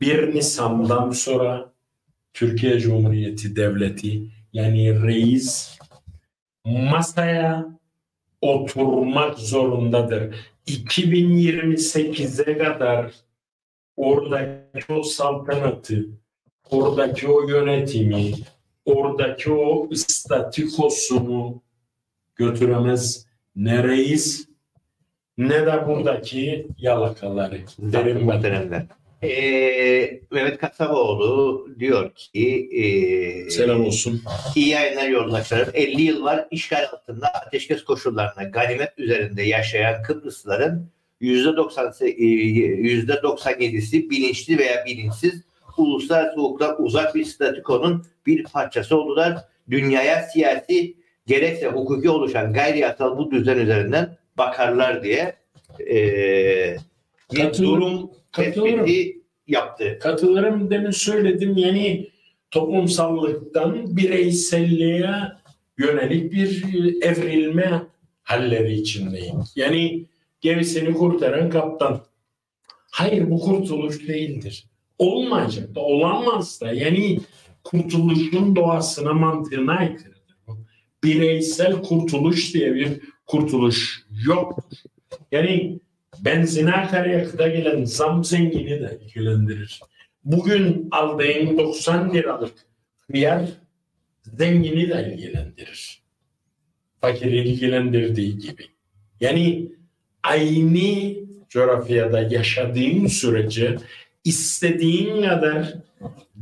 1 0.00 0.34
Nisan'dan 0.34 1.10
sonra 1.10 1.72
Türkiye 2.32 2.80
Cumhuriyeti 2.80 3.56
Devleti 3.56 4.22
yani 4.52 5.02
reis 5.02 5.78
masaya 6.64 7.78
oturmak 8.40 9.38
zorundadır. 9.38 10.34
2028'e 10.66 12.58
kadar 12.58 13.12
oradaki 13.96 14.92
o 14.92 15.02
saltanatı, 15.02 16.06
oradaki 16.70 17.28
o 17.28 17.48
yönetimi, 17.48 18.32
oradaki 18.84 19.52
o 19.52 19.88
statükosunu 19.94 21.62
götüremez 22.36 23.26
ne 23.56 23.82
reis 23.84 24.48
ne 25.38 25.66
de 25.66 25.86
buradaki 25.86 26.66
yalakaları. 26.78 27.60
Derim 27.78 28.16
ben. 28.16 28.24
Muhteremler. 28.24 28.86
Ee, 29.22 30.20
Mehmet 30.30 30.58
Kasaboğlu 30.58 31.68
diyor 31.78 32.14
ki 32.14 32.68
e, 32.72 33.50
Selam 33.50 33.84
olsun. 33.84 34.22
İyi 34.56 34.68
yayınlar 34.68 35.08
yoldaşlarım. 35.08 35.70
50 35.74 36.02
yıl 36.02 36.24
var 36.24 36.48
işgal 36.50 36.84
altında 36.92 37.26
ateşkes 37.26 37.84
koşullarında 37.84 38.42
ganimet 38.42 38.98
üzerinde 38.98 39.42
yaşayan 39.42 40.02
Kıbrıslıların 40.02 40.88
%90'sı, 41.20 42.08
e, 42.08 42.12
%97'si 42.12 44.10
bilinçli 44.10 44.58
veya 44.58 44.84
bilinçsiz 44.86 45.42
uluslararası 45.78 46.36
hukuktan 46.36 46.82
uzak 46.82 47.14
bir 47.14 47.24
statükonun 47.24 48.04
bir 48.26 48.44
parçası 48.44 48.96
oldular. 48.96 49.38
Dünyaya 49.70 50.22
siyasi 50.22 50.96
gerekse 51.26 51.68
hukuki 51.68 52.10
oluşan 52.10 52.52
gayri 52.52 52.78
yasal 52.78 53.18
bu 53.18 53.30
düzen 53.30 53.58
üzerinden 53.58 54.16
bakarlar 54.38 55.02
diye 55.02 55.36
e, 55.80 55.96
bir 57.32 57.42
Katılıyorum. 57.42 57.80
durum 57.80 58.10
Katılıyorum. 58.32 58.86
tespiti 58.86 59.22
yaptı. 59.46 59.98
Katılırım 60.02 60.70
demin 60.70 60.90
söyledim 60.90 61.56
yani 61.56 62.08
toplumsallıktan 62.50 63.96
bireyselliğe 63.96 65.14
yönelik 65.78 66.32
bir 66.32 66.62
evrilme 67.02 67.82
halleri 68.22 68.72
içindeyim. 68.74 69.36
Yani 69.56 70.06
gemisini 70.40 70.94
kurtaran 70.94 71.50
kaptan. 71.50 72.00
Hayır 72.90 73.30
bu 73.30 73.40
kurtuluş 73.40 74.08
değildir. 74.08 74.64
Olmayacak 74.98 75.74
da 75.74 75.80
olamaz 75.80 76.60
da 76.60 76.72
yani 76.72 77.20
kurtuluşun 77.64 78.56
doğasına 78.56 79.12
mantığına 79.12 79.72
aykırıdır. 79.72 80.18
Bireysel 81.04 81.82
kurtuluş 81.82 82.54
diye 82.54 82.74
bir 82.74 83.00
kurtuluş 83.26 84.06
yoktur. 84.26 84.78
Yani 85.32 85.80
benzine 86.24 86.72
akaryakıta 86.72 87.48
gelen 87.48 87.84
zam 87.84 88.24
zengini 88.24 88.80
de 88.80 88.98
ilgilendirir. 89.04 89.80
Bugün 90.24 90.88
aldığın 90.90 91.58
90 91.58 92.14
liralık 92.14 92.54
yer 93.14 93.48
zengini 94.22 94.88
de 94.88 95.12
ilgilendirir. 95.14 96.02
Fakiri 97.00 97.48
ilgilendirdiği 97.48 98.38
gibi. 98.38 98.64
Yani 99.20 99.72
aynı 100.22 101.14
coğrafyada 101.48 102.20
yaşadığın 102.20 103.06
sürece 103.06 103.76
istediğin 104.24 105.22
kadar 105.22 105.74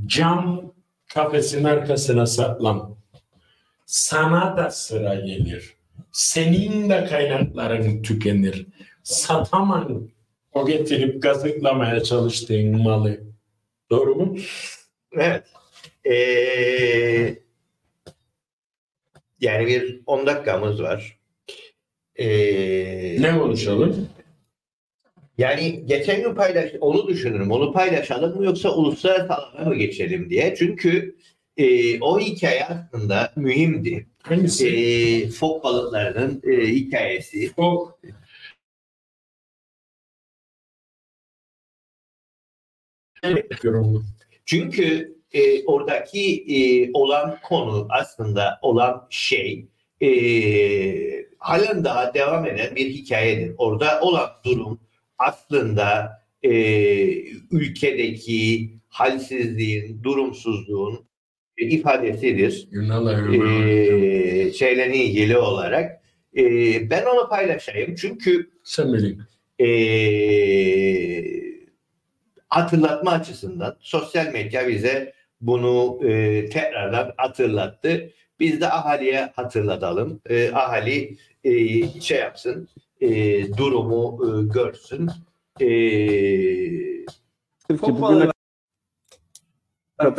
cam 0.06 0.72
kafesin 1.14 1.64
arkasına 1.64 2.26
saklan. 2.26 2.96
Sana 3.86 4.56
da 4.56 4.70
sıra 4.70 5.14
gelir. 5.14 5.74
Senin 6.12 6.90
de 6.90 7.04
kaynakların 7.04 8.02
tükenir. 8.02 8.66
Satamam 9.02 10.08
o 10.52 10.66
getirip 10.66 11.22
gazıklamaya 11.22 12.02
çalıştığın 12.02 12.82
malı. 12.82 13.20
Doğru 13.90 14.14
mu? 14.14 14.36
Evet. 15.12 15.44
Ee, 16.04 17.38
yani 19.40 19.66
bir 19.66 20.00
10 20.06 20.26
dakikamız 20.26 20.82
var. 20.82 21.18
Ee, 22.16 23.16
Ne 23.22 23.38
konuşalım? 23.38 24.08
Yani 25.38 25.86
geçen 25.86 26.22
gün 26.22 26.34
paylaş, 26.34 26.70
onu 26.80 27.08
düşünürüm. 27.08 27.50
Onu 27.50 27.72
paylaşalım 27.72 28.36
mı 28.36 28.44
yoksa 28.44 28.70
uluslararası 28.70 29.34
alana 29.34 29.68
mı 29.68 29.74
geçelim 29.76 30.30
diye. 30.30 30.54
Çünkü 30.58 31.16
e, 31.56 32.00
o 32.00 32.20
hikaye 32.20 32.64
aslında 32.64 33.32
mühimdi. 33.36 34.06
Hangisi? 34.22 34.68
E, 34.68 35.28
fok 35.28 35.64
balıklarının 35.64 36.42
e, 36.44 36.66
hikayesi. 36.66 37.50
Yorumlu. 43.62 44.04
Çünkü 44.44 45.16
e, 45.32 45.64
oradaki 45.64 46.44
e, 46.48 46.90
olan 46.92 47.38
konu 47.42 47.86
aslında 47.90 48.58
olan 48.62 49.06
şey 49.10 49.68
e, 50.02 50.08
halen 51.38 51.84
daha 51.84 52.14
devam 52.14 52.46
eden 52.46 52.76
bir 52.76 52.86
hikayedir. 52.90 53.54
Orada 53.58 54.00
olan 54.00 54.30
durum 54.44 54.80
aslında 55.18 56.12
e, 56.42 56.50
ülkedeki 57.50 58.70
halsizliğin, 58.88 60.02
durumsuzluğun 60.02 61.06
e, 61.58 61.66
ifadesidir. 61.66 62.68
Yunanlar 62.70 63.32
E, 63.34 64.52
şeylerle 64.52 64.96
ilgili 64.96 65.36
olarak. 65.38 66.02
E, 66.36 66.42
ben 66.90 67.04
onu 67.04 67.28
paylaşayım 67.28 67.94
çünkü 67.94 68.50
Sen 68.64 68.92
bilin. 68.92 69.20
e, 69.60 69.66
hatırlatma 72.48 73.10
açısından 73.10 73.76
sosyal 73.80 74.32
medya 74.32 74.68
bize 74.68 75.12
bunu 75.40 76.00
e, 76.08 76.44
tekrardan 76.48 77.12
hatırlattı. 77.16 78.10
Biz 78.40 78.60
de 78.60 78.70
ahaliye 78.70 79.32
hatırlatalım. 79.36 80.20
E, 80.30 80.50
ahali 80.52 81.16
e, 81.44 81.52
şey 82.00 82.18
yapsın, 82.18 82.68
e, 83.00 83.08
durumu 83.56 84.18
e, 84.26 84.52
görsün. 84.52 85.08
E, 85.60 85.66
Çok 87.68 88.00
bugüne 88.00 88.30
kadar 89.98 90.14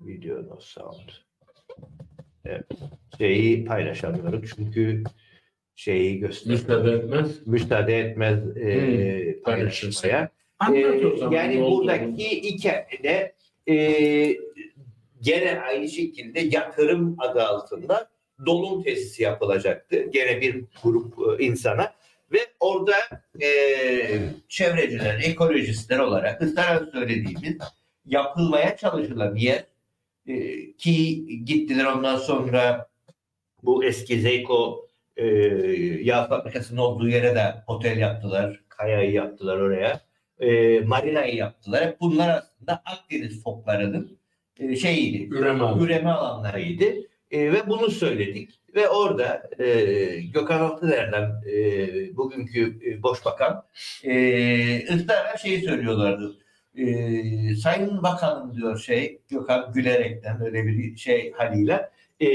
video 0.00 0.42
no 0.48 0.60
sound. 0.60 1.08
Evet. 2.44 2.66
Şeyi 3.18 3.64
paylaşamıyorum 3.64 4.42
çünkü 4.56 5.04
şeyi 5.74 6.18
gösteriyor. 6.18 6.60
Müsaade 6.60 6.92
etmez. 6.92 7.46
müsaade 7.46 7.98
etmez 8.00 8.56
e, 8.56 9.40
Hmm, 10.60 11.12
o 11.12 11.16
zaman. 11.16 11.32
yani 11.32 11.60
buradaki 11.60 12.42
hikayede 12.42 13.34
e, 13.68 13.76
gene 15.20 15.60
aynı 15.60 15.88
şekilde 15.88 16.40
yatırım 16.40 17.16
adı 17.18 17.42
altında 17.42 18.10
dolum 18.46 18.82
tesisi 18.82 19.22
yapılacaktı. 19.22 20.02
Gene 20.10 20.40
bir 20.40 20.64
grup 20.82 21.40
e, 21.40 21.44
insana 21.44 21.92
ve 22.32 22.38
orada 22.60 22.96
e, 23.42 23.48
çevreciler, 24.48 25.20
ekolojistler 25.24 25.98
olarak 25.98 26.42
ısrarla 26.42 26.90
söylediğimiz 26.90 27.58
yapılmaya 28.06 28.76
çalışılan 28.76 29.34
yer 29.34 29.64
e, 30.26 30.72
ki 30.72 31.26
gittiler 31.44 31.84
ondan 31.84 32.16
sonra 32.16 32.88
bu 33.62 33.84
eski 33.84 34.20
Zeyko 34.20 34.88
e, 35.16 35.26
yağ 36.02 36.26
fabrikasının 36.26 36.80
olduğu 36.80 37.08
yere 37.08 37.34
de 37.34 37.54
otel 37.66 37.98
yaptılar. 37.98 38.60
Kayayı 38.68 39.12
yaptılar 39.12 39.56
oraya. 39.56 40.00
E, 40.40 40.80
marinayı 40.80 41.36
yaptılar. 41.36 41.96
Bunlar 42.00 42.30
aslında 42.30 42.82
Akdeniz 42.84 43.42
foklarının 43.42 44.18
e, 44.58 44.76
şeyiydi. 44.76 45.34
Üreme. 45.34 45.84
Üreme 45.84 46.10
alanlarıydı. 46.10 46.84
E, 47.30 47.52
ve 47.52 47.68
bunu 47.68 47.90
söyledik. 47.90 48.60
Ve 48.74 48.88
orada 48.88 49.50
e, 49.58 49.66
Gökhan 50.34 50.60
Altıner'den 50.60 51.42
e, 51.52 52.16
bugünkü 52.16 52.78
e, 52.86 53.02
boş 53.02 53.24
bakan 53.24 53.64
e, 54.04 54.94
ısrarla 54.94 55.36
şeyi 55.36 55.60
söylüyorlardı. 55.60 56.36
E, 56.74 56.86
Sayın 57.54 58.02
Bakanım 58.02 58.54
diyor 58.56 58.78
şey 58.78 59.20
Gökhan 59.28 59.72
gülerekten 59.72 60.44
öyle 60.44 60.66
bir 60.66 60.96
şey 60.96 61.32
haliyle 61.32 61.90
e, 62.20 62.28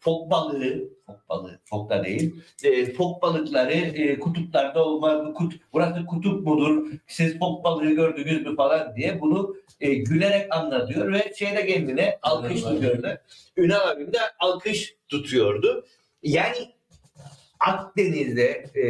fok 0.00 0.30
balığı 0.30 0.88
fok 1.08 1.28
balığı 1.28 1.58
fok 1.64 1.90
da 1.90 2.04
değil 2.04 2.34
e, 2.64 2.92
fok 2.92 3.22
balıkları 3.22 3.72
e, 3.72 4.18
kutuplarda 4.18 4.84
olmaz 4.84 5.34
kut, 5.34 5.54
burası 5.72 6.06
kutup 6.06 6.46
mudur 6.46 6.86
siz 7.06 7.38
fok 7.38 7.64
balığı 7.64 7.90
gördünüz 7.90 8.46
mü 8.46 8.56
falan 8.56 8.96
diye 8.96 9.20
bunu 9.20 9.56
e, 9.80 9.94
gülerek 9.94 10.56
anlatıyor 10.56 11.12
ve 11.12 11.32
şeyde 11.38 11.66
kendine 11.66 12.18
alkış 12.22 12.62
tutuyordu. 12.62 13.08
Ünal 13.56 13.88
abim 13.88 14.12
de 14.12 14.18
alkış 14.38 14.94
tutuyordu. 15.08 15.86
Yani 16.22 16.56
Akdeniz'de 17.60 18.50
e, 18.74 18.88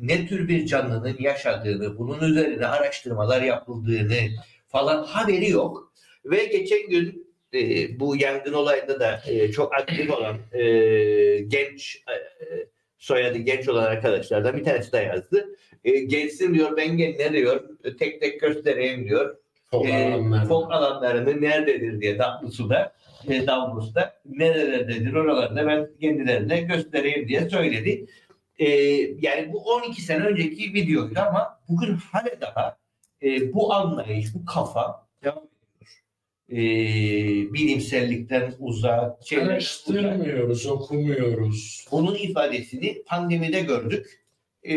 ne 0.00 0.26
tür 0.26 0.48
bir 0.48 0.66
canlının 0.66 1.16
yaşadığını, 1.18 1.98
bunun 1.98 2.20
üzerine 2.20 2.66
araştırmalar 2.66 3.42
yapıldığını 3.42 4.18
falan 4.68 5.04
haberi 5.04 5.50
yok. 5.50 5.92
Ve 6.24 6.44
geçen 6.44 6.88
gün 6.88 7.27
e, 7.54 8.00
bu 8.00 8.16
yangın 8.16 8.52
olayında 8.52 9.00
da 9.00 9.20
e, 9.26 9.52
çok 9.52 9.74
aktif 9.74 10.10
olan 10.10 10.36
e, 10.52 10.62
genç 11.38 11.96
e, 11.96 12.14
soyadı 12.98 13.38
genç 13.38 13.68
olan 13.68 13.84
arkadaşlardan 13.84 14.56
bir 14.56 14.64
tanesi 14.64 14.92
de 14.92 14.98
yazdı. 14.98 15.48
E, 15.84 15.98
gelsin 15.98 16.54
diyor 16.54 16.76
ben 16.76 16.96
gel 16.96 17.14
ne 17.18 17.32
diyor 17.32 17.68
tek 17.98 18.20
tek 18.20 18.40
göstereyim 18.40 19.04
diyor. 19.08 19.36
Fok 19.70 19.86
E, 19.88 19.92
alanlar. 20.06 20.48
fok 20.48 20.72
alanlarını 20.72 21.40
nerededir 21.42 22.00
diye 22.00 22.18
Davlus'ta, 22.18 22.92
e, 23.28 23.46
Davlus'ta 23.46 24.20
nerelerdedir 24.26 25.14
oralarda 25.14 25.66
ben 25.66 25.88
kendilerine 26.00 26.60
göstereyim 26.60 27.28
diye 27.28 27.48
söyledi. 27.50 28.06
E, 28.58 28.68
yani 29.20 29.52
bu 29.52 29.58
12 29.58 30.02
sene 30.02 30.24
önceki 30.24 30.74
videoydu 30.74 31.20
ama 31.28 31.60
bugün 31.68 31.94
hala 32.12 32.40
daha 32.40 32.76
e, 33.22 33.52
bu 33.52 33.72
anlayış, 33.74 34.34
bu 34.34 34.44
kafa 34.44 35.06
devam. 35.24 35.47
E, 36.52 36.56
bilimsellikten 37.52 38.54
uzak, 38.58 39.22
uzak. 39.22 39.42
Araştırmıyoruz, 39.42 40.66
okumuyoruz. 40.66 41.86
Bunun 41.92 42.14
ifadesini 42.14 43.02
pandemide 43.06 43.60
gördük. 43.60 44.24
E, 44.62 44.74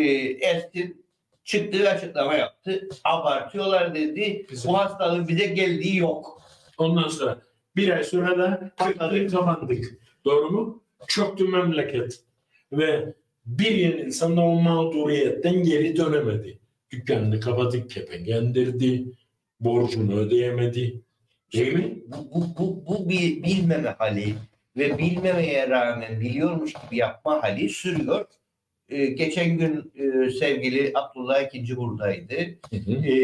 Ersin 0.47 1.05
çıktı 1.43 1.89
açıklama 1.89 2.34
yaptı. 2.34 2.89
Abartıyorlar 3.03 3.95
dedi. 3.95 4.45
Bizim- 4.51 4.72
Bu 4.72 4.78
hastalığın 4.78 5.28
bize 5.28 5.45
geldiği 5.45 5.97
yok. 5.97 6.41
Ondan 6.78 7.07
sonra 7.07 7.41
bir 7.76 7.89
ay 7.89 8.03
sonra 8.03 8.38
da 8.38 8.72
tıkladık 8.78 9.32
kapandık. 9.32 9.99
Doğru 10.26 10.51
mu? 10.51 10.84
Çöktü 11.07 11.47
memleket. 11.47 12.19
Ve 12.72 13.13
bir 13.45 13.72
yıl 13.72 13.97
insan 13.99 14.38
da 14.38 14.41
o 14.41 14.61
mağduriyetten 14.61 15.63
geri 15.63 15.95
dönemedi. 15.97 16.59
Dükkanını 16.91 17.39
kapatıp 17.39 17.89
kepengendirdi. 17.89 19.03
Borcunu 19.59 20.15
ödeyemedi. 20.15 21.01
Mi? 21.53 22.03
Bu, 22.07 22.15
bu, 22.33 22.57
bu, 22.57 22.85
bu 22.87 23.09
bir 23.09 23.43
bilmeme 23.43 23.89
hali 23.89 24.35
ve 24.77 24.97
bilmemeye 24.97 25.69
rağmen 25.69 26.19
biliyormuş 26.19 26.73
gibi 26.73 26.97
yapma 26.97 27.43
hali 27.43 27.69
sürüyor. 27.69 28.25
E, 28.89 29.05
geçen 29.05 29.57
gün 29.57 29.91
e, 29.95 30.29
sevgili 30.29 30.91
Abdullah 30.95 31.41
ikinci 31.41 31.77
buradaydı. 31.77 32.33
e, 32.33 33.15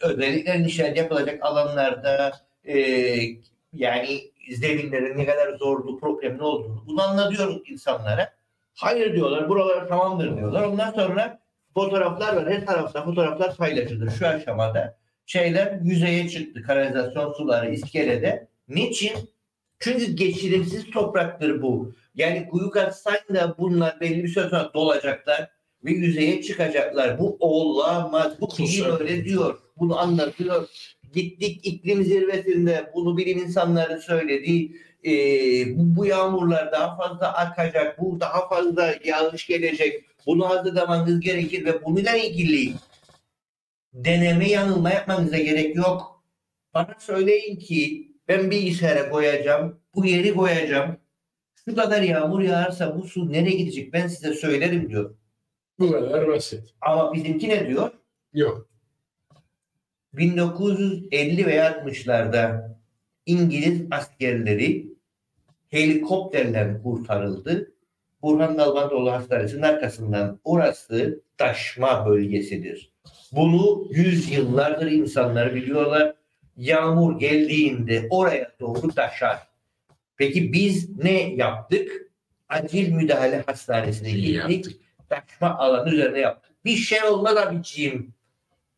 özellikle 0.00 0.62
nişan 0.62 0.94
yapılacak 0.94 1.44
alanlarda 1.44 2.32
e, 2.64 2.76
yani 3.72 4.20
zeminlerin 4.50 5.18
ne 5.18 5.26
kadar 5.26 5.56
zorlu, 5.56 6.00
problemli 6.00 6.42
olduğunu 6.42 6.84
bunu 6.86 7.02
anlatıyoruz 7.02 7.62
insanlara. 7.70 8.32
Hayır 8.74 9.14
diyorlar, 9.14 9.48
buralar 9.48 9.88
tamamdır 9.88 10.36
diyorlar. 10.36 10.62
Ondan 10.62 10.90
sonra 10.90 11.40
fotoğraflar 11.74 12.36
var. 12.36 12.52
Her 12.52 12.66
tarafta 12.66 13.04
fotoğraflar 13.04 13.56
paylaşılır 13.56 14.10
şu 14.10 14.26
aşamada. 14.26 14.99
Şeyler 15.30 15.78
yüzeye 15.82 16.28
çıktı. 16.28 16.62
Kanalizasyon 16.62 17.32
suları 17.32 17.74
iskelede. 17.74 18.48
Niçin? 18.68 19.12
Çünkü 19.78 20.12
geçirimsiz 20.12 20.90
topraktır 20.90 21.62
bu. 21.62 21.94
Yani 22.14 22.48
kuyu 22.48 22.70
kazsan 22.70 23.14
da 23.34 23.54
bunlar 23.58 24.00
belli 24.00 24.22
bir 24.22 24.28
süre 24.28 24.48
sonra 24.48 24.70
dolacaklar 24.74 25.50
ve 25.84 25.90
yüzeye 25.90 26.42
çıkacaklar. 26.42 27.18
Bu 27.18 27.36
olamaz. 27.40 28.40
Bu 28.40 28.48
Kusura 28.48 28.98
öyle 28.98 29.24
diyor. 29.24 29.58
Bunu 29.76 29.98
anlatıyor. 29.98 30.68
Gittik 31.12 31.66
iklim 31.66 32.04
zirvesinde 32.04 32.90
bunu 32.94 33.16
bilim 33.16 33.38
insanları 33.38 34.00
söyledi. 34.00 34.72
Ee, 35.04 35.10
bu, 35.78 35.96
bu 35.96 36.06
yağmurlar 36.06 36.72
daha 36.72 36.96
fazla 36.96 37.32
akacak. 37.32 38.00
Bu 38.00 38.20
daha 38.20 38.48
fazla 38.48 38.94
yağış 39.04 39.46
gelecek. 39.46 40.04
Bunu 40.26 40.48
hazırlamanız 40.48 41.20
gerekir 41.20 41.64
ve 41.64 41.84
bununla 41.84 42.16
ilgili 42.16 42.72
deneme 43.92 44.48
yanılma 44.48 44.90
yapmanıza 44.90 45.38
gerek 45.38 45.76
yok. 45.76 46.24
Bana 46.74 46.94
söyleyin 46.98 47.58
ki 47.58 48.12
ben 48.28 48.50
bilgisayara 48.50 49.10
koyacağım. 49.10 49.80
Bu 49.94 50.06
yeri 50.06 50.34
koyacağım. 50.34 50.96
Şu 51.64 51.76
kadar 51.76 52.02
yağmur 52.02 52.40
yağarsa 52.40 52.98
bu 52.98 53.02
su 53.02 53.32
nereye 53.32 53.56
gidecek 53.56 53.92
ben 53.92 54.06
size 54.06 54.34
söylerim 54.34 54.88
diyor. 54.90 55.14
Bu 55.78 55.92
kadar 55.92 56.28
basit. 56.28 56.74
Ama 56.80 57.14
bizimki 57.14 57.48
ne 57.48 57.68
diyor? 57.68 57.90
Yok. 58.34 58.68
1950 60.12 61.46
ve 61.46 61.56
60'larda 61.56 62.70
İngiliz 63.26 63.82
askerleri 63.90 64.94
helikopterle 65.68 66.82
kurtarıldı. 66.82 67.72
Burhan 68.22 68.58
Dalmatoğlu 68.58 69.12
Hastanesi'nin 69.12 69.62
arkasından 69.62 70.40
orası 70.44 71.22
taşma 71.38 72.06
bölgesidir. 72.06 72.89
Bunu 73.32 73.84
yüz 73.90 74.32
yıllardır 74.32 74.90
insanlar 74.90 75.54
biliyorlar. 75.54 76.14
Yağmur 76.56 77.18
geldiğinde 77.18 78.06
oraya 78.10 78.52
doğru 78.60 78.88
taşar. 78.94 79.38
Peki 80.16 80.52
biz 80.52 80.98
ne 80.98 81.34
yaptık? 81.34 81.90
Acil 82.48 82.92
müdahale 82.92 83.42
hastanesine 83.46 84.10
gittik. 84.10 84.80
Taşma 85.08 85.58
alanı 85.58 85.90
üzerine 85.94 86.18
yaptık. 86.18 86.52
Bir 86.64 86.76
şey 86.76 87.04
olmaz 87.04 87.36
abiciğim 87.36 88.14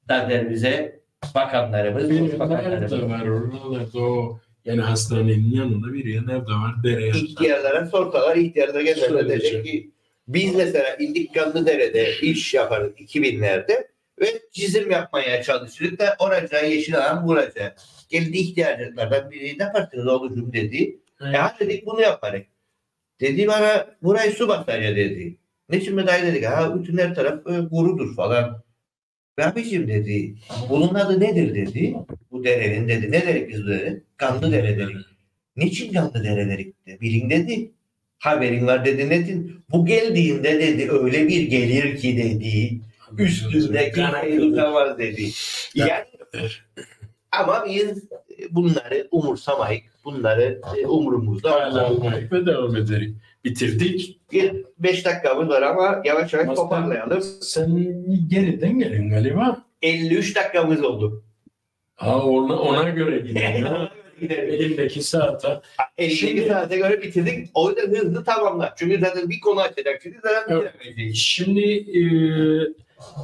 derler 0.08 0.50
bize 0.50 1.00
bakanlarımız, 1.34 2.10
Bir 2.10 2.38
bakanlarımız. 2.38 2.92
nerede 2.92 3.08
var 3.08 3.26
oralarda 3.26 3.98
o 3.98 4.40
yani 4.64 4.80
hastanenin 4.80 5.52
yanında 5.52 5.92
bir 5.92 6.04
yer 6.04 6.26
nerede 6.26 6.44
var? 6.52 6.74
Dere. 6.84 7.08
İhtiyarlara 7.08 7.86
sorsalar 7.86 8.36
ihtiyarlara 8.36 8.82
gelirler 8.82 9.28
diyecek 9.28 9.64
ki 9.64 9.90
biz 10.28 10.54
mesela 10.54 10.96
İndik 10.96 11.34
Kanlıdere'de 11.34 12.12
iş 12.22 12.54
yaparız 12.54 12.92
2000'lerde 12.98 13.86
ve 14.22 14.42
çizim 14.52 14.90
yapmaya 14.90 15.42
çalışırdık 15.42 15.98
da 15.98 16.16
oraca 16.18 16.60
yeşil 16.60 16.98
alan 16.98 17.26
vuracak. 17.26 17.78
Geldi 18.08 18.38
ihtiyarlardan 18.38 19.30
biri 19.30 19.58
ne 19.58 19.62
yaparsınız 19.62 20.06
oğlucum 20.06 20.52
dedi. 20.52 20.96
Evet. 21.20 21.34
E 21.34 21.38
ha 21.38 21.56
dedik 21.60 21.86
bunu 21.86 22.00
yaparız. 22.00 22.42
Dedi 23.20 23.46
bana 23.46 23.86
burayı 24.02 24.32
su 24.32 24.48
basar 24.48 24.80
ya 24.80 24.96
dedi. 24.96 25.36
Ne 25.68 25.80
şimdi 25.80 26.06
dayı 26.06 26.26
dedik 26.26 26.44
ha 26.44 26.80
bütün 26.80 26.98
her 26.98 27.14
taraf 27.14 27.46
e, 27.46 27.68
kurudur 27.68 28.16
falan. 28.16 28.62
Ve 29.38 29.46
abiciğim 29.46 29.88
dedi 29.88 30.34
bunun 30.70 30.94
adı 30.94 31.20
nedir 31.20 31.54
dedi. 31.54 31.94
Bu 32.30 32.44
derenin 32.44 32.88
dedi. 32.88 33.12
Ne 33.12 33.26
dedik 33.26 33.48
biz 33.48 33.66
derenin? 33.66 34.04
Kanlı 34.16 34.52
dere 34.52 34.78
dedik. 34.78 34.96
Niçin 35.56 35.92
canlı 35.92 36.24
dere 36.24 36.48
dedik 36.48 36.86
de. 36.86 37.00
Bilin 37.00 37.30
dedi. 37.30 37.70
Haberin 38.18 38.66
var 38.66 38.84
dedi 38.84 39.08
nedir? 39.08 39.38
Bu 39.70 39.86
geldiğinde 39.86 40.60
dedi 40.60 40.90
öyle 40.90 41.28
bir 41.28 41.42
gelir 41.42 41.96
ki 41.96 42.16
dedi. 42.16 42.80
Üstünde 43.18 43.90
kimseyi 43.90 44.38
tutamaz 44.40 44.98
dedi. 44.98 45.30
Yani 45.74 46.04
ama 47.32 47.64
biz 47.68 48.04
bunları 48.50 49.08
umursamayık. 49.10 49.84
Bunları 50.04 50.60
e, 50.78 50.86
umurumuzda 50.86 51.64
almayıp 51.64 52.32
ve 52.32 52.46
devam 52.46 52.76
ederiz. 52.76 53.12
Bitirdik. 53.44 54.20
Bir 54.32 54.64
beş 54.78 55.04
dakikamız 55.04 55.48
var 55.48 55.62
ama 55.62 56.02
yavaş 56.04 56.32
yavaş 56.32 56.56
toparlayalım. 56.56 57.22
Sen 57.40 57.76
geriden 58.28 58.78
gelin 58.78 59.10
galiba. 59.10 59.62
53 59.82 60.36
dakikamız 60.36 60.84
oldu. 60.84 61.24
Ha 61.94 62.22
ona, 62.22 62.58
ona 62.58 62.88
göre 62.88 63.18
gidelim. 63.28 63.66
Elimdeki 64.30 65.02
saate. 65.02 65.60
52 65.98 66.48
saate 66.48 66.76
göre 66.76 67.02
bitirdik. 67.02 67.48
O 67.54 67.70
yüzden 67.70 67.94
hızlı 67.94 68.24
tamamla. 68.24 68.74
Çünkü 68.78 68.98
zaten 69.00 69.28
bir 69.28 69.40
konu 69.40 69.60
açacak. 69.60 70.02
Şimdi 70.02 70.18
zaten 70.22 70.56
Evet. 70.56 71.14
Şimdi 71.14 71.64
e, 71.72 72.02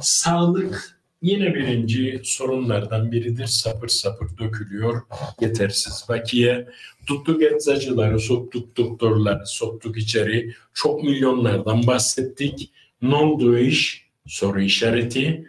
sağlık 0.01 0.99
yine 1.21 1.55
birinci 1.55 2.21
sorunlardan 2.23 3.11
biridir. 3.11 3.45
Sapır 3.45 3.87
sapır 3.87 4.37
dökülüyor. 4.37 5.01
Yetersiz 5.41 6.05
bakiye. 6.09 6.67
Tuttuk 7.07 7.43
eczacıları, 7.43 8.19
soktuk 8.19 8.77
doktorları, 8.77 9.45
soktuk 9.45 9.97
içeri. 9.97 10.53
Çok 10.73 11.03
milyonlardan 11.03 11.87
bahsettik. 11.87 12.71
Ne 13.01 13.15
oldu 13.15 13.57
iş? 13.57 14.09
Soru 14.27 14.61
işareti. 14.61 15.47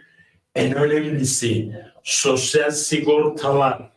En 0.55 0.73
önemlisi 0.75 1.75
sosyal 2.03 2.71
sigortalar. 2.71 3.91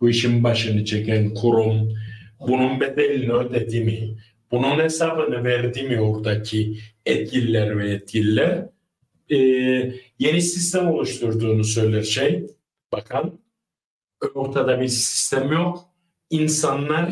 Bu 0.00 0.10
işin 0.10 0.44
başını 0.44 0.84
çeken 0.84 1.34
kurum 1.34 1.94
bunun 2.40 2.80
bedelini 2.80 3.32
ödedi 3.32 3.80
mi? 3.80 4.16
Bunun 4.50 4.78
hesabını 4.78 5.44
verdi 5.44 5.82
mi 5.82 6.00
oradaki 6.00 6.78
etkililer 7.06 7.78
ve 7.78 7.90
yetkililer? 7.90 8.68
Ee, 9.30 9.36
yeni 10.18 10.42
sistem 10.42 10.90
oluşturduğunu 10.90 11.64
söyler 11.64 12.02
şey 12.02 12.46
bakan. 12.92 13.38
Ortada 14.34 14.80
bir 14.80 14.88
sistem 14.88 15.52
yok. 15.52 15.84
İnsanlar 16.30 17.10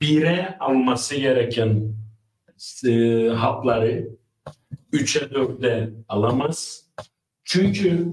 bire 0.00 0.56
alması 0.60 1.16
gereken 1.16 1.94
e, 2.86 3.28
hapları 3.28 4.08
üçe 4.92 5.30
dörde 5.30 5.90
alamaz. 6.08 6.86
Çünkü 7.44 8.06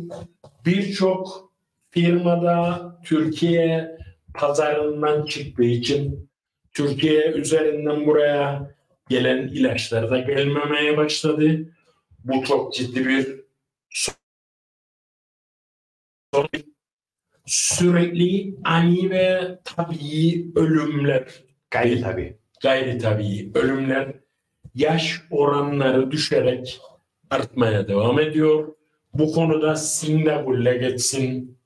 birçok 0.65 1.51
firmada 1.91 2.99
Türkiye 3.05 3.97
pazarından 4.33 5.25
çıktığı 5.25 5.63
için 5.63 6.29
Türkiye 6.73 7.31
üzerinden 7.31 8.05
buraya 8.05 8.71
gelen 9.09 9.47
ilaçlar 9.47 10.09
da 10.09 10.19
gelmemeye 10.19 10.97
başladı. 10.97 11.73
Bu 12.23 12.43
çok 12.43 12.73
ciddi 12.73 13.07
bir 13.07 13.39
sorun. 16.33 16.49
Sürekli 17.45 18.55
ani 18.63 19.09
ve 19.09 19.59
tabii 19.63 20.51
ölümler 20.55 21.43
Gayri 21.71 22.01
tabii. 22.01 22.37
gayri 22.61 22.97
tabii 22.97 23.51
ölümler 23.55 24.13
yaş 24.75 25.21
oranları 25.31 26.11
düşerek 26.11 26.81
artmaya 27.29 27.87
devam 27.87 28.19
ediyor. 28.19 28.75
Bu 29.13 29.31
konuda 29.31 29.75
Singapur'la 29.75 30.73
geçsin 30.73 31.57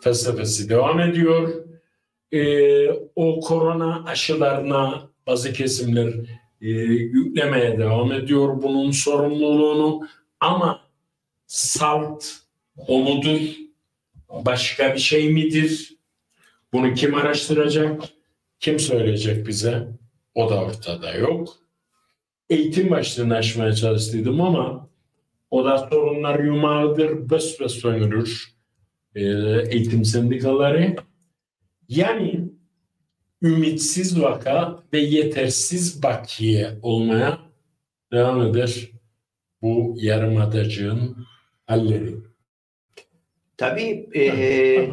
felsefesi 0.00 0.68
devam 0.68 1.00
ediyor. 1.00 1.64
Ee, 2.32 2.90
o 3.16 3.40
korona 3.40 4.04
aşılarına 4.04 5.10
bazı 5.26 5.52
kesimler 5.52 6.14
e, 6.62 6.68
yüklemeye 6.68 7.78
devam 7.78 8.12
ediyor 8.12 8.62
bunun 8.62 8.90
sorumluluğunu 8.90 10.08
ama 10.40 10.80
salt 11.46 12.24
o 12.76 12.98
mudur? 12.98 13.40
Başka 14.28 14.94
bir 14.94 15.00
şey 15.00 15.32
midir? 15.32 15.96
Bunu 16.72 16.94
kim 16.94 17.14
araştıracak? 17.14 18.02
Kim 18.60 18.78
söyleyecek 18.78 19.46
bize? 19.46 19.88
O 20.34 20.50
da 20.50 20.64
ortada 20.64 21.14
yok. 21.14 21.56
Eğitim 22.50 22.90
başlığını 22.90 23.36
açmaya 23.36 23.72
çalıştıydım 23.72 24.40
ama 24.40 24.88
o 25.50 25.64
da 25.64 25.88
sorunlar 25.90 26.38
yumağıdır, 26.44 27.30
bes 27.30 27.60
bes 27.60 27.72
sömürür 27.72 28.54
e, 29.14 29.22
eğitim 29.70 30.04
sendikaları. 30.04 30.96
Yani 31.88 32.41
ümitsiz 33.42 34.22
vaka 34.22 34.82
ve 34.92 34.98
yetersiz 34.98 36.02
bakiye 36.02 36.70
olmaya 36.82 37.38
devam 38.12 38.42
eder 38.42 38.88
bu 39.62 39.94
yarımadacığın 39.98 41.16
halleri. 41.66 42.14
Tabii 43.56 44.06
e, 44.14 44.26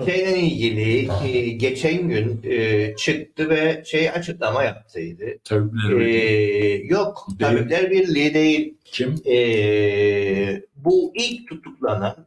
şeyle 0.05 0.39
ilgili 0.39 1.09
e, 1.27 1.49
geçen 1.49 2.09
gün 2.09 2.39
e, 2.43 2.95
çıktı 2.95 3.49
ve 3.49 3.83
şey 3.85 4.09
açıklama 4.09 4.63
yaptıydı. 4.63 5.25
Tabipler 5.43 5.99
E, 6.01 6.75
yok, 6.75 7.27
Değil. 7.39 7.51
Tabipler 7.51 7.91
Birliği 7.91 8.33
değil. 8.33 8.73
Kim? 8.85 9.15
E, 9.25 10.61
bu 10.75 11.13
ilk 11.15 11.47
tutuklanan 11.47 12.25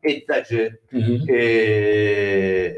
hı. 0.98 1.32
e, 1.32 2.74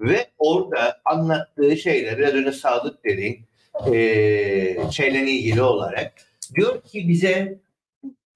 ve 0.00 0.26
orada 0.38 1.00
anlattığı 1.04 1.76
şeyler, 1.76 2.18
biraz 2.18 2.34
önce 2.34 2.52
sağlık 2.52 3.04
dediğin 3.04 3.44
e, 3.92 4.90
şeyle 4.92 5.30
ilgili 5.30 5.62
olarak 5.62 6.12
diyor 6.54 6.82
ki 6.82 7.08
bize 7.08 7.58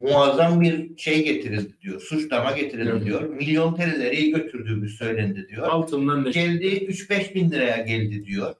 muazzam 0.00 0.60
bir 0.60 0.96
şey 0.98 1.24
getirildi 1.24 1.80
diyor. 1.80 2.00
Suçlama 2.00 2.52
getirildi 2.52 2.90
Evet. 2.92 3.04
diyor. 3.04 3.22
Milyon 3.22 3.74
TL'leri 3.74 4.30
götürdüğümüz 4.30 4.98
söylendi 4.98 5.48
diyor. 5.48 5.68
Altından 5.68 6.24
ne? 6.24 6.30
Geldi 6.30 6.66
3-5 6.66 7.34
bin 7.34 7.50
liraya 7.50 7.76
geldi 7.76 8.24
diyor. 8.24 8.54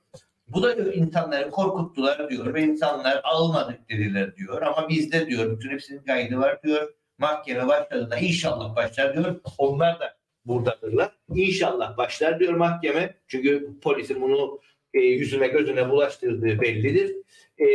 Bu 0.48 0.62
da 0.62 0.76
diyor, 0.76 0.94
insanları 0.94 1.50
korkuttular 1.50 2.30
diyor 2.30 2.54
ve 2.54 2.62
insanlar 2.62 3.20
almadık 3.24 3.88
dediler 3.88 4.36
diyor. 4.36 4.62
Ama 4.62 4.88
bizde 4.88 5.26
diyor 5.26 5.56
bütün 5.56 5.70
hepsinin 5.70 6.02
kaydı 6.02 6.36
var 6.36 6.62
diyor. 6.62 6.92
Mahkeme 7.18 7.68
başladı 7.68 8.10
da 8.10 8.18
inşallah 8.18 8.76
başlar 8.76 9.14
diyor. 9.14 9.40
Onlar 9.58 10.00
da 10.00 10.17
buradadırlar. 10.48 11.12
İnşallah 11.34 11.96
başlar 11.96 12.40
diyor 12.40 12.52
mahkeme. 12.54 13.14
Çünkü 13.28 13.68
polisin 13.82 14.20
bunu 14.20 14.60
e, 14.94 14.98
yüzüne 14.98 15.48
gözüne 15.48 15.90
bulaştırdığı 15.90 16.60
bellidir. 16.60 17.16
E, 17.58 17.68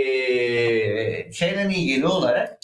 şeyle 1.32 1.70
ilgili 1.76 2.06
olarak 2.06 2.60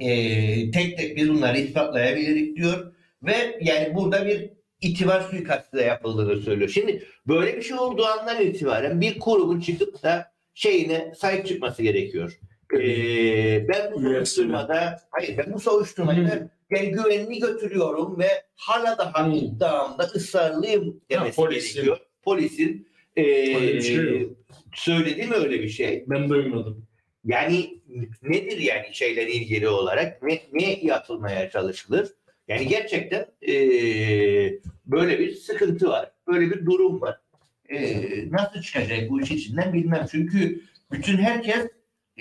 e, 0.00 0.70
tek 0.70 0.96
tek 0.98 1.16
biz 1.16 1.28
bunları 1.28 1.58
ispatlayabiliriz 1.58 2.56
diyor. 2.56 2.92
Ve 3.22 3.58
yani 3.60 3.94
burada 3.94 4.26
bir 4.26 4.50
itibar 4.80 5.20
suikastı 5.20 5.76
da 5.76 5.82
yapıldığını 5.82 6.42
söylüyor. 6.42 6.70
Şimdi 6.70 7.04
böyle 7.28 7.56
bir 7.56 7.62
şey 7.62 7.78
olduğu 7.78 8.04
andan 8.04 8.42
itibaren 8.42 9.00
bir 9.00 9.18
kurumun 9.18 9.60
çıkıp 9.60 10.02
da 10.02 10.32
şeyine 10.54 11.12
sahip 11.16 11.46
çıkması 11.46 11.82
gerekiyor. 11.82 12.40
Ee, 12.74 13.68
ben 13.68 13.92
bu 13.92 14.00
soruşturmada 14.00 15.00
hayır 15.10 15.38
ben 15.38 15.52
bu 15.52 15.60
soruşturmada 15.60 16.50
yani 16.70 16.90
güvenli 16.90 17.38
götürüyorum 17.38 18.18
ve 18.18 18.28
hala 18.56 18.98
daha 18.98 19.26
Hı. 19.26 19.32
iddiamda 19.36 20.02
ısrarlıyım 20.04 21.00
demesi 21.10 21.36
polisin. 21.36 21.74
gerekiyor. 21.74 21.98
Polisin 22.22 22.88
ee, 23.16 23.22
bir 23.22 23.80
şey 23.80 24.20
yok. 24.20 24.30
söyledi 24.74 25.26
mi 25.26 25.34
öyle 25.34 25.62
bir 25.62 25.68
şey? 25.68 26.04
Ben 26.06 26.28
duymadım. 26.28 26.86
Yani 27.24 27.80
nedir 28.22 28.58
yani 28.58 28.86
şeyle 28.92 29.32
ilgili 29.32 29.68
olarak 29.68 30.22
ne, 30.22 30.40
ne 30.52 30.84
yapılmaya 30.84 31.50
çalışılır? 31.50 32.08
Yani 32.48 32.68
gerçekten 32.68 33.26
eee, 33.42 34.58
böyle 34.86 35.18
bir 35.18 35.34
sıkıntı 35.34 35.88
var. 35.88 36.10
Böyle 36.28 36.50
bir 36.50 36.66
durum 36.66 37.00
var. 37.00 37.20
Eee, 37.70 38.28
nasıl 38.30 38.60
çıkacak 38.62 39.10
bu 39.10 39.20
iş 39.20 39.30
içinden 39.30 39.72
bilmem. 39.72 40.06
Çünkü 40.10 40.60
bütün 40.92 41.16
herkes 41.16 41.66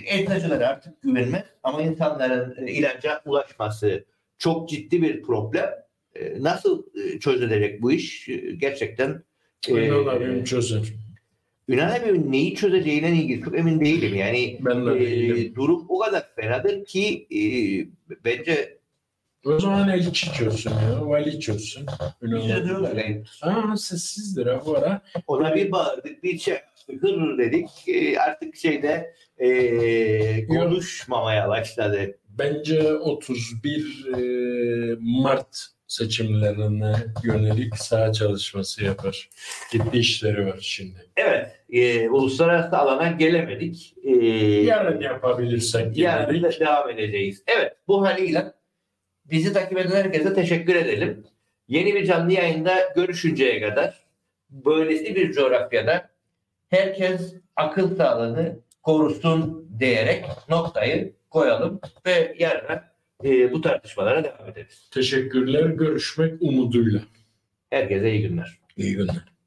eczacılara 0.07 0.67
artık 0.67 1.01
güvenmez. 1.01 1.43
Ama 1.63 1.81
insanların 1.81 2.67
e, 2.67 2.71
ilaca 2.71 3.21
ulaşması 3.25 4.05
çok 4.37 4.69
ciddi 4.69 5.01
bir 5.01 5.21
problem. 5.21 5.69
E, 6.15 6.43
nasıl 6.43 6.83
e, 6.95 7.19
çözülecek 7.19 7.81
bu 7.81 7.91
iş? 7.91 8.29
E, 8.29 8.35
gerçekten 8.35 9.23
Ünal 9.69 10.07
abim 10.07 10.43
çözer. 10.43 10.81
Ünal 11.69 11.95
abimin 11.95 12.31
neyi 12.31 12.55
çözeceğine 12.55 13.11
ilgili 13.11 13.41
çok 13.41 13.57
emin 13.57 13.79
değilim. 13.79 14.15
Yani 14.15 14.57
Ben 14.61 14.85
de 14.85 14.99
değilim. 14.99 15.55
durum 15.55 15.85
o 15.89 15.99
kadar 15.99 16.29
fenadır 16.35 16.85
ki 16.85 17.27
e, 17.31 17.41
bence 18.25 18.77
O 19.45 19.59
zaman 19.59 19.89
elçi 19.89 20.33
çözsün 20.33 20.69
ya. 20.69 21.07
Vali 21.09 21.39
çözsün. 21.39 21.85
Ünal 22.21 22.85
abi. 22.91 23.23
Aa 23.41 23.77
sessizdir 23.77 24.45
ha 24.45 24.61
bu 24.65 24.77
ara. 24.77 25.01
ona 25.27 25.55
bir 25.55 25.71
bağırdık 25.71 26.23
bir 26.23 26.37
şey 26.37 26.57
hırr 27.01 27.37
dedik 27.37 27.69
E, 27.87 28.19
artık 28.19 28.55
şeyde 28.55 29.13
e, 29.37 30.47
konuşmamaya 30.47 31.49
başladı. 31.49 32.17
Bence 32.29 32.93
31 32.93 34.05
e, 34.07 34.95
Mart 34.99 35.57
seçimlerine 35.87 36.95
yönelik 37.23 37.77
saha 37.77 38.13
çalışması 38.13 38.83
yapar. 38.83 39.29
Ciddi 39.71 39.97
işleri 39.97 40.45
var 40.45 40.59
şimdi. 40.61 40.99
Evet 41.15 41.59
e, 41.69 42.09
uluslararası 42.09 42.77
alana 42.77 43.07
gelemedik. 43.11 43.95
E, 44.03 44.15
Yarın 44.65 45.01
yapabilirsek 45.01 45.97
yarın 45.97 46.43
da 46.43 46.51
devam 46.59 46.89
edeceğiz. 46.89 47.43
Evet 47.47 47.73
bu 47.87 48.05
haliyle 48.05 48.53
bizi 49.25 49.53
takip 49.53 49.77
eden 49.77 49.95
herkese 49.95 50.33
teşekkür 50.33 50.75
edelim. 50.75 51.23
Yeni 51.67 51.95
bir 51.95 52.05
canlı 52.05 52.33
yayında 52.33 52.75
görüşünceye 52.95 53.61
kadar 53.61 54.03
böylesi 54.49 55.15
bir 55.15 55.31
coğrafyada 55.31 56.09
herkes 56.69 57.35
akıl 57.55 57.95
sağlığını 57.97 58.59
korusun 58.83 59.69
diyerek 59.79 60.25
noktayı 60.49 61.13
koyalım 61.29 61.81
ve 62.05 62.35
yarın 62.39 62.81
e, 63.23 63.53
bu 63.53 63.61
tartışmalara 63.61 64.23
devam 64.23 64.49
ederiz. 64.49 64.89
Teşekkürler. 64.91 65.65
Görüşmek 65.65 66.41
umuduyla. 66.41 67.01
Herkese 67.69 68.11
iyi 68.11 68.21
günler. 68.21 68.59
İyi 68.77 68.95
günler. 68.95 69.38